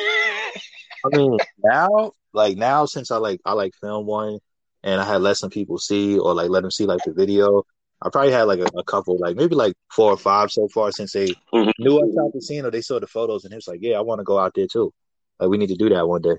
mean, 1.13 1.39
now, 1.63 2.13
like 2.33 2.57
now, 2.57 2.87
since 2.87 3.11
I 3.11 3.19
like 3.19 3.41
I 3.45 3.53
like 3.53 3.75
film 3.75 4.07
one, 4.07 4.39
and 4.87 5.01
I 5.01 5.05
had 5.05 5.21
let 5.21 5.37
some 5.37 5.51
people 5.51 5.79
see 5.79 6.17
or 6.17 6.33
like 6.33 6.49
let 6.49 6.63
them 6.63 6.71
see 6.71 6.87
like 6.87 7.03
the 7.05 7.13
video. 7.13 7.65
I 8.03 8.09
probably 8.09 8.33
had 8.33 8.45
like 8.45 8.61
a, 8.61 8.69
a 8.79 8.85
couple, 8.85 9.19
like 9.19 9.35
maybe 9.37 9.57
like 9.57 9.75
four 9.91 10.13
or 10.13 10.17
five 10.17 10.53
so 10.53 10.69
far 10.69 10.93
since 10.93 11.13
they 11.13 11.27
mm-hmm. 11.53 11.71
knew 11.79 11.99
I 11.99 12.15
shot 12.15 12.33
the 12.33 12.41
scene 12.41 12.65
or 12.65 12.71
they 12.71 12.83
saw 12.83 13.01
the 13.01 13.07
photos 13.07 13.45
and 13.45 13.53
it 13.53 13.57
was 13.57 13.67
like, 13.67 13.81
yeah, 13.83 13.99
I 13.99 14.01
want 14.01 14.21
to 14.21 14.25
go 14.25 14.39
out 14.39 14.53
there 14.55 14.69
too. 14.69 14.95
Like 15.41 15.51
we 15.51 15.59
need 15.59 15.71
to 15.71 15.77
do 15.77 15.89
that 15.89 16.07
one 16.07 16.23
day. 16.23 16.37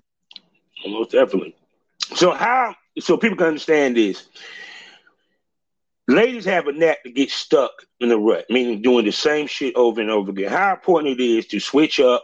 Most 0.87 1.11
definitely. 1.11 1.55
So 2.15 2.31
how 2.31 2.73
so 2.99 3.17
people 3.17 3.37
can 3.37 3.47
understand 3.47 3.97
this. 3.97 4.29
Ladies 6.07 6.45
have 6.45 6.67
a 6.67 6.71
knack 6.71 7.03
to 7.03 7.11
get 7.11 7.29
stuck 7.29 7.73
in 7.99 8.07
the 8.07 8.17
rut, 8.17 8.45
meaning 8.49 8.81
doing 8.81 9.03
the 9.03 9.11
same 9.11 9.45
shit 9.45 9.75
over 9.75 9.99
and 9.99 10.09
over 10.09 10.31
again. 10.31 10.49
How 10.49 10.71
important 10.71 11.19
it 11.19 11.21
is 11.21 11.47
to 11.47 11.59
switch 11.59 11.99
up 11.99 12.23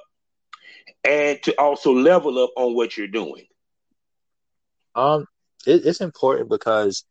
and 1.04 1.44
to 1.44 1.60
also 1.60 1.92
level 1.92 2.42
up 2.42 2.52
on 2.56 2.76
what 2.76 2.96
you're 2.96 3.08
doing. 3.10 3.46
Um, 4.96 5.28
it, 5.66 5.86
it's 5.86 6.02
important 6.02 6.50
because 6.50 7.04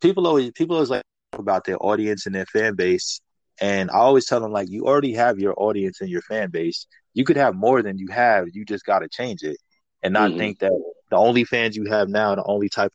people 0.00 0.26
always 0.26 0.50
people 0.52 0.76
always 0.76 0.90
like 0.90 1.02
about 1.32 1.64
their 1.64 1.82
audience 1.84 2.26
and 2.26 2.34
their 2.34 2.46
fan 2.46 2.74
base, 2.74 3.20
and 3.60 3.90
I 3.90 3.98
always 3.98 4.26
tell 4.26 4.40
them 4.40 4.52
like 4.52 4.68
you 4.70 4.86
already 4.86 5.14
have 5.14 5.38
your 5.38 5.54
audience 5.56 6.00
and 6.00 6.10
your 6.10 6.22
fan 6.22 6.50
base. 6.50 6.86
You 7.14 7.24
could 7.24 7.36
have 7.36 7.54
more 7.54 7.82
than 7.82 7.98
you 7.98 8.08
have. 8.10 8.48
You 8.52 8.64
just 8.64 8.84
got 8.84 9.00
to 9.00 9.08
change 9.08 9.42
it, 9.42 9.56
and 10.02 10.12
not 10.12 10.30
mm-hmm. 10.30 10.38
think 10.38 10.58
that 10.60 10.72
the 11.10 11.16
only 11.16 11.44
fans 11.44 11.76
you 11.76 11.86
have 11.86 12.08
now, 12.08 12.34
the 12.34 12.44
only 12.44 12.68
type. 12.68 12.92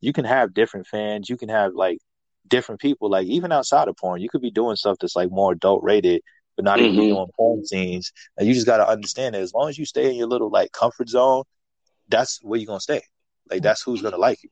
You 0.00 0.12
can 0.12 0.24
have 0.24 0.54
different 0.54 0.86
fans. 0.86 1.28
You 1.28 1.36
can 1.36 1.48
have 1.48 1.72
like 1.74 1.98
different 2.48 2.80
people. 2.80 3.10
Like 3.10 3.26
even 3.26 3.52
outside 3.52 3.88
of 3.88 3.96
porn, 3.96 4.20
you 4.20 4.28
could 4.28 4.42
be 4.42 4.50
doing 4.50 4.76
stuff 4.76 4.98
that's 5.00 5.16
like 5.16 5.30
more 5.30 5.52
adult 5.52 5.82
rated, 5.82 6.22
but 6.54 6.64
not 6.64 6.78
mm-hmm. 6.78 6.94
even 6.94 7.08
doing 7.08 7.26
porn 7.36 7.64
scenes. 7.64 8.12
And 8.36 8.46
you 8.46 8.54
just 8.54 8.66
got 8.66 8.78
to 8.78 8.88
understand 8.88 9.34
that 9.34 9.42
as 9.42 9.54
long 9.54 9.68
as 9.68 9.78
you 9.78 9.84
stay 9.84 10.10
in 10.10 10.16
your 10.16 10.28
little 10.28 10.50
like 10.50 10.72
comfort 10.72 11.08
zone, 11.08 11.44
that's 12.08 12.40
where 12.42 12.58
you're 12.58 12.66
gonna 12.66 12.80
stay. 12.80 13.02
Like 13.50 13.62
that's 13.62 13.82
who's 13.82 14.02
gonna 14.02 14.18
like 14.18 14.42
you. 14.42 14.50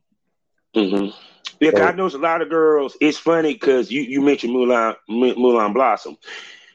Mm-hmm. 0.76 1.16
Yeah, 1.60 1.70
so, 1.70 1.82
I 1.82 1.92
know 1.92 2.06
a 2.06 2.18
lot 2.18 2.42
of 2.42 2.50
girls. 2.50 2.96
It's 3.00 3.18
funny 3.18 3.54
because 3.54 3.90
you 3.90 4.02
you 4.02 4.20
mentioned 4.20 4.54
Mulan 4.54 4.96
Mulan 5.08 5.74
Blossom. 5.74 6.16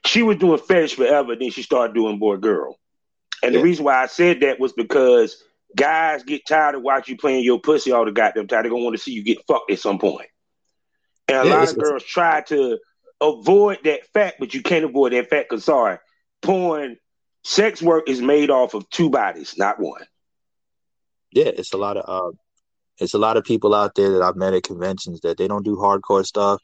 She 0.06 0.24
was 0.24 0.38
doing 0.38 0.60
fetish 0.60 0.96
forever, 0.96 1.36
then 1.36 1.52
she 1.52 1.62
started 1.62 1.94
doing 1.94 2.20
boy 2.20 2.38
girl. 2.38 2.78
And 3.44 3.54
yeah. 3.54 3.60
the 3.60 3.64
reason 3.64 3.86
why 3.86 4.02
I 4.02 4.08
said 4.08 4.42
that 4.42 4.60
was 4.60 4.74
because 4.74 5.44
guys 5.76 6.24
get 6.24 6.46
tired 6.48 6.76
of 6.76 6.82
watching 6.82 7.16
you 7.16 7.20
playing 7.20 7.44
your 7.44 7.60
pussy 7.60 7.92
all 7.92 8.06
the 8.06 8.12
goddamn 8.12 8.48
time. 8.48 8.64
They're 8.64 8.72
gonna 8.72 8.84
want 8.84 8.96
to 8.96 9.02
see 9.02 9.12
you 9.12 9.24
get 9.24 9.46
fucked 9.46 9.72
at 9.72 9.80
some 9.80 10.00
point. 10.00 10.30
And 11.28 11.38
a 11.38 11.46
yeah, 11.46 11.56
lot 11.56 11.70
of 11.70 11.78
girls 11.78 12.04
try 12.04 12.42
to 12.42 12.80
avoid 13.22 13.80
that 13.84 14.08
fact, 14.14 14.38
but 14.40 14.54
you 14.54 14.62
can't 14.62 14.86
avoid 14.86 15.14
that 15.14 15.30
fact 15.30 15.50
because 15.50 15.66
sorry, 15.66 16.00
porn, 16.42 16.98
sex 17.44 17.82
work 17.82 18.10
is 18.10 18.22
made 18.22 18.50
off 18.50 18.74
of 18.74 18.90
two 18.90 19.10
bodies, 19.10 19.56
not 19.58 19.80
one 19.80 20.06
yeah, 21.32 21.46
it's 21.46 21.74
a 21.74 21.78
lot 21.78 21.98
of 21.98 22.06
uh, 22.08 22.32
it's 23.00 23.14
a 23.14 23.20
lot 23.20 23.38
of 23.38 23.44
people 23.44 23.74
out 23.74 23.96
there 23.96 24.12
that 24.12 24.22
I've 24.22 24.36
met 24.36 24.54
at 24.54 24.64
conventions 24.64 25.22
that 25.22 25.38
they 25.38 25.48
don't 25.48 25.64
do 25.64 25.76
hardcore 25.76 26.26
stuff. 26.26 26.62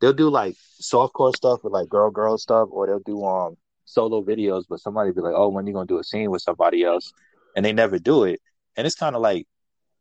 They'll 0.00 0.12
do 0.12 0.30
like 0.30 0.56
softcore 0.80 1.34
stuff 1.34 1.60
with 1.62 1.72
like 1.72 1.88
girl 1.88 2.10
girl 2.10 2.38
stuff, 2.38 2.68
or 2.70 2.86
they'll 2.86 3.00
do 3.00 3.24
um 3.24 3.56
solo 3.84 4.22
videos. 4.22 4.64
But 4.68 4.80
somebody 4.80 5.12
be 5.12 5.20
like, 5.20 5.34
"Oh, 5.36 5.48
when 5.48 5.66
you 5.66 5.72
gonna 5.72 5.86
do 5.86 5.98
a 5.98 6.04
scene 6.04 6.30
with 6.30 6.42
somebody 6.42 6.84
else?" 6.84 7.12
And 7.56 7.64
they 7.64 7.72
never 7.72 7.98
do 7.98 8.24
it. 8.24 8.40
And 8.76 8.86
it's 8.86 8.96
kind 8.96 9.16
of 9.16 9.22
like, 9.22 9.46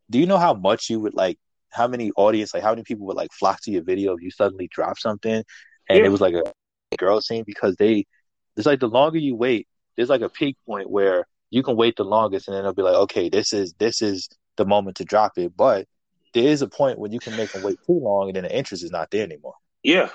do 0.09 0.19
you 0.19 0.25
know 0.25 0.37
how 0.37 0.53
much 0.53 0.89
you 0.89 0.99
would 0.99 1.13
like? 1.13 1.37
How 1.71 1.87
many 1.87 2.11
audience, 2.15 2.53
like 2.53 2.63
how 2.63 2.71
many 2.71 2.83
people 2.83 3.05
would 3.07 3.17
like 3.17 3.31
flock 3.31 3.61
to 3.63 3.71
your 3.71 3.83
video 3.83 4.15
if 4.15 4.21
you 4.21 4.31
suddenly 4.31 4.67
drop 4.71 4.97
something 4.97 5.43
and 5.87 5.99
yeah. 5.99 6.05
it 6.05 6.09
was 6.09 6.21
like 6.21 6.33
a 6.33 6.51
girl 6.97 7.21
scene? 7.21 7.43
Because 7.45 7.75
they, 7.75 8.05
it's 8.57 8.65
like 8.65 8.79
the 8.79 8.87
longer 8.87 9.19
you 9.19 9.35
wait, 9.35 9.67
there's 9.95 10.09
like 10.09 10.21
a 10.21 10.29
peak 10.29 10.57
point 10.65 10.89
where 10.89 11.27
you 11.49 11.63
can 11.63 11.75
wait 11.75 11.95
the 11.95 12.03
longest 12.03 12.47
and 12.47 12.55
then 12.55 12.61
it'll 12.61 12.73
be 12.73 12.81
like, 12.81 12.95
okay, 12.95 13.29
this 13.29 13.53
is 13.53 13.73
this 13.79 14.01
is 14.01 14.29
the 14.57 14.65
moment 14.65 14.97
to 14.97 15.05
drop 15.05 15.37
it. 15.37 15.55
But 15.55 15.87
there 16.33 16.47
is 16.47 16.61
a 16.61 16.67
point 16.67 16.99
when 16.99 17.11
you 17.11 17.19
can 17.19 17.35
make 17.35 17.51
them 17.51 17.61
wait 17.61 17.79
too 17.85 17.99
long 17.99 18.27
and 18.27 18.35
then 18.35 18.43
the 18.43 18.55
interest 18.55 18.83
is 18.83 18.91
not 18.91 19.09
there 19.11 19.23
anymore. 19.23 19.55
Yeah. 19.83 20.09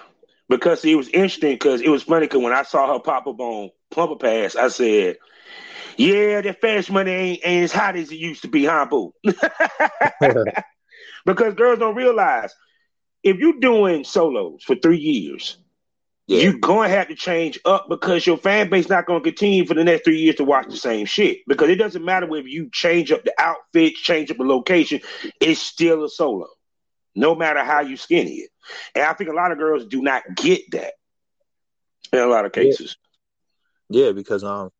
Because 0.48 0.84
it 0.84 0.94
was 0.94 1.08
interesting 1.08 1.54
because 1.54 1.80
it 1.80 1.88
was 1.88 2.02
funny 2.02 2.26
because 2.26 2.42
when 2.42 2.52
I 2.52 2.62
saw 2.62 2.92
her 2.92 3.00
pop 3.00 3.26
up 3.26 3.40
on 3.40 3.70
Pumper 3.90 4.16
Pass, 4.16 4.56
I 4.56 4.68
said, 4.68 5.16
Yeah, 5.96 6.42
that 6.42 6.60
fast 6.60 6.90
money 6.90 7.10
ain't, 7.10 7.40
ain't 7.44 7.64
as 7.64 7.72
hot 7.72 7.96
as 7.96 8.12
it 8.12 8.16
used 8.16 8.42
to 8.42 8.48
be, 8.48 8.66
huh, 8.66 8.86
boo? 8.86 9.14
because 11.24 11.54
girls 11.54 11.78
don't 11.78 11.96
realize 11.96 12.54
if 13.22 13.38
you're 13.38 13.58
doing 13.58 14.04
solos 14.04 14.62
for 14.62 14.76
three 14.76 14.98
years, 14.98 15.56
yeah. 16.26 16.40
You're 16.40 16.58
going 16.58 16.88
to 16.88 16.96
have 16.96 17.08
to 17.08 17.14
change 17.14 17.60
up 17.66 17.86
because 17.88 18.26
your 18.26 18.38
fan 18.38 18.70
base 18.70 18.88
not 18.88 19.04
going 19.04 19.22
to 19.22 19.28
continue 19.28 19.66
for 19.66 19.74
the 19.74 19.84
next 19.84 20.04
three 20.04 20.18
years 20.18 20.36
to 20.36 20.44
watch 20.44 20.66
the 20.68 20.76
same 20.76 21.04
shit. 21.04 21.38
Because 21.46 21.68
it 21.68 21.76
doesn't 21.76 22.04
matter 22.04 22.26
whether 22.26 22.48
you 22.48 22.70
change 22.72 23.12
up 23.12 23.24
the 23.24 23.34
outfit, 23.38 23.94
change 23.94 24.30
up 24.30 24.38
the 24.38 24.44
location, 24.44 25.00
it's 25.40 25.60
still 25.60 26.02
a 26.02 26.08
solo, 26.08 26.46
no 27.14 27.34
matter 27.34 27.62
how 27.62 27.80
you 27.80 27.98
skinny 27.98 28.36
it. 28.36 28.50
And 28.94 29.04
I 29.04 29.12
think 29.12 29.28
a 29.28 29.34
lot 29.34 29.52
of 29.52 29.58
girls 29.58 29.84
do 29.84 30.00
not 30.00 30.22
get 30.34 30.62
that 30.72 30.94
in 32.10 32.20
a 32.20 32.26
lot 32.26 32.46
of 32.46 32.52
cases. 32.52 32.96
Yeah, 33.90 34.06
yeah 34.06 34.12
because 34.12 34.44
um, 34.44 34.70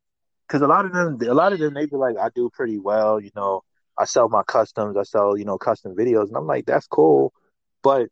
because 0.47 0.63
a 0.63 0.67
lot 0.67 0.85
of 0.85 0.93
them, 0.93 1.19
a 1.29 1.33
lot 1.33 1.53
of 1.53 1.59
them, 1.59 1.75
they 1.75 1.85
be 1.85 1.95
like, 1.95 2.17
I 2.17 2.29
do 2.33 2.49
pretty 2.51 2.79
well, 2.79 3.19
you 3.19 3.31
know. 3.35 3.61
I 3.97 4.03
sell 4.03 4.27
my 4.27 4.43
customs, 4.43 4.97
I 4.97 5.03
sell, 5.03 5.37
you 5.37 5.45
know, 5.45 5.57
custom 5.57 5.95
videos, 5.95 6.27
and 6.27 6.35
I'm 6.35 6.45
like, 6.45 6.65
that's 6.65 6.85
cool, 6.85 7.31
but 7.81 8.09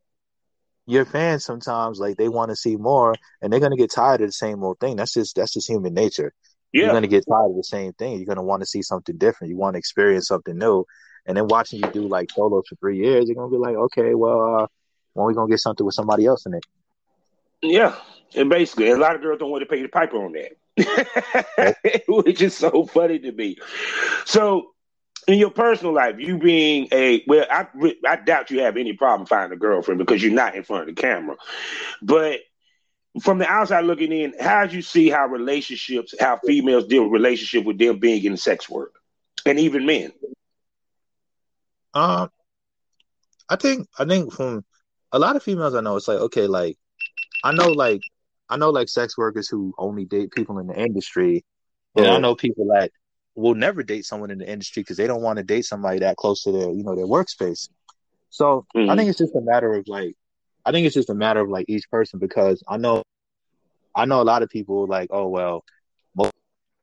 your 0.86 1.06
fans 1.06 1.46
sometimes 1.46 2.00
like 2.00 2.18
they 2.18 2.30
want 2.30 2.50
to 2.50 2.56
see 2.56 2.76
more 2.76 3.16
and 3.42 3.52
they're 3.52 3.60
gonna 3.60 3.78
get 3.78 3.92
tired 3.92 4.22
of 4.22 4.28
the 4.28 4.34
same 4.34 4.64
old 4.64 4.80
thing. 4.80 4.96
That's 4.96 5.14
just 5.14 5.36
that's 5.36 5.54
just 5.54 5.70
human 5.70 5.94
nature. 5.94 6.34
Yeah. 6.72 6.86
You're 6.86 6.94
gonna 6.94 7.08
get 7.08 7.26
tired 7.30 7.52
of 7.52 7.56
the 7.56 7.64
same 7.64 7.94
thing. 7.94 8.18
You're 8.18 8.26
gonna 8.26 8.44
want 8.44 8.62
to 8.62 8.68
see 8.68 8.82
something 8.82 9.18
different. 9.18 9.52
You 9.52 9.58
want 9.58 9.76
to 9.76 9.80
experience 9.80 10.28
something 10.28 10.58
new. 10.58 10.86
And 11.26 11.38
then 11.38 11.48
watching 11.48 11.80
you 11.80 11.90
do 11.92 12.08
like 12.08 12.32
solos 12.32 12.66
for 12.68 12.76
three 12.76 12.98
years, 12.98 13.26
you're 13.28 13.36
gonna 13.36 13.50
be 13.50 13.58
like, 13.58 13.76
okay, 13.76 14.14
well, 14.14 14.62
uh, 14.62 14.68
when 15.14 15.28
we 15.28 15.34
gonna 15.34 15.50
get 15.50 15.60
something 15.60 15.86
with 15.86 15.96
somebody 15.96 16.26
else 16.26 16.46
in 16.46 16.54
it? 16.54 16.66
Yeah, 17.62 17.96
and 18.36 18.50
basically, 18.50 18.90
a 18.90 18.98
lot 18.98 19.16
of 19.16 19.22
girls 19.22 19.40
don't 19.40 19.52
want 19.52 19.62
to 19.62 19.66
pay 19.66 19.82
the 19.82 19.88
piper 19.88 20.18
on 20.18 20.34
that, 20.34 22.04
which 22.08 22.42
is 22.42 22.58
so 22.58 22.86
funny 22.88 23.20
to 23.20 23.32
me. 23.32 23.58
So 24.26 24.73
in 25.28 25.38
your 25.40 25.52
personal 25.52 25.94
life, 25.94 26.16
you 26.20 26.38
being 26.38 26.88
a 26.92 27.24
well, 27.28 27.46
I 27.50 27.68
I 28.08 28.16
doubt 28.18 28.52
you 28.52 28.62
have 28.62 28.78
any 28.78 28.94
problem 28.94 29.28
finding 29.28 29.56
a 29.56 29.60
girlfriend 29.60 30.00
because 30.00 30.22
you're 30.24 30.34
not 30.34 30.56
in 30.56 30.64
front 30.64 30.90
of 30.90 30.96
the 30.96 31.02
camera. 31.02 31.36
But 32.02 32.40
from 33.22 33.38
the 33.38 33.48
outside 33.48 33.86
looking 33.86 34.12
in, 34.12 34.34
how 34.40 34.66
do 34.66 34.76
you 34.76 34.82
see 34.82 35.10
how 35.10 35.28
relationships, 35.28 36.14
how 36.20 36.40
females 36.46 36.88
deal 36.88 37.04
with 37.04 37.12
relationship 37.12 37.66
with 37.66 37.78
them 37.78 38.00
being 38.00 38.24
in 38.24 38.38
sex 38.38 38.70
work, 38.70 38.94
and 39.46 39.60
even 39.60 39.86
men? 39.86 40.12
Um, 41.94 42.30
I 43.50 43.56
think 43.56 43.88
I 43.98 44.06
think 44.06 44.34
from 44.34 44.66
a 45.12 45.20
lot 45.20 45.36
of 45.36 45.44
females 45.44 45.76
I 45.76 45.82
know, 45.82 45.96
it's 45.96 46.08
like 46.08 46.20
okay, 46.20 46.48
like 46.48 46.78
I 47.44 47.54
know 47.54 47.70
like 47.70 48.02
I 48.50 48.58
know 48.58 48.72
like 48.72 48.90
sex 48.90 49.18
workers 49.18 49.48
who 49.48 49.74
only 49.78 50.06
date 50.06 50.32
people 50.32 50.60
in 50.60 50.68
the 50.68 50.80
industry, 50.80 51.44
And 51.96 52.08
I 52.08 52.20
know 52.20 52.36
people 52.36 52.68
that 52.74 52.92
will 53.36 53.56
never 53.56 53.84
date 53.84 54.06
someone 54.06 54.32
in 54.32 54.38
the 54.38 54.50
industry 54.50 54.84
because 54.84 54.98
they 54.98 55.08
don't 55.08 55.22
want 55.22 55.38
to 55.38 55.44
date 55.44 55.66
somebody 55.66 56.00
that 56.00 56.18
close 56.18 56.44
to 56.44 56.52
their, 56.52 56.72
you 56.72 56.84
know, 56.84 56.96
their 56.96 57.06
workspace. 57.06 57.70
So 58.30 58.66
mm-hmm. 58.76 58.90
I 58.90 58.96
think 58.96 59.10
it's 59.10 59.18
just 59.18 59.36
a 59.36 59.42
matter 59.42 59.74
of 59.74 59.88
like, 59.88 60.16
I 60.66 60.72
think 60.72 60.86
it's 60.86 60.94
just 60.94 61.10
a 61.10 61.16
matter 61.16 61.42
of 61.42 61.50
like 61.50 61.66
each 61.68 61.90
person 61.90 62.20
because 62.20 62.64
I 62.68 62.78
know, 62.78 63.04
I 63.96 64.06
know 64.06 64.22
a 64.22 64.24
lot 64.24 64.44
of 64.44 64.50
people 64.50 64.88
like, 64.88 65.10
oh 65.12 65.28
well, 65.28 65.64
most 66.16 66.34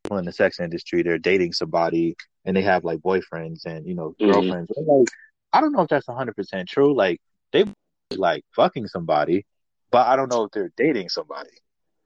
people 0.05 0.19
in 0.19 0.25
the 0.25 0.33
sex 0.33 0.61
industry 0.61 1.03
they're 1.03 1.19
dating 1.19 1.53
somebody 1.53 2.17
and 2.45 2.57
they 2.57 2.63
have 2.63 2.85
like 2.85 2.99
boyfriends 2.99 3.65
and 3.67 3.87
you 3.87 3.95
know 3.95 4.15
mm-hmm. 4.21 4.33
girlfriends. 4.33 4.71
Like, 4.77 5.09
I 5.53 5.61
don't 5.61 5.73
know 5.73 5.83
if 5.83 5.89
that's 5.89 6.07
hundred 6.07 6.37
percent 6.37 6.69
true. 6.69 6.95
Like 6.95 7.21
they 7.53 7.65
like 8.17 8.45
fucking 8.55 8.89
somebody, 8.89 9.47
but 9.91 10.07
I 10.07 10.17
don't 10.17 10.31
know 10.31 10.45
if 10.45 10.53
they're 10.53 10.73
dating 10.77 11.09
somebody. 11.09 11.51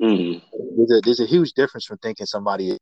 Mm-hmm. 0.01 0.39
There's 0.77 0.91
a 0.91 1.01
there's 1.03 1.21
a 1.21 1.27
huge 1.27 1.53
difference 1.53 1.87
from 1.87 1.99
thinking 1.99 2.27
somebody 2.27 2.77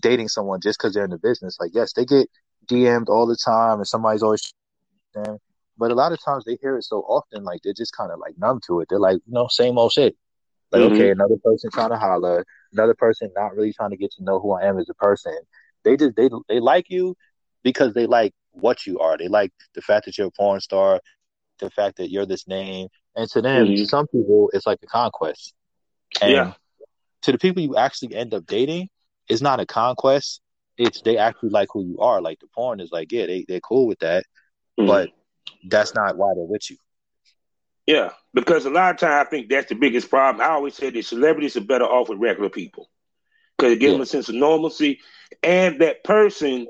dating 0.00 0.28
someone 0.28 0.60
just 0.60 0.78
because 0.78 0.94
they're 0.94 1.04
in 1.04 1.10
the 1.10 1.18
business. 1.18 1.58
Like 1.60 1.72
yes, 1.74 1.92
they 1.92 2.04
get 2.04 2.28
DM'd 2.66 3.08
all 3.08 3.26
the 3.26 3.36
time, 3.36 3.78
and 3.78 3.86
somebody's 3.86 4.22
always 4.22 4.52
them. 5.14 5.38
But 5.76 5.90
a 5.90 5.94
lot 5.94 6.12
of 6.12 6.22
times 6.22 6.44
they 6.44 6.56
hear 6.60 6.76
it 6.76 6.84
so 6.84 7.00
often, 7.00 7.44
like 7.44 7.60
they're 7.62 7.72
just 7.72 7.96
kind 7.96 8.12
of 8.12 8.18
like 8.18 8.38
numb 8.38 8.60
to 8.66 8.80
it. 8.80 8.88
They're 8.88 9.00
like, 9.00 9.18
you 9.26 9.32
know, 9.32 9.48
same 9.48 9.78
old 9.78 9.92
shit. 9.92 10.16
Like, 10.70 10.82
mm-hmm. 10.82 10.94
okay, 10.94 11.10
another 11.10 11.36
person 11.42 11.70
trying 11.72 11.90
to 11.90 11.98
holler, 11.98 12.44
another 12.72 12.94
person 12.94 13.30
not 13.36 13.54
really 13.54 13.72
trying 13.72 13.90
to 13.90 13.96
get 13.96 14.12
to 14.12 14.24
know 14.24 14.40
who 14.40 14.52
I 14.52 14.64
am 14.64 14.78
as 14.78 14.88
a 14.88 14.94
person. 14.94 15.36
They 15.84 15.96
just 15.96 16.16
they 16.16 16.30
they 16.48 16.60
like 16.60 16.86
you 16.88 17.16
because 17.62 17.94
they 17.94 18.06
like 18.06 18.32
what 18.52 18.86
you 18.86 19.00
are. 19.00 19.18
They 19.18 19.28
like 19.28 19.52
the 19.74 19.82
fact 19.82 20.06
that 20.06 20.16
you're 20.16 20.28
a 20.28 20.32
porn 20.32 20.60
star, 20.60 21.00
the 21.58 21.70
fact 21.70 21.98
that 21.98 22.10
you're 22.10 22.26
this 22.26 22.48
name, 22.48 22.88
and 23.16 23.28
to 23.30 23.42
them, 23.42 23.66
mm-hmm. 23.66 23.84
some 23.84 24.06
people, 24.08 24.50
it's 24.52 24.66
like 24.66 24.78
a 24.82 24.86
conquest. 24.86 25.54
And 26.20 26.32
yeah. 26.32 26.52
To 27.22 27.32
the 27.32 27.38
people 27.38 27.62
you 27.62 27.76
actually 27.76 28.14
end 28.14 28.34
up 28.34 28.44
dating, 28.44 28.90
it's 29.28 29.42
not 29.42 29.60
a 29.60 29.66
conquest. 29.66 30.40
It's 30.76 31.02
they 31.02 31.18
actually 31.18 31.50
like 31.50 31.68
who 31.72 31.84
you 31.84 31.98
are. 32.00 32.20
Like 32.20 32.40
the 32.40 32.46
porn 32.54 32.80
is 32.80 32.90
like, 32.90 33.12
yeah, 33.12 33.26
they 33.26 33.44
they're 33.46 33.60
cool 33.60 33.86
with 33.86 34.00
that, 34.00 34.24
mm-hmm. 34.78 34.86
but 34.86 35.10
that's 35.68 35.94
not 35.94 36.16
why 36.16 36.32
they're 36.34 36.44
with 36.44 36.70
you. 36.70 36.76
Yeah, 37.86 38.10
because 38.32 38.64
a 38.64 38.70
lot 38.70 38.94
of 38.94 38.98
times 38.98 39.26
I 39.26 39.30
think 39.30 39.48
that's 39.48 39.68
the 39.68 39.74
biggest 39.74 40.08
problem. 40.08 40.40
I 40.40 40.52
always 40.52 40.74
say 40.74 40.90
that 40.90 41.04
celebrities 41.04 41.56
are 41.56 41.60
better 41.60 41.84
off 41.84 42.08
with 42.08 42.18
regular 42.18 42.48
people 42.48 42.88
because 43.56 43.72
it 43.72 43.78
gives 43.78 43.90
yeah. 43.90 43.96
them 43.96 44.02
a 44.02 44.06
sense 44.06 44.28
of 44.28 44.34
normalcy, 44.34 45.00
and 45.42 45.80
that 45.80 46.02
person 46.02 46.66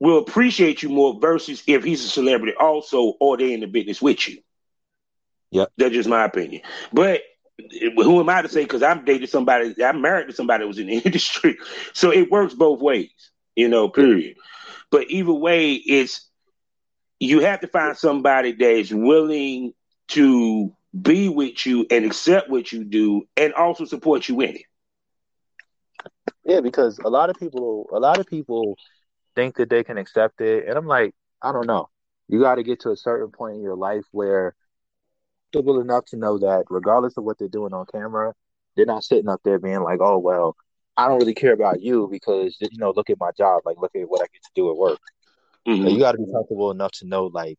will 0.00 0.18
appreciate 0.18 0.82
you 0.82 0.90
more 0.90 1.18
versus 1.18 1.62
if 1.66 1.82
he's 1.82 2.04
a 2.04 2.08
celebrity 2.08 2.54
also 2.60 3.14
or 3.20 3.36
they're 3.36 3.48
in 3.48 3.60
the 3.60 3.66
business 3.66 4.02
with 4.02 4.28
you. 4.28 4.38
Yeah, 5.50 5.66
that's 5.78 5.94
just 5.94 6.08
my 6.08 6.24
opinion. 6.24 6.62
But 6.92 7.22
who 7.58 8.20
am 8.20 8.28
I 8.28 8.42
to 8.42 8.48
say? 8.48 8.62
Because 8.62 8.82
I'm 8.82 9.04
dating 9.04 9.28
somebody, 9.28 9.74
I'm 9.82 10.00
married 10.00 10.28
to 10.28 10.32
somebody 10.32 10.64
that 10.64 10.68
was 10.68 10.78
in 10.78 10.86
the 10.86 10.98
industry, 11.04 11.56
so 11.92 12.10
it 12.10 12.30
works 12.30 12.54
both 12.54 12.80
ways, 12.80 13.10
you 13.56 13.68
know. 13.68 13.88
Period. 13.88 14.36
But 14.90 15.10
either 15.10 15.32
way, 15.32 15.72
it's 15.74 16.28
you 17.20 17.40
have 17.40 17.60
to 17.60 17.68
find 17.68 17.96
somebody 17.96 18.52
that 18.52 18.70
is 18.70 18.92
willing 18.92 19.72
to 20.08 20.72
be 21.00 21.28
with 21.28 21.64
you 21.66 21.86
and 21.90 22.04
accept 22.04 22.50
what 22.50 22.70
you 22.72 22.84
do 22.84 23.22
and 23.36 23.52
also 23.54 23.84
support 23.84 24.28
you 24.28 24.40
in 24.40 24.56
it. 24.56 24.62
Yeah, 26.44 26.60
because 26.60 26.98
a 26.98 27.08
lot 27.08 27.30
of 27.30 27.36
people 27.36 27.88
a 27.92 27.98
lot 27.98 28.18
of 28.18 28.26
people 28.26 28.76
think 29.34 29.56
that 29.56 29.70
they 29.70 29.82
can 29.82 29.98
accept 29.98 30.40
it 30.40 30.68
and 30.68 30.76
I'm 30.76 30.86
like, 30.86 31.14
I 31.42 31.52
don't 31.52 31.66
know. 31.66 31.88
You 32.28 32.40
got 32.40 32.56
to 32.56 32.62
get 32.62 32.80
to 32.80 32.90
a 32.90 32.96
certain 32.96 33.30
point 33.30 33.56
in 33.56 33.62
your 33.62 33.76
life 33.76 34.04
where 34.12 34.54
comfortable 35.54 35.80
enough 35.80 36.04
to 36.06 36.16
know 36.16 36.38
that 36.38 36.64
regardless 36.70 37.16
of 37.16 37.24
what 37.24 37.38
they're 37.38 37.48
doing 37.48 37.72
on 37.72 37.86
camera, 37.86 38.34
they're 38.76 38.86
not 38.86 39.04
sitting 39.04 39.28
up 39.28 39.40
there 39.44 39.58
being 39.58 39.82
like, 39.82 40.00
"Oh, 40.00 40.18
well, 40.18 40.56
I 40.96 41.08
don't 41.08 41.18
really 41.18 41.34
care 41.34 41.52
about 41.52 41.80
you 41.80 42.08
because 42.10 42.56
you 42.60 42.78
know, 42.78 42.92
look 42.94 43.10
at 43.10 43.20
my 43.20 43.30
job, 43.36 43.62
like 43.64 43.76
look 43.78 43.92
at 43.94 44.08
what 44.08 44.22
I 44.22 44.26
get 44.32 44.42
to 44.42 44.50
do 44.54 44.70
at 44.70 44.76
work." 44.76 44.98
Mm-hmm. 45.66 45.86
you 45.86 45.98
got 45.98 46.12
to 46.12 46.18
be 46.18 46.30
comfortable 46.30 46.70
enough 46.70 46.92
to 46.92 47.06
know 47.06 47.26
like 47.32 47.56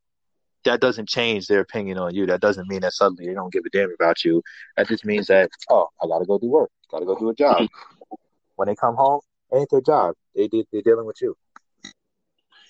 that 0.63 0.79
doesn't 0.79 1.09
change 1.09 1.47
their 1.47 1.61
opinion 1.61 1.97
on 1.97 2.13
you. 2.13 2.27
That 2.27 2.39
doesn't 2.39 2.67
mean 2.67 2.81
that 2.81 2.93
suddenly 2.93 3.25
they 3.25 3.33
don't 3.33 3.51
give 3.51 3.63
a 3.65 3.69
damn 3.69 3.91
about 3.91 4.23
you. 4.23 4.43
That 4.77 4.87
just 4.87 5.05
means 5.05 5.27
that 5.27 5.49
oh, 5.69 5.87
I 6.01 6.07
gotta 6.07 6.25
go 6.25 6.37
do 6.37 6.47
work. 6.47 6.69
Gotta 6.91 7.05
go 7.05 7.17
do 7.17 7.29
a 7.29 7.35
job. 7.35 7.67
when 8.57 8.67
they 8.67 8.75
come 8.75 8.95
home, 8.95 9.21
it 9.51 9.57
ain't 9.57 9.69
their 9.71 9.81
job. 9.81 10.15
They 10.35 10.49
they're 10.71 10.81
dealing 10.81 11.05
with 11.05 11.21
you. 11.21 11.35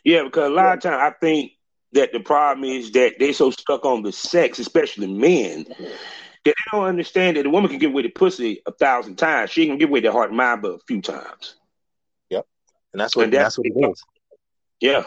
Yeah, 0.03 0.23
because 0.23 0.51
a 0.51 0.53
lot 0.53 0.77
of 0.77 0.83
times 0.83 1.01
I 1.01 1.11
think 1.19 1.53
that 1.93 2.11
the 2.11 2.19
problem 2.19 2.69
is 2.69 2.91
that 2.91 3.15
they're 3.19 3.33
so 3.33 3.51
stuck 3.51 3.85
on 3.85 4.03
the 4.03 4.11
sex, 4.11 4.59
especially 4.59 5.07
men, 5.07 5.65
that 5.69 5.77
they 6.43 6.53
don't 6.71 6.85
understand 6.85 7.37
that 7.37 7.45
a 7.45 7.49
woman 7.49 7.69
can 7.69 7.79
give 7.79 7.91
away 7.91 8.03
the 8.03 8.09
pussy 8.09 8.61
a 8.65 8.71
thousand 8.71 9.15
times. 9.15 9.49
She 9.49 9.65
can 9.65 9.77
give 9.77 9.89
away 9.89 10.01
the 10.01 10.11
heart 10.11 10.29
and 10.29 10.37
mind 10.37 10.61
but 10.61 10.73
a 10.73 10.79
few 10.87 11.01
times. 11.01 11.55
Yep, 12.29 12.45
and 12.93 12.99
that's 12.99 13.15
what 13.15 13.25
and 13.25 13.33
that's, 13.33 13.55
that's 13.55 13.57
what 13.57 13.67
it 13.67 13.91
is. 13.91 14.03
Yeah, 14.81 15.03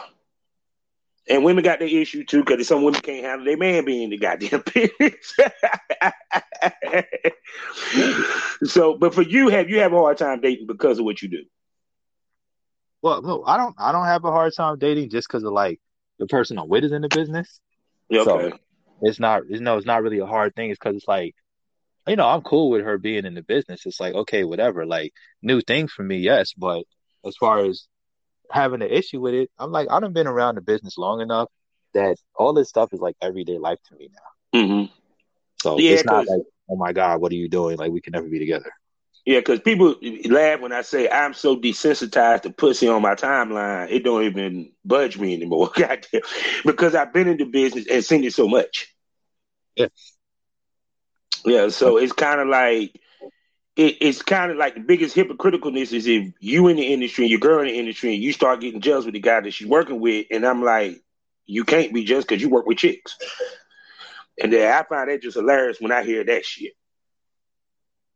and 1.29 1.43
women 1.43 1.63
got 1.63 1.79
their 1.79 1.87
issue 1.87 2.25
too, 2.25 2.43
because 2.43 2.67
some 2.67 2.81
women 2.83 2.99
can't 3.01 3.23
handle 3.23 3.45
their 3.45 3.57
man 3.57 3.85
being 3.85 4.09
the 4.09 4.17
goddamn 4.17 4.63
penis. 4.63 5.37
so, 8.73 8.97
but 8.97 9.13
for 9.13 9.21
you, 9.21 9.49
have 9.49 9.69
you 9.69 9.79
have 9.79 9.93
a 9.93 9.97
hard 9.97 10.17
time 10.17 10.41
dating 10.41 10.65
because 10.65 10.97
of 10.97 11.05
what 11.05 11.21
you 11.21 11.29
do? 11.29 11.43
Well, 13.01 13.21
no, 13.21 13.43
I 13.45 13.57
don't. 13.57 13.75
I 13.77 13.91
don't 13.91 14.05
have 14.05 14.25
a 14.25 14.31
hard 14.31 14.53
time 14.55 14.79
dating 14.79 15.11
just 15.11 15.27
because 15.27 15.43
of 15.43 15.53
like 15.53 15.79
the 16.19 16.27
person 16.27 16.59
I'm 16.59 16.69
with 16.69 16.83
is 16.83 16.91
in 16.91 17.01
the 17.01 17.09
business. 17.09 17.59
Yeah, 18.09 18.21
okay. 18.21 18.49
So 18.51 18.59
it's 19.01 19.19
not. 19.19 19.49
Know, 19.49 19.77
it's 19.77 19.85
not 19.85 20.03
really 20.03 20.19
a 20.19 20.25
hard 20.25 20.55
thing. 20.55 20.69
It's 20.69 20.79
because 20.79 20.95
it's 20.95 21.07
like, 21.07 21.33
you 22.07 22.15
know, 22.15 22.27
I'm 22.27 22.41
cool 22.41 22.69
with 22.69 22.83
her 22.83 22.97
being 22.97 23.25
in 23.25 23.33
the 23.33 23.41
business. 23.41 23.85
It's 23.85 23.99
like, 23.99 24.13
okay, 24.13 24.43
whatever. 24.43 24.85
Like 24.85 25.13
new 25.41 25.61
thing 25.61 25.87
for 25.87 26.03
me, 26.03 26.17
yes. 26.17 26.53
But 26.53 26.83
as 27.25 27.35
far 27.37 27.65
as 27.65 27.87
having 28.51 28.81
an 28.81 28.89
issue 28.89 29.19
with 29.19 29.33
it. 29.33 29.49
I'm 29.57 29.71
like, 29.71 29.87
I 29.89 29.99
have 30.01 30.13
been 30.13 30.27
around 30.27 30.55
the 30.55 30.61
business 30.61 30.97
long 30.97 31.21
enough 31.21 31.49
that 31.93 32.17
all 32.35 32.53
this 32.53 32.69
stuff 32.69 32.93
is 32.93 32.99
like 32.99 33.15
everyday 33.21 33.57
life 33.57 33.79
to 33.89 33.95
me 33.95 34.09
now. 34.11 34.59
Mm-hmm. 34.59 34.93
So 35.61 35.79
yeah, 35.79 35.91
it's 35.91 36.05
not 36.05 36.27
like, 36.27 36.41
oh 36.69 36.75
my 36.75 36.93
God, 36.93 37.21
what 37.21 37.31
are 37.31 37.35
you 37.35 37.49
doing? 37.49 37.77
Like 37.77 37.91
we 37.91 38.01
can 38.01 38.11
never 38.11 38.27
be 38.27 38.39
together. 38.39 38.71
Yeah, 39.29 39.41
because 39.41 39.59
people 39.59 39.93
laugh 40.25 40.59
when 40.59 40.71
I 40.71 40.81
say 40.81 41.07
I'm 41.07 41.35
so 41.35 41.55
desensitized 41.55 42.41
to 42.41 42.49
pussy 42.49 42.87
on 42.87 43.03
my 43.03 43.13
timeline, 43.13 43.91
it 43.91 44.03
don't 44.03 44.23
even 44.23 44.71
budge 44.83 45.19
me 45.19 45.35
anymore. 45.35 45.69
Goddamn. 45.75 46.21
Because 46.65 46.95
I've 46.95 47.13
been 47.13 47.27
in 47.27 47.37
the 47.37 47.43
business 47.43 47.85
and 47.91 48.03
seen 48.03 48.23
it 48.23 48.33
so 48.33 48.47
much. 48.47 48.91
Yeah. 49.75 49.89
Yeah, 51.45 51.69
so 51.69 51.97
it's 51.97 52.11
kind 52.11 52.41
of 52.41 52.47
like 52.47 52.99
it, 53.75 53.97
it's 54.01 54.23
kind 54.23 54.49
of 54.49 54.57
like 54.57 54.73
the 54.73 54.79
biggest 54.79 55.15
hypocriticalness 55.15 55.93
is 55.93 56.07
if 56.07 56.33
you 56.39 56.67
in 56.67 56.77
the 56.77 56.91
industry 56.91 57.25
and 57.25 57.29
your 57.29 57.39
girl 57.39 57.59
in 57.59 57.67
the 57.67 57.77
industry 57.77 58.15
and 58.15 58.23
you 58.23 58.33
start 58.33 58.61
getting 58.61 58.81
jealous 58.81 59.05
with 59.05 59.13
the 59.13 59.19
guy 59.19 59.41
that 59.41 59.53
she's 59.53 59.67
working 59.67 59.99
with, 59.99 60.25
and 60.31 60.43
I'm 60.43 60.63
like, 60.63 61.03
you 61.45 61.65
can't 61.65 61.93
be 61.93 62.03
just 62.03 62.27
because 62.27 62.41
you 62.41 62.49
work 62.49 62.65
with 62.65 62.79
chicks. 62.79 63.15
And 64.41 64.51
then 64.51 64.73
I 64.73 64.81
find 64.81 65.07
that 65.07 65.21
just 65.21 65.37
hilarious 65.37 65.79
when 65.79 65.91
I 65.91 66.03
hear 66.03 66.23
that 66.23 66.45
shit. 66.45 66.73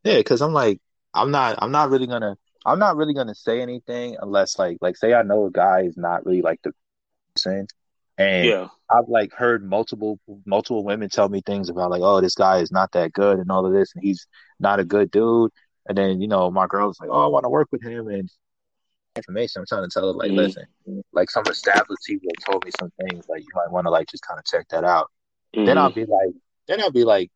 Yeah, 0.04 0.18
because 0.18 0.42
I'm 0.42 0.54
like, 0.54 0.80
I'm 1.14 1.32
not, 1.32 1.58
I'm 1.60 1.72
not 1.72 1.90
really 1.90 2.08
gonna, 2.08 2.36
I'm 2.66 2.80
not 2.80 2.96
really 2.96 3.14
gonna 3.14 3.36
say 3.36 3.62
anything 3.62 4.18
unless 4.22 4.58
like, 4.58 4.78
like 4.82 4.98
say 4.98 5.14
I 5.14 5.24
know 5.24 5.46
a 5.46 5.52
guy 5.52 5.82
is 5.82 5.98
not 5.98 6.26
really 6.26 6.42
like 6.42 6.62
the 6.64 6.72
person, 7.36 7.68
and 8.18 8.46
yeah. 8.46 8.68
I've 8.90 9.08
like 9.08 9.34
heard 9.34 9.64
multiple 9.64 10.20
multiple 10.46 10.84
women 10.84 11.10
tell 11.10 11.30
me 11.30 11.42
things 11.42 11.70
about 11.70 11.92
like, 11.92 12.02
oh, 12.02 12.22
this 12.22 12.36
guy 12.36 12.60
is 12.60 12.72
not 12.72 12.92
that 12.94 13.14
good 13.14 13.40
and 13.40 13.52
all 13.52 13.66
of 13.66 13.74
this, 13.74 13.94
and 13.96 14.04
he's 14.04 14.28
not 14.60 14.80
a 14.80 14.86
good 14.86 15.12
dude. 15.12 15.52
And 15.88 15.98
then 15.98 16.22
you 16.22 16.28
know, 16.28 16.50
my 16.52 16.68
girl's 16.68 17.00
like, 17.00 17.10
oh, 17.12 17.24
I 17.24 17.28
want 17.28 17.44
to 17.44 17.50
work 17.50 17.70
with 17.72 17.84
him, 17.84 18.08
and 18.08 18.30
information. 19.16 19.62
I'm 19.62 19.66
trying 19.68 19.90
to 19.90 19.94
tell 19.94 20.08
her 20.08 20.14
like, 20.14 20.30
mm-hmm. 20.30 20.38
listen, 20.38 20.66
like 21.12 21.30
some 21.30 21.44
established 21.48 22.04
people 22.06 22.32
told 22.46 22.66
me 22.66 22.72
some 22.80 22.92
things 23.02 23.26
like 23.30 23.42
you 23.42 23.50
might 23.56 23.72
want 23.72 23.86
to 23.86 23.92
like 23.92 24.10
just 24.10 24.26
kind 24.26 24.40
of 24.40 24.46
check 24.46 24.68
that 24.70 24.84
out. 24.84 25.10
Mm-hmm. 25.56 25.66
Then 25.66 25.78
I'll 25.78 25.92
be 25.92 26.06
like, 26.06 26.34
then 26.68 26.82
I'll 26.82 26.92
be 26.92 27.04
like, 27.04 27.32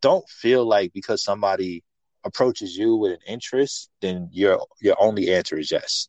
don't 0.00 0.28
feel 0.28 0.64
like 0.64 0.92
because 0.92 1.22
somebody 1.22 1.82
approaches 2.28 2.76
you 2.76 2.96
with 2.96 3.12
an 3.12 3.18
interest, 3.26 3.90
then 4.00 4.28
your 4.32 4.64
your 4.80 4.96
only 5.00 5.32
answer 5.32 5.58
is 5.58 5.70
yes. 5.70 6.08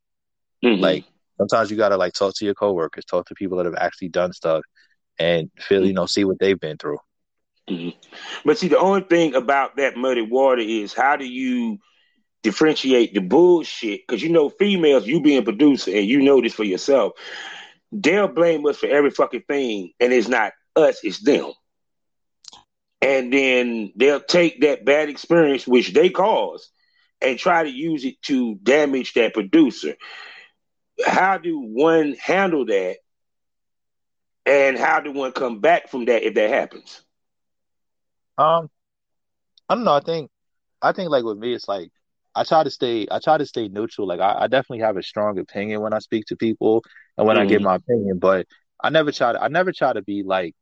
Mm-hmm. 0.63 0.81
Like 0.81 1.05
sometimes 1.37 1.71
you 1.71 1.77
gotta 1.77 1.97
like 1.97 2.13
talk 2.13 2.35
to 2.35 2.45
your 2.45 2.53
coworkers, 2.53 3.05
talk 3.05 3.27
to 3.27 3.35
people 3.35 3.57
that 3.57 3.65
have 3.65 3.75
actually 3.75 4.09
done 4.09 4.33
stuff, 4.33 4.63
and 5.17 5.49
feel 5.59 5.85
you 5.85 5.93
know 5.93 6.05
see 6.05 6.25
what 6.25 6.39
they've 6.39 6.59
been 6.59 6.77
through. 6.77 6.99
Mm-hmm. 7.69 7.97
But 8.45 8.57
see, 8.57 8.67
the 8.67 8.79
only 8.79 9.01
thing 9.01 9.35
about 9.35 9.77
that 9.77 9.95
muddy 9.95 10.21
water 10.21 10.61
is 10.61 10.93
how 10.93 11.15
do 11.15 11.25
you 11.25 11.79
differentiate 12.43 13.13
the 13.13 13.21
bullshit? 13.21 14.01
Because 14.07 14.21
you 14.21 14.29
know, 14.29 14.49
females, 14.49 15.07
you 15.07 15.21
being 15.21 15.43
producer, 15.43 15.91
and 15.91 16.05
you 16.05 16.21
know 16.21 16.41
this 16.41 16.53
for 16.53 16.63
yourself, 16.63 17.13
they'll 17.91 18.27
blame 18.27 18.65
us 18.65 18.77
for 18.77 18.87
every 18.87 19.11
fucking 19.11 19.43
thing, 19.47 19.93
and 19.99 20.13
it's 20.13 20.27
not 20.27 20.53
us, 20.75 20.99
it's 21.03 21.19
them. 21.19 21.51
And 23.01 23.31
then 23.31 23.93
they'll 23.95 24.19
take 24.19 24.61
that 24.61 24.83
bad 24.83 25.09
experience, 25.09 25.65
which 25.65 25.93
they 25.93 26.09
caused, 26.09 26.69
and 27.21 27.39
try 27.39 27.63
to 27.63 27.69
use 27.69 28.03
it 28.03 28.21
to 28.23 28.55
damage 28.55 29.13
that 29.13 29.33
producer 29.33 29.95
how 31.05 31.37
do 31.37 31.59
one 31.59 32.15
handle 32.19 32.65
that 32.65 32.97
and 34.45 34.77
how 34.77 34.99
do 34.99 35.11
one 35.11 35.31
come 35.31 35.59
back 35.59 35.89
from 35.89 36.05
that 36.05 36.23
if 36.23 36.33
that 36.33 36.49
happens 36.49 37.01
um 38.37 38.69
i 39.67 39.75
don't 39.75 39.83
know 39.83 39.93
i 39.93 40.01
think 40.01 40.29
i 40.81 40.91
think 40.91 41.09
like 41.09 41.23
with 41.23 41.37
me 41.37 41.53
it's 41.53 41.67
like 41.67 41.89
I 42.35 42.43
try 42.43 42.63
to 42.63 42.69
stay 42.69 43.07
I 43.09 43.19
try 43.19 43.39
to 43.39 43.45
stay 43.45 43.67
neutral. 43.69 44.07
Like 44.07 44.19
I, 44.19 44.43
I 44.43 44.47
definitely 44.47 44.85
have 44.85 44.97
a 44.97 45.03
strong 45.03 45.39
opinion 45.39 45.81
when 45.81 45.93
I 45.93 45.99
speak 45.99 46.25
to 46.27 46.37
people 46.37 46.83
and 47.17 47.25
when 47.25 47.35
mm-hmm. 47.35 47.43
I 47.43 47.47
give 47.47 47.57
mm-hmm. 47.57 47.65
my 47.65 47.75
opinion, 47.75 48.19
but 48.19 48.45
I 48.81 48.91
never 48.91 49.11
try 49.11 49.33
to 49.33 49.41
I 49.41 49.47
never 49.47 49.73
try 49.73 49.91
to 49.91 50.03
be 50.03 50.21
like 50.23 50.55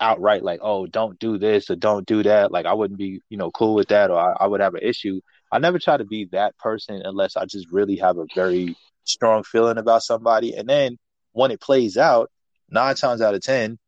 outright 0.00 0.42
like, 0.42 0.60
oh, 0.62 0.86
don't 0.86 1.18
do 1.18 1.38
this 1.38 1.70
or 1.70 1.76
don't 1.76 2.06
do 2.06 2.22
that. 2.22 2.52
Like 2.52 2.66
I 2.66 2.74
wouldn't 2.74 2.98
be, 2.98 3.20
you 3.28 3.36
know, 3.36 3.50
cool 3.50 3.74
with 3.74 3.88
that 3.88 4.10
or 4.10 4.18
I, 4.18 4.44
I 4.44 4.46
would 4.46 4.60
have 4.60 4.74
an 4.74 4.82
issue. 4.82 5.20
I 5.50 5.58
never 5.58 5.78
try 5.78 5.96
to 5.96 6.04
be 6.04 6.26
that 6.32 6.56
person 6.58 7.02
unless 7.04 7.36
I 7.36 7.46
just 7.46 7.70
really 7.70 7.96
have 7.96 8.18
a 8.18 8.26
very 8.34 8.76
strong 9.04 9.42
feeling 9.42 9.78
about 9.78 10.02
somebody. 10.02 10.54
And 10.54 10.68
then 10.68 10.98
when 11.32 11.50
it 11.50 11.60
plays 11.60 11.96
out, 11.96 12.30
nine 12.70 12.94
times 12.94 13.20
out 13.20 13.34
of 13.34 13.42
ten, 13.42 13.78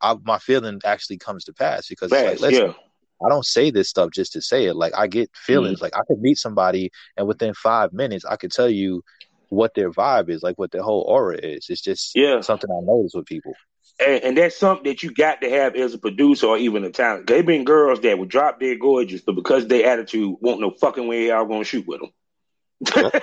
I, 0.00 0.14
my 0.24 0.38
feeling 0.38 0.80
actually 0.84 1.18
comes 1.18 1.44
to 1.44 1.54
pass 1.54 1.88
because 1.88 2.10
Fast, 2.10 2.42
like, 2.42 2.54
yeah. 2.54 2.72
I 3.24 3.30
don't 3.30 3.46
say 3.46 3.70
this 3.70 3.88
stuff 3.88 4.10
just 4.12 4.32
to 4.34 4.42
say 4.42 4.66
it. 4.66 4.76
Like 4.76 4.92
I 4.94 5.06
get 5.06 5.30
feelings. 5.34 5.78
Mm. 5.78 5.82
Like 5.82 5.96
I 5.96 6.02
could 6.06 6.20
meet 6.20 6.36
somebody 6.38 6.90
and 7.16 7.26
within 7.26 7.54
five 7.54 7.92
minutes 7.92 8.24
I 8.24 8.36
could 8.36 8.52
tell 8.52 8.68
you 8.68 9.02
what 9.48 9.74
their 9.74 9.90
vibe 9.90 10.28
is, 10.28 10.42
like 10.42 10.58
what 10.58 10.70
their 10.70 10.82
whole 10.82 11.02
aura 11.02 11.38
is. 11.38 11.66
It's 11.70 11.80
just 11.80 12.12
yeah. 12.14 12.40
something 12.40 12.70
I 12.70 12.84
notice 12.84 13.12
with 13.14 13.26
people. 13.26 13.54
And, 13.98 14.24
and, 14.24 14.36
that's 14.36 14.58
something 14.58 14.84
that 14.84 15.02
you 15.02 15.10
got 15.10 15.40
to 15.40 15.48
have 15.48 15.74
as 15.74 15.94
a 15.94 15.98
producer 15.98 16.48
or 16.48 16.58
even 16.58 16.84
a 16.84 16.90
talent. 16.90 17.26
They've 17.26 17.46
been 17.46 17.64
girls 17.64 18.00
that 18.00 18.18
would 18.18 18.28
drop 18.28 18.60
dead 18.60 18.78
gorgeous, 18.78 19.22
but 19.22 19.36
because 19.36 19.66
their 19.66 19.90
attitude 19.90 20.36
won't 20.40 20.60
no 20.60 20.70
fucking 20.70 21.08
way 21.08 21.28
y'all 21.28 21.46
gonna 21.46 21.64
shoot 21.64 21.86
with 21.86 22.00
them. 22.00 22.10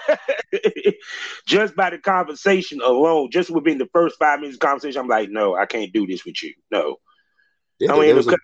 just 1.45 1.75
by 1.75 1.91
the 1.91 1.99
conversation 1.99 2.81
alone, 2.81 3.29
just 3.29 3.51
within 3.51 3.77
the 3.77 3.87
first 3.93 4.17
five 4.17 4.39
minutes 4.39 4.55
of 4.55 4.61
conversation, 4.61 4.99
I'm 4.99 5.07
like, 5.07 5.29
no, 5.29 5.55
I 5.55 5.67
can't 5.67 5.93
do 5.93 6.07
this 6.07 6.25
with 6.25 6.41
you. 6.41 6.53
No. 6.71 6.97
Yeah, 7.79 7.91
I 7.91 7.95
mean, 7.95 8.05
there, 8.05 8.15
was 8.15 8.27
a, 8.27 8.37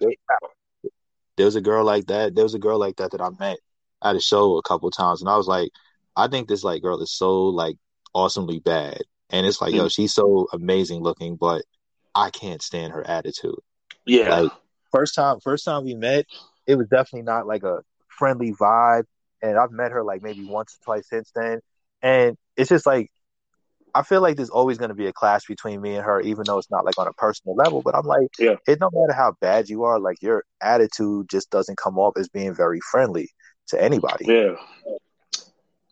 there 1.37 1.45
was 1.45 1.55
a 1.55 1.61
girl 1.61 1.85
like 1.85 2.07
that. 2.07 2.35
There 2.35 2.43
was 2.43 2.53
a 2.53 2.59
girl 2.59 2.77
like 2.77 2.97
that 2.97 3.11
that 3.11 3.21
I 3.21 3.29
met 3.39 3.57
at 4.03 4.15
a 4.15 4.19
show 4.19 4.57
a 4.57 4.61
couple 4.61 4.91
times, 4.91 5.21
and 5.21 5.29
I 5.29 5.37
was 5.37 5.47
like, 5.47 5.71
I 6.15 6.27
think 6.27 6.47
this 6.47 6.63
like 6.63 6.81
girl 6.81 7.01
is 7.01 7.11
so 7.11 7.45
like 7.45 7.77
awesomely 8.13 8.59
bad, 8.59 9.01
and 9.29 9.45
it's 9.45 9.61
like, 9.61 9.73
mm. 9.73 9.77
yo, 9.77 9.87
she's 9.87 10.13
so 10.13 10.47
amazing 10.51 11.01
looking, 11.01 11.37
but 11.37 11.63
I 12.15 12.29
can't 12.29 12.61
stand 12.61 12.93
her 12.93 13.05
attitude. 13.05 13.59
Yeah. 14.05 14.41
Like 14.41 14.51
first 14.91 15.15
time, 15.15 15.39
first 15.39 15.65
time 15.65 15.85
we 15.85 15.95
met, 15.95 16.25
it 16.67 16.75
was 16.75 16.87
definitely 16.87 17.23
not 17.23 17.47
like 17.47 17.63
a 17.63 17.81
friendly 18.07 18.53
vibe 18.53 19.05
and 19.41 19.57
I've 19.57 19.71
met 19.71 19.91
her 19.91 20.03
like 20.03 20.21
maybe 20.21 20.45
once 20.45 20.75
or 20.75 20.83
twice 20.83 21.09
since 21.09 21.31
then. 21.35 21.59
And 22.01 22.37
it's 22.55 22.69
just 22.69 22.85
like 22.85 23.09
I 23.95 24.03
feel 24.03 24.21
like 24.21 24.35
there's 24.35 24.49
always 24.49 24.77
going 24.77 24.89
to 24.89 24.95
be 24.95 25.07
a 25.07 25.13
clash 25.13 25.45
between 25.47 25.81
me 25.81 25.95
and 25.95 26.05
her, 26.05 26.21
even 26.21 26.43
though 26.45 26.59
it's 26.59 26.69
not 26.69 26.85
like 26.85 26.97
on 26.99 27.07
a 27.07 27.13
personal 27.13 27.55
level. 27.55 27.81
But 27.81 27.95
I'm 27.95 28.05
like, 28.05 28.27
yeah. 28.37 28.55
it 28.67 28.79
no 28.79 28.89
matter 28.93 29.13
how 29.13 29.35
bad 29.41 29.67
you 29.67 29.83
are, 29.83 29.99
like 29.99 30.21
your 30.21 30.43
attitude 30.61 31.27
just 31.29 31.49
doesn't 31.49 31.77
come 31.77 31.97
off 31.97 32.13
as 32.17 32.29
being 32.29 32.53
very 32.53 32.79
friendly 32.91 33.29
to 33.69 33.81
anybody. 33.81 34.25
Yeah. 34.27 34.55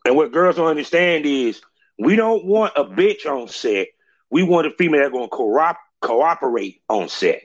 And 0.04 0.16
what 0.16 0.32
girls 0.32 0.56
don't 0.56 0.68
understand 0.68 1.26
is 1.26 1.60
we 1.98 2.16
don't 2.16 2.44
want 2.44 2.74
a 2.76 2.84
bitch 2.84 3.26
on 3.26 3.48
set. 3.48 3.88
We 4.30 4.42
want 4.42 4.66
a 4.66 4.70
female 4.70 5.00
that's 5.00 5.12
going 5.12 5.28
to 5.28 5.36
co- 5.36 5.48
cooperate 6.00 6.82
on 6.88 7.08
set. 7.08 7.42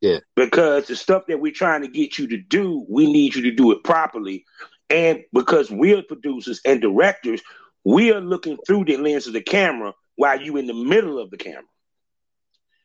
Yeah. 0.00 0.18
Because 0.34 0.86
the 0.86 0.96
stuff 0.96 1.26
that 1.28 1.40
we're 1.40 1.52
trying 1.52 1.82
to 1.82 1.88
get 1.88 2.18
you 2.18 2.28
to 2.28 2.38
do, 2.38 2.84
we 2.88 3.10
need 3.10 3.34
you 3.34 3.42
to 3.42 3.50
do 3.50 3.72
it 3.72 3.84
properly. 3.84 4.44
And 4.88 5.24
because 5.32 5.70
we're 5.70 6.02
producers 6.02 6.60
and 6.64 6.80
directors, 6.80 7.42
we 7.84 8.12
are 8.12 8.20
looking 8.20 8.58
through 8.66 8.86
the 8.86 8.96
lens 8.96 9.26
of 9.26 9.34
the 9.34 9.42
camera 9.42 9.94
while 10.16 10.40
you're 10.40 10.58
in 10.58 10.66
the 10.66 10.74
middle 10.74 11.18
of 11.18 11.30
the 11.30 11.36
camera. 11.36 11.62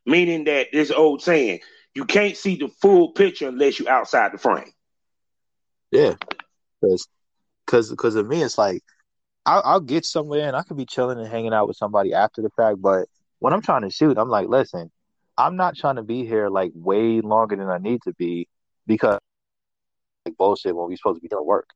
Meaning 0.06 0.44
that 0.46 0.68
this 0.72 0.92
old 0.92 1.22
saying, 1.22 1.62
you 1.94 2.06
can't 2.06 2.38
see 2.38 2.58
the 2.58 2.68
full 2.82 3.14
picture 3.14 3.48
unless 3.48 3.80
you're 3.80 3.90
outside 3.90 4.34
the 4.34 4.38
frame. 4.38 4.72
Yeah. 5.92 6.16
Because 6.82 7.08
cause, 7.66 7.94
cause 7.98 8.16
of 8.16 8.28
me, 8.28 8.44
it's 8.44 8.58
like 8.58 8.84
I'll, 9.46 9.62
I'll 9.66 9.80
get 9.80 10.06
somewhere 10.06 10.48
and 10.48 10.56
I 10.56 10.64
could 10.64 10.78
be 10.78 10.86
chilling 10.86 11.18
and 11.18 11.28
hanging 11.28 11.54
out 11.54 11.68
with 11.68 11.78
somebody 11.78 12.14
after 12.14 12.42
the 12.42 12.50
fact. 12.52 12.82
But 12.82 13.08
when 13.40 13.54
I'm 13.54 13.62
trying 13.62 13.84
to 13.84 13.90
shoot, 13.90 14.18
I'm 14.18 14.30
like, 14.30 14.48
listen, 14.48 14.92
I'm 15.38 15.56
not 15.56 15.76
trying 15.76 15.98
to 15.98 16.04
be 16.04 16.26
here 16.26 16.50
like 16.50 16.72
way 16.74 17.22
longer 17.22 17.56
than 17.56 17.70
I 17.70 17.78
need 17.78 18.02
to 18.04 18.14
be 18.14 18.48
because 18.88 19.20
like 20.26 20.38
bullshit 20.38 20.76
when 20.76 20.88
we're 20.88 20.98
supposed 20.98 21.18
to 21.18 21.22
be 21.22 21.28
doing 21.28 21.46
work. 21.46 21.70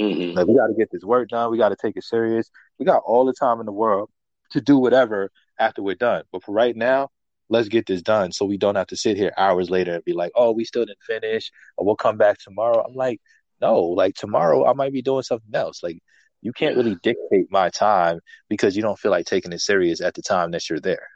Mm-hmm. 0.00 0.36
Like 0.36 0.46
we 0.46 0.54
got 0.54 0.66
to 0.66 0.74
get 0.74 0.90
this 0.90 1.04
work 1.04 1.28
done. 1.28 1.50
We 1.50 1.58
got 1.58 1.68
to 1.68 1.76
take 1.76 1.96
it 1.96 2.04
serious. 2.04 2.50
We 2.78 2.84
got 2.84 3.02
all 3.04 3.24
the 3.24 3.32
time 3.32 3.60
in 3.60 3.66
the 3.66 3.72
world 3.72 4.10
to 4.50 4.60
do 4.60 4.78
whatever 4.78 5.30
after 5.58 5.82
we're 5.82 5.94
done. 5.94 6.24
But 6.32 6.42
for 6.42 6.52
right 6.52 6.74
now, 6.74 7.10
let's 7.48 7.68
get 7.68 7.86
this 7.86 8.02
done 8.02 8.32
so 8.32 8.44
we 8.44 8.56
don't 8.56 8.74
have 8.74 8.88
to 8.88 8.96
sit 8.96 9.16
here 9.16 9.32
hours 9.36 9.70
later 9.70 9.94
and 9.94 10.04
be 10.04 10.12
like, 10.12 10.32
oh, 10.34 10.52
we 10.52 10.64
still 10.64 10.84
didn't 10.84 11.02
finish, 11.06 11.52
or 11.76 11.86
we'll 11.86 11.96
come 11.96 12.16
back 12.16 12.38
tomorrow. 12.38 12.84
I'm 12.84 12.94
like, 12.94 13.20
no, 13.60 13.80
like 13.82 14.14
tomorrow 14.14 14.66
I 14.66 14.72
might 14.72 14.92
be 14.92 15.02
doing 15.02 15.22
something 15.22 15.54
else. 15.54 15.82
Like 15.82 15.98
you 16.44 16.52
can't 16.52 16.76
really 16.76 16.96
dictate 17.02 17.50
my 17.50 17.70
time 17.70 18.20
because 18.50 18.76
you 18.76 18.82
don't 18.82 18.98
feel 18.98 19.10
like 19.10 19.24
taking 19.24 19.52
it 19.52 19.60
serious 19.60 20.02
at 20.02 20.14
the 20.14 20.22
time 20.22 20.50
that 20.50 20.68
you're 20.68 20.78
there. 20.78 21.08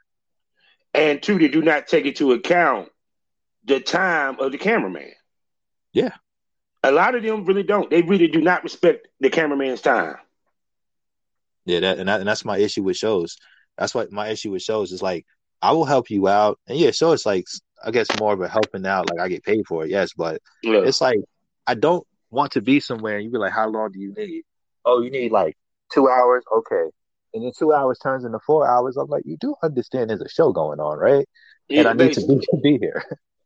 And 0.94 1.22
two, 1.22 1.38
they 1.38 1.48
do 1.48 1.60
not 1.62 1.86
take 1.86 2.06
into 2.06 2.32
account 2.32 2.88
the 3.64 3.78
time 3.78 4.40
of 4.40 4.52
the 4.52 4.58
cameraman. 4.58 5.12
Yeah. 5.92 6.12
A 6.82 6.90
lot 6.90 7.14
of 7.14 7.22
them 7.22 7.44
really 7.44 7.62
don't. 7.62 7.90
They 7.90 8.00
really 8.00 8.28
do 8.28 8.40
not 8.40 8.62
respect 8.62 9.06
the 9.20 9.28
cameraman's 9.28 9.82
time. 9.82 10.16
Yeah, 11.66 11.80
that 11.80 11.98
and, 11.98 12.08
that, 12.08 12.20
and 12.20 12.28
that's 12.28 12.46
my 12.46 12.56
issue 12.56 12.82
with 12.82 12.96
shows. 12.96 13.36
That's 13.76 13.94
what 13.94 14.10
my 14.10 14.28
issue 14.28 14.52
with 14.52 14.62
shows 14.62 14.92
is 14.92 15.02
like 15.02 15.26
I 15.60 15.72
will 15.72 15.84
help 15.84 16.08
you 16.08 16.26
out, 16.26 16.58
and 16.66 16.78
yeah, 16.78 16.92
so 16.92 17.12
it's 17.12 17.26
like 17.26 17.44
I 17.84 17.90
guess 17.90 18.06
more 18.18 18.32
of 18.32 18.40
a 18.40 18.48
helping 18.48 18.86
out. 18.86 19.10
Like 19.10 19.20
I 19.20 19.28
get 19.28 19.44
paid 19.44 19.66
for 19.66 19.84
it, 19.84 19.90
yes, 19.90 20.10
but 20.16 20.40
yeah. 20.62 20.78
it's 20.78 21.02
like 21.02 21.18
I 21.66 21.74
don't 21.74 22.06
want 22.30 22.52
to 22.52 22.62
be 22.62 22.80
somewhere 22.80 23.16
and 23.16 23.24
you 23.24 23.30
be 23.30 23.38
like, 23.38 23.52
how 23.52 23.68
long 23.68 23.90
do 23.92 24.00
you 24.00 24.14
need? 24.14 24.44
Oh, 24.88 25.02
you 25.02 25.10
need 25.10 25.32
like 25.32 25.56
two 25.92 26.08
hours, 26.08 26.44
okay. 26.50 26.84
And 27.34 27.44
then 27.44 27.52
two 27.56 27.74
hours 27.74 27.98
turns 27.98 28.24
into 28.24 28.38
four 28.46 28.66
hours. 28.66 28.96
I'm 28.96 29.08
like, 29.08 29.24
you 29.26 29.36
do 29.38 29.54
understand 29.62 30.08
there's 30.08 30.22
a 30.22 30.28
show 30.30 30.50
going 30.50 30.80
on, 30.80 30.98
right? 30.98 31.28
Yeah, 31.68 31.80
and 31.80 31.88
I 31.88 31.92
need 31.92 32.14
to 32.14 32.26
be, 32.26 32.40
be 32.62 32.78
here. 32.78 33.04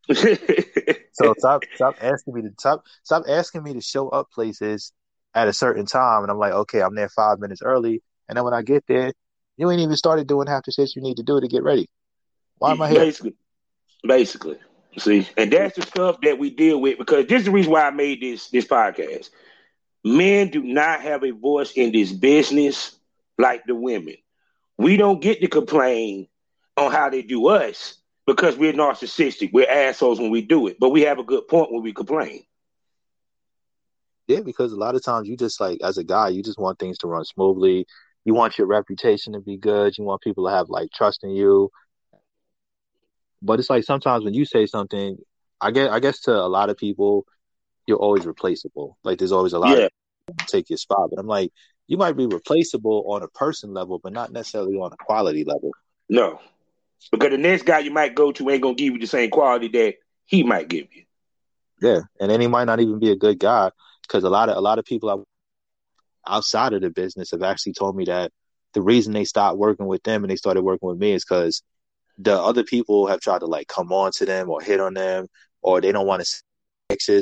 so 1.13 1.33
stop 1.37 1.63
stop 1.75 1.95
asking 2.01 2.33
me 2.33 2.41
to 2.41 2.51
stop 2.59 2.83
stop 3.03 3.23
asking 3.27 3.63
me 3.63 3.73
to 3.73 3.81
show 3.81 4.09
up 4.09 4.29
places 4.31 4.91
at 5.33 5.47
a 5.47 5.53
certain 5.53 5.85
time 5.85 6.23
and 6.23 6.31
I'm 6.31 6.37
like, 6.37 6.53
okay, 6.53 6.81
I'm 6.81 6.95
there 6.95 7.09
five 7.09 7.39
minutes 7.39 7.61
early. 7.61 8.01
And 8.27 8.37
then 8.37 8.43
when 8.45 8.53
I 8.53 8.61
get 8.61 8.85
there, 8.87 9.11
you 9.57 9.69
ain't 9.69 9.81
even 9.81 9.95
started 9.95 10.27
doing 10.27 10.47
half 10.47 10.63
the 10.65 10.71
shit 10.71 10.95
you 10.95 11.01
need 11.01 11.17
to 11.17 11.23
do 11.23 11.39
to 11.39 11.47
get 11.47 11.63
ready. 11.63 11.89
Why 12.57 12.71
am 12.71 12.81
I 12.81 12.89
here? 12.89 12.99
Basically. 12.99 13.35
Basically. 14.03 14.57
See, 14.97 15.27
and 15.37 15.51
that's 15.51 15.75
the 15.75 15.81
stuff 15.81 16.17
that 16.21 16.37
we 16.37 16.49
deal 16.49 16.79
with 16.79 16.97
because 16.97 17.25
this 17.27 17.39
is 17.39 17.45
the 17.45 17.51
reason 17.51 17.71
why 17.71 17.87
I 17.87 17.91
made 17.91 18.21
this 18.21 18.49
this 18.49 18.65
podcast. 18.65 19.29
Men 20.03 20.49
do 20.49 20.61
not 20.63 21.01
have 21.01 21.23
a 21.23 21.31
voice 21.31 21.71
in 21.71 21.91
this 21.91 22.11
business 22.11 22.97
like 23.37 23.65
the 23.65 23.75
women. 23.75 24.15
We 24.77 24.97
don't 24.97 25.21
get 25.21 25.41
to 25.41 25.47
complain 25.47 26.27
on 26.77 26.91
how 26.91 27.09
they 27.09 27.21
do 27.21 27.47
us 27.47 27.95
because 28.25 28.57
we're 28.57 28.73
narcissistic. 28.73 29.51
We're 29.53 29.69
assholes 29.69 30.19
when 30.19 30.31
we 30.31 30.41
do 30.41 30.67
it, 30.67 30.77
but 30.79 30.89
we 30.89 31.01
have 31.01 31.19
a 31.19 31.23
good 31.23 31.47
point 31.47 31.71
when 31.71 31.83
we 31.83 31.93
complain. 31.93 32.43
Yeah, 34.27 34.41
because 34.41 34.71
a 34.71 34.77
lot 34.77 34.95
of 34.95 35.03
times 35.03 35.27
you 35.27 35.37
just 35.37 35.59
like 35.59 35.79
as 35.83 35.97
a 35.97 36.03
guy, 36.03 36.29
you 36.29 36.41
just 36.43 36.59
want 36.59 36.79
things 36.79 36.97
to 36.99 37.07
run 37.07 37.25
smoothly. 37.25 37.85
You 38.25 38.33
want 38.33 38.57
your 38.57 38.67
reputation 38.67 39.33
to 39.33 39.39
be 39.41 39.57
good. 39.57 39.97
You 39.97 40.05
want 40.05 40.21
people 40.21 40.45
to 40.47 40.53
have 40.53 40.69
like 40.69 40.89
trust 40.93 41.23
in 41.23 41.31
you. 41.31 41.69
But 43.41 43.59
it's 43.59 43.69
like 43.69 43.83
sometimes 43.83 44.23
when 44.23 44.33
you 44.33 44.45
say 44.45 44.65
something, 44.65 45.17
I 45.61 45.71
get 45.71 45.91
I 45.91 45.99
guess 45.99 46.21
to 46.21 46.31
a 46.31 46.47
lot 46.47 46.69
of 46.69 46.77
people, 46.77 47.25
you're 47.85 47.97
always 47.97 48.25
replaceable. 48.25 48.97
Like 49.03 49.19
there's 49.19 49.31
always 49.31 49.53
a 49.53 49.59
lot 49.59 49.77
yeah. 49.77 49.87
of 50.29 50.37
take 50.47 50.69
your 50.69 50.77
spot. 50.77 51.09
But 51.09 51.19
I'm 51.19 51.27
like, 51.27 51.51
you 51.87 51.97
might 51.97 52.17
be 52.17 52.25
replaceable 52.25 53.05
on 53.07 53.23
a 53.23 53.27
person 53.27 53.73
level, 53.73 53.99
but 54.01 54.13
not 54.13 54.31
necessarily 54.31 54.75
on 54.75 54.93
a 54.93 54.97
quality 54.97 55.43
level. 55.43 55.71
No, 56.09 56.39
because 57.11 57.31
the 57.31 57.37
next 57.37 57.63
guy 57.63 57.79
you 57.79 57.91
might 57.91 58.15
go 58.15 58.31
to 58.31 58.49
ain't 58.49 58.61
gonna 58.61 58.75
give 58.75 58.93
you 58.93 58.99
the 58.99 59.07
same 59.07 59.29
quality 59.29 59.67
that 59.69 59.95
he 60.25 60.43
might 60.43 60.69
give 60.69 60.87
you. 60.93 61.03
Yeah, 61.81 62.01
and 62.19 62.29
then 62.29 62.39
he 62.39 62.47
might 62.47 62.65
not 62.65 62.79
even 62.79 62.99
be 62.99 63.11
a 63.11 63.15
good 63.15 63.39
guy 63.39 63.71
because 64.03 64.23
a 64.23 64.29
lot 64.29 64.49
of 64.49 64.57
a 64.57 64.61
lot 64.61 64.79
of 64.79 64.85
people 64.85 65.25
outside 66.25 66.73
of 66.73 66.81
the 66.81 66.89
business 66.89 67.31
have 67.31 67.43
actually 67.43 67.73
told 67.73 67.95
me 67.95 68.05
that 68.05 68.31
the 68.73 68.81
reason 68.81 69.13
they 69.13 69.25
stopped 69.25 69.57
working 69.57 69.87
with 69.87 70.03
them 70.03 70.23
and 70.23 70.31
they 70.31 70.35
started 70.35 70.61
working 70.61 70.89
with 70.89 70.97
me 70.97 71.11
is 71.11 71.25
because 71.25 71.61
the 72.17 72.39
other 72.39 72.63
people 72.63 73.07
have 73.07 73.19
tried 73.19 73.39
to 73.39 73.45
like 73.45 73.67
come 73.67 73.91
on 73.91 74.11
to 74.11 74.25
them 74.25 74.49
or 74.49 74.61
hit 74.61 74.79
on 74.79 74.93
them 74.93 75.27
or 75.61 75.81
they 75.81 75.91
don't 75.91 76.07
want 76.07 76.23
to 76.23 76.43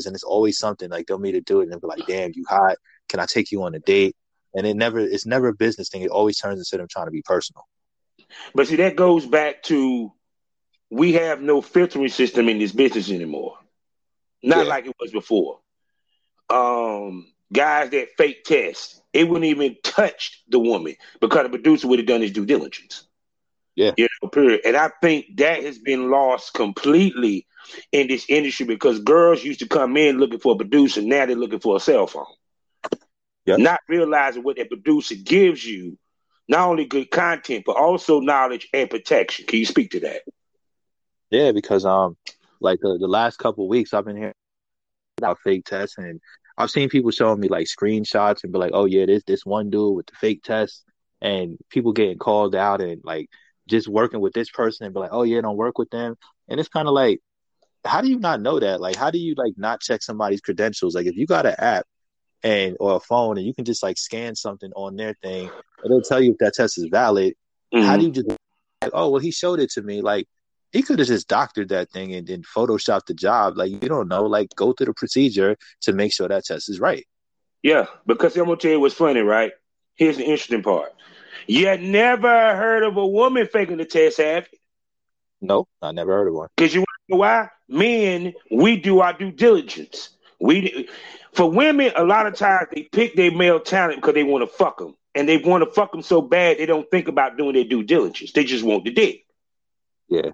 and 0.05 0.15
it's 0.15 0.23
always 0.23 0.57
something 0.57 0.89
like 0.89 1.07
they'll 1.07 1.19
meet 1.19 1.33
to 1.33 1.41
do 1.41 1.59
it 1.59 1.63
and 1.63 1.71
they'll 1.71 1.79
be 1.79 1.87
like, 1.87 2.05
damn, 2.07 2.31
you 2.33 2.45
hot. 2.47 2.77
Can 3.09 3.19
I 3.19 3.25
take 3.25 3.51
you 3.51 3.63
on 3.63 3.75
a 3.75 3.79
date? 3.79 4.15
And 4.53 4.67
it 4.67 4.75
never 4.75 4.99
it's 4.99 5.25
never 5.25 5.49
a 5.49 5.53
business 5.53 5.89
thing. 5.89 6.01
It 6.01 6.09
always 6.09 6.37
turns 6.37 6.59
into 6.59 6.77
them 6.77 6.87
trying 6.89 7.07
to 7.07 7.11
be 7.11 7.21
personal. 7.21 7.67
But 8.53 8.67
see, 8.67 8.77
that 8.77 8.95
goes 8.95 9.25
back 9.25 9.63
to 9.63 10.11
we 10.89 11.13
have 11.13 11.41
no 11.41 11.61
filtering 11.61 12.09
system 12.09 12.49
in 12.49 12.59
this 12.59 12.73
business 12.73 13.09
anymore. 13.09 13.57
Not 14.43 14.65
yeah. 14.65 14.69
like 14.69 14.85
it 14.85 14.95
was 14.99 15.11
before. 15.11 15.59
Um, 16.49 17.31
guys 17.51 17.91
that 17.91 18.09
fake 18.17 18.43
test, 18.43 19.01
it 19.13 19.27
wouldn't 19.27 19.45
even 19.45 19.77
touch 19.83 20.43
the 20.49 20.59
woman 20.59 20.95
because 21.19 21.43
the 21.43 21.49
producer 21.49 21.87
would 21.87 21.99
have 21.99 22.07
done 22.07 22.21
his 22.21 22.31
due 22.31 22.45
diligence. 22.45 23.05
Yeah. 23.75 23.91
You 23.97 24.07
know, 24.21 24.29
period. 24.29 24.61
And 24.65 24.75
I 24.75 24.91
think 25.01 25.37
that 25.37 25.63
has 25.63 25.79
been 25.79 26.09
lost 26.11 26.53
completely 26.53 27.47
in 27.91 28.07
this 28.07 28.25
industry 28.27 28.65
because 28.65 28.99
girls 28.99 29.43
used 29.43 29.59
to 29.59 29.67
come 29.67 29.97
in 29.97 30.17
looking 30.17 30.39
for 30.39 30.53
a 30.53 30.57
producer. 30.57 31.01
Now 31.01 31.25
they're 31.25 31.35
looking 31.35 31.59
for 31.59 31.77
a 31.77 31.79
cell 31.79 32.07
phone. 32.07 32.25
yep. 33.45 33.59
not 33.59 33.79
realizing 33.87 34.43
what 34.43 34.57
that 34.57 34.69
producer 34.69 35.15
gives 35.15 35.63
you, 35.63 35.97
not 36.47 36.67
only 36.67 36.85
good 36.85 37.09
content, 37.11 37.63
but 37.65 37.77
also 37.77 38.19
knowledge 38.19 38.67
and 38.73 38.89
protection. 38.89 39.45
Can 39.45 39.59
you 39.59 39.65
speak 39.65 39.91
to 39.91 40.01
that? 40.01 40.21
Yeah, 41.29 41.53
because 41.53 41.85
um, 41.85 42.17
like 42.59 42.79
the, 42.81 42.97
the 42.99 43.07
last 43.07 43.37
couple 43.37 43.67
weeks 43.69 43.93
I've 43.93 44.05
been 44.05 44.17
here 44.17 44.33
about 45.17 45.39
fake 45.43 45.65
tests, 45.65 45.97
and 45.97 46.19
I've 46.57 46.71
seen 46.71 46.89
people 46.89 47.11
showing 47.11 47.39
me 47.39 47.47
like 47.47 47.67
screenshots 47.67 48.43
and 48.43 48.51
be 48.51 48.59
like, 48.59 48.71
"Oh 48.73 48.85
yeah, 48.85 49.05
this 49.05 49.23
this 49.25 49.45
one 49.45 49.69
dude 49.69 49.95
with 49.95 50.07
the 50.07 50.13
fake 50.15 50.43
test," 50.43 50.83
and 51.21 51.57
people 51.69 51.93
getting 51.93 52.17
called 52.17 52.53
out 52.53 52.81
and 52.81 53.01
like 53.05 53.29
just 53.67 53.87
working 53.87 54.19
with 54.19 54.33
this 54.33 54.49
person 54.49 54.85
and 54.85 54.93
be 54.93 54.99
like, 54.99 55.11
"Oh 55.13 55.23
yeah, 55.23 55.41
don't 55.41 55.57
work 55.57 55.77
with 55.77 55.89
them," 55.89 56.15
and 56.47 56.59
it's 56.59 56.69
kind 56.69 56.87
of 56.87 56.93
like, 56.93 57.19
how 57.85 58.01
do 58.01 58.09
you 58.09 58.19
not 58.19 58.41
know 58.41 58.59
that? 58.59 58.81
Like, 58.81 58.95
how 58.95 59.11
do 59.11 59.17
you 59.17 59.33
like 59.35 59.53
not 59.57 59.81
check 59.81 60.03
somebody's 60.03 60.41
credentials? 60.41 60.95
Like, 60.95 61.05
if 61.05 61.15
you 61.15 61.25
got 61.25 61.45
an 61.45 61.55
app 61.57 61.85
and 62.43 62.75
or 62.79 62.95
a 62.95 62.99
phone 62.99 63.37
and 63.37 63.45
you 63.45 63.53
can 63.53 63.65
just 63.65 63.83
like 63.83 63.97
scan 63.97 64.35
something 64.35 64.71
on 64.75 64.95
their 64.95 65.15
thing, 65.21 65.49
it'll 65.83 66.01
tell 66.01 66.21
you 66.21 66.31
if 66.31 66.37
that 66.39 66.53
test 66.53 66.77
is 66.77 66.87
valid. 66.91 67.33
Mm-hmm. 67.73 67.85
How 67.85 67.97
do 67.97 68.03
you 68.05 68.11
just 68.11 68.27
like, 68.27 68.91
oh 68.93 69.09
well, 69.09 69.21
he 69.21 69.31
showed 69.31 69.59
it 69.59 69.71
to 69.71 69.81
me, 69.81 70.01
like 70.01 70.27
he 70.71 70.81
could 70.81 70.99
have 70.99 71.07
just 71.07 71.27
doctored 71.27 71.69
that 71.69 71.91
thing 71.91 72.13
and 72.13 72.27
then 72.27 72.43
photoshopped 72.43 73.07
the 73.07 73.13
job. 73.13 73.57
Like 73.57 73.71
you 73.71 73.89
don't 73.89 74.07
know, 74.07 74.23
like 74.23 74.49
go 74.55 74.73
through 74.73 74.87
the 74.87 74.93
procedure 74.93 75.57
to 75.81 75.93
make 75.93 76.13
sure 76.13 76.27
that 76.27 76.45
test 76.45 76.69
is 76.69 76.79
right. 76.79 77.05
Yeah, 77.63 77.85
because 78.05 78.35
I'm 78.37 78.45
gonna 78.45 78.57
tell 78.57 78.71
you 78.71 78.79
what's 78.79 78.95
funny, 78.95 79.21
right? 79.21 79.51
Here's 79.95 80.17
the 80.17 80.23
interesting 80.23 80.63
part. 80.63 80.93
You 81.51 81.67
had 81.67 81.81
never 81.81 82.55
heard 82.55 82.83
of 82.83 82.95
a 82.95 83.05
woman 83.05 83.45
faking 83.45 83.75
the 83.75 83.83
test, 83.83 84.19
have 84.19 84.47
you? 84.53 84.57
No, 85.41 85.67
I 85.81 85.91
never 85.91 86.13
heard 86.13 86.29
of 86.29 86.33
one. 86.33 86.47
Because 86.55 86.73
you 86.73 86.85
know 87.09 87.17
why? 87.17 87.49
Men, 87.67 88.33
we 88.49 88.77
do 88.77 89.01
our 89.01 89.11
due 89.11 89.33
diligence. 89.33 90.11
We 90.39 90.87
for 91.33 91.51
women, 91.51 91.91
a 91.97 92.05
lot 92.05 92.25
of 92.25 92.35
times 92.35 92.69
they 92.71 92.83
pick 92.83 93.17
their 93.17 93.31
male 93.31 93.59
talent 93.59 93.97
because 93.97 94.13
they 94.13 94.23
want 94.23 94.43
to 94.43 94.47
fuck 94.47 94.77
them, 94.77 94.95
and 95.13 95.27
they 95.27 95.39
want 95.39 95.65
to 95.65 95.69
fuck 95.69 95.91
them 95.91 96.01
so 96.01 96.21
bad 96.21 96.57
they 96.57 96.65
don't 96.65 96.89
think 96.89 97.09
about 97.09 97.37
doing 97.37 97.53
their 97.53 97.65
due 97.65 97.83
diligence. 97.83 98.31
They 98.31 98.45
just 98.45 98.63
want 98.63 98.85
the 98.85 98.91
dick. 98.91 99.25
Yeah. 100.07 100.31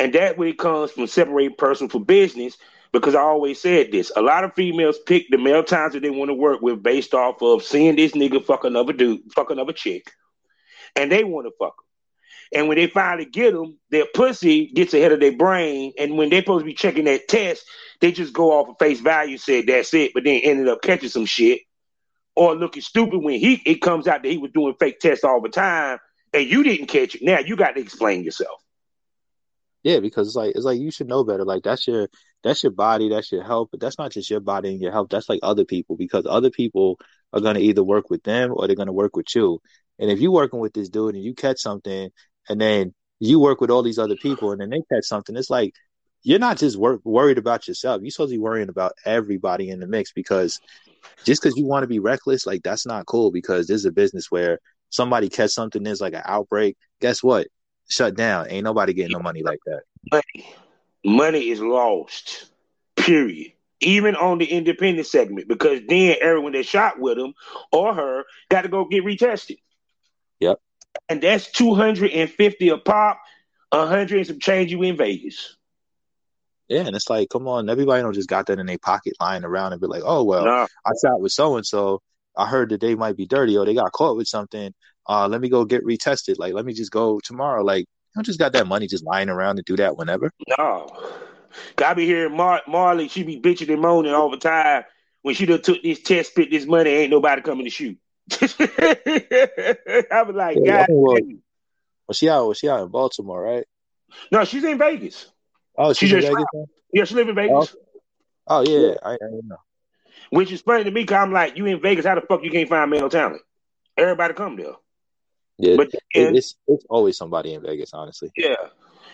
And 0.00 0.12
that 0.14 0.40
really 0.40 0.54
comes 0.54 0.90
from 0.90 1.06
separating 1.06 1.54
person 1.54 1.88
from 1.88 2.02
business. 2.02 2.56
Because 2.92 3.14
I 3.14 3.20
always 3.20 3.60
said 3.60 3.92
this, 3.92 4.10
a 4.16 4.20
lot 4.20 4.44
of 4.44 4.54
females 4.54 4.98
pick 4.98 5.30
the 5.30 5.38
male 5.38 5.62
times 5.62 5.94
that 5.94 6.02
they 6.02 6.10
want 6.10 6.30
to 6.30 6.34
work 6.34 6.60
with 6.60 6.82
based 6.82 7.14
off 7.14 7.40
of 7.40 7.62
seeing 7.62 7.96
this 7.96 8.12
nigga 8.12 8.44
fuck 8.44 8.64
another 8.64 8.92
dude, 8.92 9.32
fuck 9.32 9.50
another 9.50 9.72
chick, 9.72 10.10
and 10.96 11.10
they 11.10 11.24
want 11.24 11.46
to 11.46 11.52
fuck 11.58 11.76
them. 11.76 11.84
And 12.54 12.68
when 12.68 12.76
they 12.76 12.86
finally 12.86 13.24
get 13.24 13.54
them, 13.54 13.78
their 13.90 14.04
pussy 14.14 14.66
gets 14.66 14.92
ahead 14.92 15.12
of 15.12 15.20
their 15.20 15.36
brain. 15.36 15.92
And 15.98 16.18
when 16.18 16.28
they're 16.28 16.42
supposed 16.42 16.62
to 16.62 16.66
be 16.66 16.74
checking 16.74 17.06
that 17.06 17.26
test, 17.26 17.64
they 18.00 18.12
just 18.12 18.32
go 18.34 18.52
off 18.52 18.68
of 18.68 18.76
face 18.78 19.00
value, 19.00 19.38
said 19.38 19.66
that's 19.66 19.94
it, 19.94 20.12
but 20.12 20.24
then 20.24 20.40
ended 20.42 20.68
up 20.68 20.82
catching 20.82 21.08
some 21.08 21.24
shit 21.24 21.60
or 22.36 22.54
looking 22.54 22.82
stupid 22.82 23.22
when 23.22 23.38
he 23.38 23.54
it 23.64 23.80
comes 23.80 24.06
out 24.06 24.22
that 24.22 24.28
he 24.28 24.38
was 24.38 24.50
doing 24.52 24.74
fake 24.78 25.00
tests 25.00 25.24
all 25.24 25.40
the 25.40 25.48
time 25.48 25.98
and 26.32 26.46
you 26.46 26.62
didn't 26.62 26.86
catch 26.86 27.14
it. 27.14 27.22
Now 27.22 27.38
you 27.40 27.56
got 27.56 27.74
to 27.74 27.80
explain 27.80 28.24
yourself. 28.24 28.60
Yeah, 29.82 29.98
because 29.98 30.28
it's 30.28 30.36
like 30.36 30.54
it's 30.54 30.64
like 30.64 30.78
you 30.78 30.90
should 30.90 31.08
know 31.08 31.24
better. 31.24 31.44
Like 31.44 31.62
that's 31.64 31.86
your 31.88 32.08
that's 32.44 32.62
your 32.62 32.72
body, 32.72 33.08
that's 33.08 33.32
your 33.32 33.42
health, 33.42 33.68
but 33.70 33.80
that's 33.80 33.98
not 33.98 34.12
just 34.12 34.30
your 34.30 34.40
body 34.40 34.70
and 34.70 34.80
your 34.80 34.92
health. 34.92 35.08
That's 35.10 35.28
like 35.28 35.40
other 35.42 35.64
people 35.64 35.96
because 35.96 36.24
other 36.28 36.50
people 36.50 36.98
are 37.32 37.40
gonna 37.40 37.58
either 37.58 37.82
work 37.82 38.08
with 38.08 38.22
them 38.22 38.52
or 38.54 38.66
they're 38.66 38.76
gonna 38.76 38.92
work 38.92 39.16
with 39.16 39.34
you. 39.34 39.60
And 39.98 40.10
if 40.10 40.20
you're 40.20 40.32
working 40.32 40.60
with 40.60 40.72
this 40.72 40.88
dude 40.88 41.14
and 41.14 41.24
you 41.24 41.34
catch 41.34 41.58
something, 41.60 42.10
and 42.48 42.60
then 42.60 42.94
you 43.20 43.38
work 43.38 43.60
with 43.60 43.70
all 43.70 43.82
these 43.82 43.98
other 43.98 44.16
people 44.16 44.52
and 44.52 44.60
then 44.60 44.70
they 44.70 44.82
catch 44.92 45.04
something, 45.04 45.36
it's 45.36 45.50
like 45.50 45.74
you're 46.22 46.38
not 46.38 46.58
just 46.58 46.76
work, 46.76 47.00
worried 47.04 47.38
about 47.38 47.68
yourself. 47.68 48.00
You're 48.02 48.10
supposed 48.10 48.30
to 48.30 48.36
be 48.36 48.42
worrying 48.42 48.68
about 48.68 48.92
everybody 49.04 49.70
in 49.70 49.80
the 49.80 49.86
mix 49.86 50.12
because 50.12 50.60
just 51.24 51.42
because 51.42 51.56
you 51.56 51.66
want 51.66 51.84
to 51.84 51.88
be 51.88 51.98
reckless, 51.98 52.46
like 52.46 52.62
that's 52.62 52.86
not 52.86 53.06
cool. 53.06 53.30
Because 53.30 53.66
there's 53.66 53.84
a 53.84 53.92
business 53.92 54.30
where 54.30 54.58
somebody 54.90 55.28
catch 55.28 55.50
something, 55.50 55.82
there's 55.82 56.00
like 56.00 56.14
an 56.14 56.22
outbreak. 56.24 56.76
Guess 57.00 57.22
what? 57.22 57.46
shut 57.92 58.14
down. 58.14 58.46
Ain't 58.48 58.64
nobody 58.64 58.92
getting 58.92 59.12
no 59.12 59.20
money 59.20 59.42
like 59.42 59.60
that. 59.66 59.82
Money, 60.10 60.54
money 61.04 61.48
is 61.50 61.60
lost. 61.60 62.50
Period. 62.96 63.52
Even 63.80 64.14
on 64.14 64.38
the 64.38 64.46
independent 64.46 65.06
segment, 65.06 65.48
because 65.48 65.80
then 65.88 66.16
everyone 66.20 66.52
that 66.52 66.66
shot 66.66 67.00
with 67.00 67.18
him 67.18 67.34
or 67.72 67.92
her 67.94 68.24
got 68.48 68.62
to 68.62 68.68
go 68.68 68.84
get 68.84 69.04
retested. 69.04 69.58
Yep. 70.42 70.58
And 71.08 71.22
that's 71.22 71.50
two 71.50 71.74
hundred 71.74 72.12
and 72.12 72.30
fifty 72.30 72.68
a 72.68 72.78
pop, 72.78 73.20
a 73.70 73.86
hundred 73.86 74.18
and 74.18 74.26
some 74.26 74.38
change 74.38 74.70
you 74.70 74.82
in 74.82 74.96
Vegas. 74.96 75.56
Yeah, 76.68 76.86
and 76.86 76.96
it's 76.96 77.10
like, 77.10 77.28
come 77.28 77.48
on, 77.48 77.68
everybody 77.68 78.02
don't 78.02 78.14
just 78.14 78.28
got 78.28 78.46
that 78.46 78.58
in 78.58 78.66
their 78.66 78.78
pocket 78.78 79.14
lying 79.20 79.44
around 79.44 79.72
and 79.72 79.80
be 79.80 79.86
like, 79.86 80.02
oh 80.04 80.24
well, 80.24 80.44
nah. 80.44 80.66
I 80.86 80.90
shot 81.04 81.20
with 81.20 81.32
so 81.32 81.56
and 81.56 81.66
so. 81.66 82.00
I 82.34 82.46
heard 82.46 82.70
that 82.70 82.80
they 82.80 82.94
might 82.94 83.16
be 83.16 83.26
dirty 83.26 83.58
or 83.58 83.66
they 83.66 83.74
got 83.74 83.92
caught 83.92 84.16
with 84.16 84.26
something 84.26 84.72
uh, 85.08 85.28
let 85.28 85.40
me 85.40 85.48
go 85.48 85.64
get 85.64 85.84
retested. 85.84 86.38
Like, 86.38 86.54
let 86.54 86.64
me 86.64 86.72
just 86.72 86.90
go 86.90 87.20
tomorrow. 87.20 87.62
Like, 87.62 87.86
you 88.16 88.22
just 88.22 88.38
got 88.38 88.52
that 88.52 88.66
money 88.66 88.86
just 88.86 89.04
lying 89.04 89.28
around 89.28 89.56
to 89.56 89.62
do 89.62 89.76
that 89.76 89.96
whenever. 89.96 90.30
No. 90.58 90.88
I 91.84 91.94
be 91.94 92.06
hearing 92.06 92.36
Mar- 92.36 92.62
Marley, 92.68 93.08
she 93.08 93.22
be 93.22 93.40
bitching 93.40 93.72
and 93.72 93.82
moaning 93.82 94.14
all 94.14 94.30
the 94.30 94.36
time. 94.36 94.84
When 95.22 95.34
she 95.34 95.46
done 95.46 95.62
took 95.62 95.82
this 95.82 96.02
test, 96.02 96.30
spit 96.30 96.50
this 96.50 96.66
money, 96.66 96.90
ain't 96.90 97.10
nobody 97.10 97.42
coming 97.42 97.64
to 97.64 97.70
shoot. 97.70 97.98
I 98.40 100.22
was 100.26 100.34
like, 100.34 100.58
yeah, 100.60 100.78
God. 100.78 100.86
Well, 100.88 101.20
well, 102.08 102.14
she 102.14 102.28
out. 102.28 102.46
Was 102.48 102.58
she 102.58 102.68
out 102.68 102.82
in 102.82 102.88
Baltimore, 102.88 103.42
right? 103.42 103.64
No, 104.30 104.44
she's 104.44 104.64
in 104.64 104.78
Vegas. 104.78 105.26
Oh, 105.76 105.92
she's, 105.92 106.10
she's 106.10 106.24
in 106.24 106.34
Vegas. 106.34 106.46
Yeah, 106.92 107.04
she 107.04 107.14
live 107.14 107.28
in 107.28 107.34
Vegas. 107.34 107.74
Oh, 108.46 108.60
oh 108.60 108.60
yeah, 108.62 108.94
I, 109.02 109.14
I 109.14 109.18
know. 109.20 109.56
Which 110.30 110.52
is 110.52 110.60
funny 110.62 110.84
to 110.84 110.90
me, 110.90 111.04
cause 111.04 111.16
I'm 111.16 111.32
like, 111.32 111.56
you 111.56 111.66
in 111.66 111.80
Vegas? 111.80 112.06
How 112.06 112.14
the 112.14 112.20
fuck 112.22 112.42
you 112.42 112.50
can't 112.50 112.68
find 112.68 112.90
male 112.90 113.08
talent? 113.08 113.42
Everybody 113.96 114.34
come 114.34 114.56
there. 114.56 114.74
Yeah, 115.58 115.76
but 115.76 115.90
it's 116.10 116.56
it's 116.66 116.84
always 116.88 117.16
somebody 117.16 117.54
in 117.54 117.62
Vegas, 117.62 117.92
honestly. 117.92 118.30
Yeah, 118.36 118.56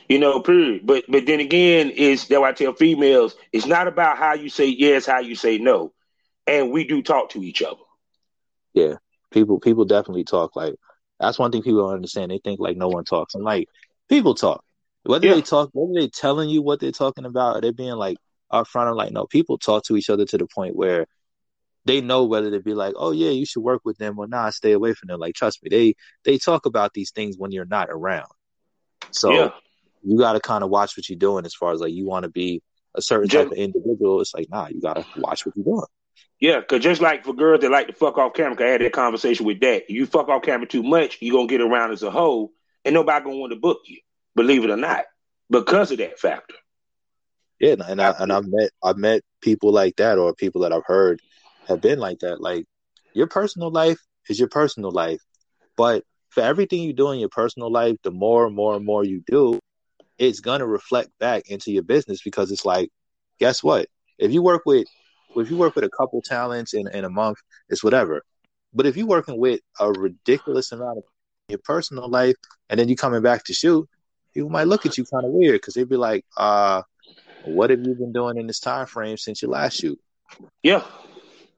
you 0.08 0.18
know, 0.18 0.40
period. 0.40 0.86
But 0.86 1.04
but 1.08 1.26
then 1.26 1.40
again, 1.40 1.90
is 1.90 2.28
that 2.28 2.42
I 2.42 2.52
tell 2.52 2.72
females, 2.72 3.36
it's 3.52 3.66
not 3.66 3.88
about 3.88 4.18
how 4.18 4.34
you 4.34 4.48
say 4.48 4.66
yes, 4.66 5.06
how 5.06 5.20
you 5.20 5.34
say 5.34 5.58
no, 5.58 5.92
and 6.46 6.70
we 6.70 6.84
do 6.84 7.02
talk 7.02 7.30
to 7.30 7.42
each 7.42 7.62
other. 7.62 7.80
Yeah, 8.74 8.94
people 9.30 9.60
people 9.60 9.84
definitely 9.84 10.24
talk. 10.24 10.56
Like 10.56 10.74
that's 11.18 11.38
one 11.38 11.50
thing 11.50 11.62
people 11.62 11.84
don't 11.84 11.94
understand. 11.94 12.30
They 12.30 12.40
think 12.42 12.60
like 12.60 12.76
no 12.76 12.88
one 12.88 13.04
talks. 13.04 13.34
I'm 13.34 13.42
like, 13.42 13.68
people 14.08 14.34
talk. 14.34 14.64
Whether 15.04 15.28
yeah. 15.28 15.34
they 15.34 15.42
talk, 15.42 15.70
whether 15.72 16.00
they 16.00 16.08
telling 16.08 16.48
you 16.48 16.62
what 16.62 16.80
they're 16.80 16.92
talking 16.92 17.24
about, 17.24 17.56
or 17.56 17.60
they're 17.60 17.72
being 17.72 17.94
like 17.94 18.18
upfront. 18.52 18.88
I'm 18.88 18.96
like, 18.96 19.12
no, 19.12 19.26
people 19.26 19.58
talk 19.58 19.84
to 19.84 19.96
each 19.96 20.10
other 20.10 20.24
to 20.26 20.38
the 20.38 20.46
point 20.46 20.76
where 20.76 21.06
they 21.84 22.00
know 22.00 22.24
whether 22.24 22.50
to 22.50 22.60
be 22.60 22.74
like, 22.74 22.94
oh 22.96 23.12
yeah, 23.12 23.30
you 23.30 23.46
should 23.46 23.62
work 23.62 23.82
with 23.84 23.98
them 23.98 24.18
or 24.18 24.26
not, 24.26 24.54
stay 24.54 24.72
away 24.72 24.92
from 24.92 25.08
them. 25.08 25.20
Like 25.20 25.34
trust 25.34 25.62
me, 25.62 25.70
they 25.70 25.94
they 26.24 26.38
talk 26.38 26.66
about 26.66 26.92
these 26.92 27.10
things 27.10 27.36
when 27.38 27.50
you're 27.50 27.64
not 27.64 27.88
around. 27.90 28.28
So 29.10 29.32
yeah. 29.32 29.50
you 30.02 30.18
got 30.18 30.34
to 30.34 30.40
kind 30.40 30.62
of 30.62 30.70
watch 30.70 30.96
what 30.96 31.08
you're 31.08 31.18
doing 31.18 31.46
as 31.46 31.54
far 31.54 31.72
as 31.72 31.80
like 31.80 31.92
you 31.92 32.06
want 32.06 32.24
to 32.24 32.30
be 32.30 32.62
a 32.94 33.02
certain 33.02 33.28
just, 33.28 33.44
type 33.44 33.52
of 33.52 33.58
individual. 33.58 34.20
It's 34.20 34.34
like 34.34 34.48
nah, 34.50 34.68
you 34.68 34.80
got 34.80 34.94
to 34.94 35.06
watch 35.16 35.46
what 35.46 35.56
you're 35.56 35.64
doing. 35.64 35.86
Yeah, 36.40 36.60
because 36.60 36.82
just 36.82 37.00
like 37.00 37.24
for 37.24 37.34
girls 37.34 37.62
that 37.62 37.70
like 37.70 37.88
to 37.88 37.92
fuck 37.92 38.16
off 38.16 38.34
camera, 38.34 38.54
cause 38.56 38.64
I 38.64 38.70
had 38.70 38.80
that 38.80 38.92
conversation 38.92 39.44
with 39.44 39.60
that. 39.60 39.90
You 39.90 40.06
fuck 40.06 40.28
off 40.28 40.42
camera 40.42 40.68
too 40.68 40.84
much, 40.84 41.18
you're 41.20 41.34
gonna 41.34 41.48
get 41.48 41.60
around 41.60 41.90
as 41.90 42.02
a 42.02 42.10
hoe, 42.10 42.52
and 42.84 42.94
nobody 42.94 43.24
gonna 43.24 43.36
want 43.36 43.52
to 43.52 43.58
book 43.58 43.80
you. 43.86 43.98
Believe 44.36 44.62
it 44.64 44.70
or 44.70 44.76
not, 44.76 45.04
because 45.50 45.90
of 45.90 45.98
that 45.98 46.20
factor. 46.20 46.54
Yeah, 47.58 47.74
and 47.86 48.00
I 48.00 48.14
and 48.18 48.32
I've 48.32 48.46
met 48.46 48.70
I've 48.84 48.98
met 48.98 49.22
people 49.40 49.72
like 49.72 49.96
that, 49.96 50.18
or 50.18 50.32
people 50.32 50.60
that 50.60 50.72
I've 50.72 50.86
heard 50.86 51.20
have 51.66 51.80
been 51.80 51.98
like 51.98 52.20
that. 52.20 52.40
Like 52.40 52.66
your 53.14 53.26
personal 53.26 53.70
life 53.70 53.98
is 54.28 54.38
your 54.38 54.48
personal 54.48 54.92
life, 54.92 55.20
but 55.76 56.04
for 56.28 56.42
everything 56.42 56.82
you 56.82 56.92
do 56.92 57.10
in 57.10 57.18
your 57.18 57.30
personal 57.30 57.72
life, 57.72 57.96
the 58.04 58.12
more 58.12 58.46
and 58.46 58.54
more 58.54 58.76
and 58.76 58.84
more 58.84 59.04
you 59.04 59.22
do, 59.26 59.58
it's 60.18 60.38
gonna 60.38 60.66
reflect 60.66 61.10
back 61.18 61.50
into 61.50 61.72
your 61.72 61.82
business 61.82 62.22
because 62.22 62.52
it's 62.52 62.64
like, 62.64 62.90
guess 63.40 63.60
what? 63.60 63.88
If 64.18 64.30
you 64.30 64.40
work 64.40 64.62
with 64.66 64.86
if 65.36 65.50
you 65.50 65.56
work 65.56 65.74
with 65.74 65.84
a 65.84 65.90
couple 65.90 66.20
talents 66.22 66.74
in, 66.74 66.88
in 66.88 67.04
a 67.04 67.10
month, 67.10 67.38
it's 67.68 67.84
whatever. 67.84 68.22
But 68.74 68.86
if 68.86 68.96
you're 68.96 69.06
working 69.06 69.38
with 69.38 69.60
a 69.78 69.90
ridiculous 69.90 70.72
amount 70.72 70.98
of 70.98 71.04
your 71.48 71.60
personal 71.64 72.08
life 72.08 72.36
and 72.68 72.78
then 72.78 72.88
you're 72.88 72.96
coming 72.96 73.22
back 73.22 73.44
to 73.44 73.54
shoot, 73.54 73.88
people 74.34 74.50
might 74.50 74.66
look 74.66 74.86
at 74.86 74.98
you 74.98 75.04
kind 75.04 75.24
of 75.24 75.32
weird 75.32 75.54
because 75.54 75.74
they'd 75.74 75.88
be 75.88 75.96
like, 75.96 76.24
uh, 76.36 76.82
what 77.44 77.70
have 77.70 77.80
you 77.80 77.94
been 77.94 78.12
doing 78.12 78.36
in 78.36 78.46
this 78.46 78.60
time 78.60 78.86
frame 78.86 79.16
since 79.16 79.40
your 79.42 79.50
last 79.50 79.78
shoot? 79.80 79.98
Yeah, 80.62 80.84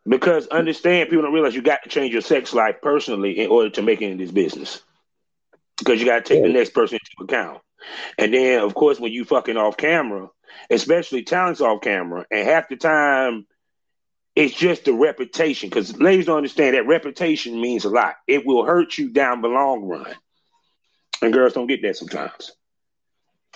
because 0.07 0.47
understand, 0.49 1.09
people 1.09 1.23
don't 1.23 1.33
realize 1.33 1.55
you 1.55 1.62
got 1.62 1.83
to 1.83 1.89
change 1.89 2.12
your 2.12 2.23
sex 2.23 2.53
life 2.55 2.77
personally 2.81 3.39
in 3.39 3.51
order 3.51 3.71
to 3.71 3.83
make 3.83 4.01
it 4.01 4.11
in 4.11 4.18
this 4.18 4.31
business. 4.31 4.83
Because 5.79 5.99
you 5.99 6.07
got 6.07 6.25
to 6.25 6.29
take 6.29 6.43
yeah. 6.43 6.49
the 6.49 6.53
next 6.53 6.75
person 6.75 6.99
into 6.99 7.25
account. 7.25 7.61
And 8.18 8.33
then, 8.33 8.61
of 8.61 8.75
course, 8.75 9.01
when 9.01 9.12
you 9.12 9.25
fucking 9.25 9.57
off 9.57 9.77
camera, 9.77 10.29
especially 10.68 11.23
talents 11.23 11.61
off 11.61 11.81
camera, 11.81 12.27
and 12.31 12.47
half 12.47 12.68
the 12.68 12.77
time 12.77 13.47
it's 14.35 14.55
just 14.55 14.85
the 14.85 14.93
reputation. 14.93 15.68
Because 15.68 15.99
ladies 15.99 16.26
don't 16.26 16.39
understand 16.39 16.74
that 16.74 16.87
reputation 16.87 17.61
means 17.61 17.85
a 17.85 17.91
lot. 17.91 18.14
It 18.26 18.47
will 18.47 18.64
hurt 18.64 18.97
you 18.99 19.11
down 19.11 19.43
the 19.43 19.49
long 19.49 19.83
run. 19.85 20.14
And 21.22 21.33
girls 21.33 21.53
don't 21.53 21.66
get 21.66 21.83
that 21.83 21.97
sometimes. 21.97 22.53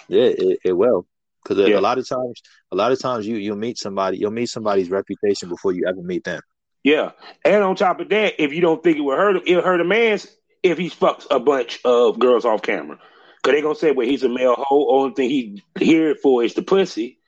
Yeah, 0.08 0.24
it, 0.24 0.58
it 0.64 0.72
will. 0.72 1.06
Because 1.42 1.68
yeah. 1.68 1.78
a 1.78 1.80
lot 1.80 1.98
of 1.98 2.08
times, 2.08 2.42
a 2.72 2.76
lot 2.76 2.92
of 2.92 3.00
times 3.00 3.26
you 3.26 3.36
you'll 3.36 3.56
meet 3.56 3.78
somebody, 3.78 4.18
you'll 4.18 4.30
meet 4.30 4.48
somebody's 4.48 4.90
reputation 4.90 5.48
before 5.48 5.72
you 5.72 5.86
ever 5.86 6.02
meet 6.02 6.24
them. 6.24 6.40
Yeah, 6.82 7.12
and 7.44 7.62
on 7.62 7.76
top 7.76 8.00
of 8.00 8.08
that, 8.10 8.42
if 8.42 8.52
you 8.52 8.60
don't 8.60 8.82
think 8.82 8.98
it 8.98 9.00
will 9.00 9.16
hurt 9.16 9.36
him, 9.36 9.42
it'll 9.46 9.62
hurt 9.62 9.80
a 9.80 9.84
man's 9.84 10.26
if 10.62 10.78
he 10.78 10.88
fucks 10.88 11.26
a 11.30 11.38
bunch 11.38 11.80
of 11.84 12.18
girls 12.18 12.44
off 12.44 12.62
camera. 12.62 12.98
Cause 13.42 13.52
they're 13.52 13.62
gonna 13.62 13.74
say, 13.74 13.90
well, 13.90 14.06
he's 14.06 14.22
a 14.22 14.28
male 14.28 14.54
hoe. 14.56 14.88
Only 14.88 15.14
thing 15.14 15.30
he 15.30 15.62
here 15.78 16.14
for 16.14 16.42
is 16.42 16.54
the 16.54 16.62
pussy. 16.62 17.18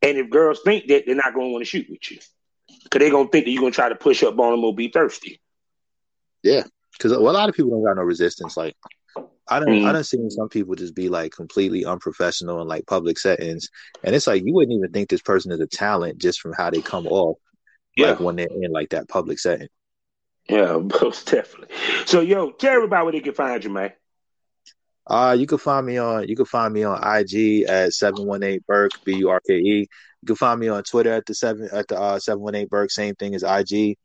And 0.00 0.16
if 0.16 0.30
girls 0.30 0.60
think 0.64 0.86
that, 0.86 1.04
they're 1.04 1.16
not 1.16 1.34
gonna 1.34 1.48
want 1.48 1.62
to 1.62 1.68
shoot 1.68 1.88
with 1.90 2.10
you. 2.10 2.18
Cause 2.90 3.00
they 3.00 3.10
gonna 3.10 3.28
think 3.28 3.44
that 3.44 3.50
you're 3.50 3.60
gonna 3.60 3.72
try 3.72 3.88
to 3.88 3.94
push 3.94 4.22
up 4.22 4.38
on 4.38 4.52
them 4.52 4.64
or 4.64 4.74
be 4.74 4.88
thirsty. 4.88 5.40
Yeah, 6.42 6.64
because 6.92 7.12
a 7.12 7.18
lot 7.18 7.48
of 7.48 7.54
people 7.54 7.70
don't 7.70 7.84
got 7.84 7.96
no 7.96 8.02
resistance. 8.02 8.56
Like 8.56 8.74
I 9.50 9.60
don't, 9.60 9.68
mm. 9.68 9.86
I 9.86 9.92
don't 9.92 10.04
see 10.04 10.18
some 10.30 10.48
people 10.48 10.74
just 10.74 10.94
be 10.94 11.08
like 11.08 11.32
completely 11.32 11.84
unprofessional 11.84 12.60
in 12.60 12.68
like 12.68 12.86
public 12.86 13.18
settings, 13.18 13.68
and 14.02 14.14
it's 14.14 14.26
like 14.26 14.44
you 14.44 14.54
wouldn't 14.54 14.76
even 14.76 14.92
think 14.92 15.08
this 15.08 15.22
person 15.22 15.52
is 15.52 15.60
a 15.60 15.66
talent 15.66 16.18
just 16.18 16.40
from 16.40 16.52
how 16.52 16.70
they 16.70 16.82
come 16.82 17.06
off, 17.06 17.38
yeah. 17.96 18.10
like 18.10 18.20
when 18.20 18.36
they're 18.36 18.48
in 18.50 18.72
like 18.72 18.90
that 18.90 19.08
public 19.08 19.38
setting. 19.38 19.68
Yeah, 20.48 20.78
most 21.00 21.30
definitely. 21.30 21.74
So, 22.06 22.20
yo, 22.20 22.50
tell 22.50 22.74
everybody 22.74 23.04
where 23.04 23.12
they 23.12 23.20
can 23.20 23.34
find 23.34 23.62
you, 23.62 23.70
man. 23.70 23.92
Uh, 25.08 25.34
you 25.38 25.46
can 25.46 25.58
find 25.58 25.86
me 25.86 25.96
on 25.96 26.28
you 26.28 26.36
can 26.36 26.44
find 26.44 26.72
me 26.72 26.84
on 26.84 26.98
IG 27.02 27.64
at 27.68 27.92
seven 27.94 28.26
one 28.26 28.42
eight 28.42 28.66
Burke 28.66 28.92
B 29.04 29.16
U 29.16 29.30
R 29.30 29.40
K 29.46 29.54
E. 29.54 29.78
You 30.20 30.26
can 30.26 30.36
find 30.36 30.60
me 30.60 30.68
on 30.68 30.82
Twitter 30.82 31.12
at 31.12 31.24
the 31.26 31.34
seven 31.34 31.68
at 31.72 31.88
the 31.88 31.98
uh, 31.98 32.18
seven 32.18 32.42
one 32.42 32.54
eight 32.54 32.68
Burke. 32.68 32.90
Same 32.90 33.14
thing 33.14 33.34
as 33.34 33.42
IG. 33.42 33.96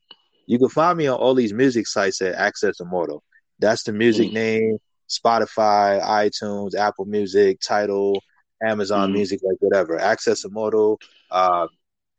You 0.45 0.59
can 0.59 0.69
find 0.69 0.97
me 0.97 1.07
on 1.07 1.17
all 1.17 1.35
these 1.35 1.53
music 1.53 1.87
sites 1.87 2.21
at 2.21 2.35
Access 2.35 2.79
Immortal. 2.79 3.23
That's 3.59 3.83
the 3.83 3.93
music 3.93 4.29
mm. 4.29 4.33
name. 4.33 4.77
Spotify, 5.09 6.01
iTunes, 6.01 6.75
Apple 6.75 7.05
Music, 7.05 7.59
Tidal, 7.59 8.21
Amazon 8.63 9.09
mm. 9.09 9.13
Music, 9.13 9.41
like 9.43 9.57
whatever. 9.59 9.99
Access 9.99 10.43
Immortal. 10.43 10.99
Uh, 11.29 11.67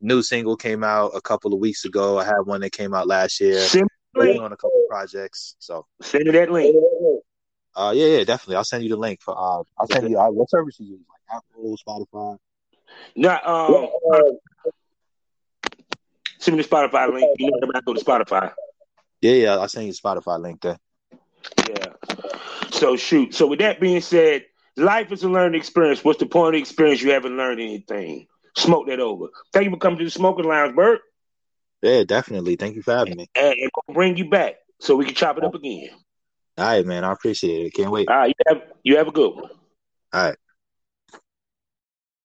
new 0.00 0.22
single 0.22 0.56
came 0.56 0.84
out 0.84 1.12
a 1.14 1.20
couple 1.20 1.52
of 1.52 1.60
weeks 1.60 1.84
ago. 1.84 2.18
I 2.18 2.24
had 2.24 2.40
one 2.44 2.60
that 2.60 2.72
came 2.72 2.94
out 2.94 3.06
last 3.06 3.40
year. 3.40 3.66
Working 4.14 4.42
on 4.42 4.52
a 4.52 4.56
couple 4.56 4.84
projects. 4.88 5.56
So 5.58 5.86
send 6.02 6.24
me 6.24 6.30
that 6.32 6.50
link. 6.50 6.76
Uh, 7.76 7.92
yeah, 7.94 8.06
yeah, 8.06 8.24
definitely. 8.24 8.56
I'll 8.56 8.64
send 8.64 8.84
you 8.84 8.90
the 8.90 8.96
link 8.96 9.20
for. 9.20 9.36
Uh, 9.36 9.62
I'll 9.78 9.88
send 9.90 10.08
you. 10.08 10.18
Uh, 10.18 10.30
what 10.30 10.48
service 10.50 10.78
you 10.78 10.86
use? 10.86 11.00
Like 11.08 11.42
Apple, 11.42 11.76
Spotify. 11.76 12.38
No, 13.16 13.30
um, 13.30 13.88
uh, 14.12 14.20
send 16.38 16.56
me 16.56 16.62
the 16.62 16.68
Spotify 16.68 17.12
link. 17.12 17.28
You 17.38 17.50
know, 17.50 17.58
everybody 17.62 17.84
go 17.84 17.94
to 17.94 18.04
Spotify. 18.04 18.52
Yeah, 19.20 19.32
yeah. 19.32 19.56
I'll 19.56 19.68
send 19.68 19.86
you 19.86 19.92
the 19.92 19.98
Spotify 19.98 20.40
link 20.40 20.60
there. 20.60 20.78
Yeah. 21.68 21.94
So 22.70 22.96
shoot. 22.96 23.34
So 23.34 23.46
with 23.46 23.58
that 23.58 23.80
being 23.80 24.00
said, 24.00 24.44
life 24.76 25.10
is 25.12 25.22
a 25.24 25.28
learning 25.28 25.58
experience. 25.58 26.04
What's 26.04 26.20
the 26.20 26.26
point 26.26 26.48
of 26.48 26.52
the 26.52 26.58
experience? 26.60 27.02
You 27.02 27.10
haven't 27.12 27.36
learned 27.36 27.60
anything. 27.60 28.26
Smoke 28.56 28.86
that 28.86 29.00
over. 29.00 29.28
Thank 29.52 29.64
you 29.64 29.70
for 29.70 29.78
coming 29.78 29.98
to 29.98 30.04
the 30.04 30.10
smoking 30.10 30.44
lounge, 30.44 30.76
Bert. 30.76 31.00
Yeah, 31.82 32.04
definitely. 32.04 32.56
Thank 32.56 32.76
you 32.76 32.82
for 32.82 32.94
having 32.94 33.16
me. 33.16 33.28
And, 33.34 33.54
and 33.54 33.70
we'll 33.88 33.94
bring 33.94 34.16
you 34.16 34.30
back 34.30 34.56
so 34.80 34.96
we 34.96 35.04
can 35.04 35.14
chop 35.14 35.38
it 35.38 35.44
up 35.44 35.54
again. 35.54 35.88
All 36.56 36.64
right, 36.64 36.86
man. 36.86 37.04
I 37.04 37.12
appreciate 37.12 37.66
it. 37.66 37.74
Can't 37.74 37.90
wait. 37.90 38.08
All 38.08 38.16
right, 38.16 38.28
you 38.28 38.34
have, 38.46 38.62
you 38.82 38.96
have 38.96 39.08
a 39.08 39.12
good 39.12 39.34
one. 39.34 39.50
All 40.12 40.28
right. 40.28 40.36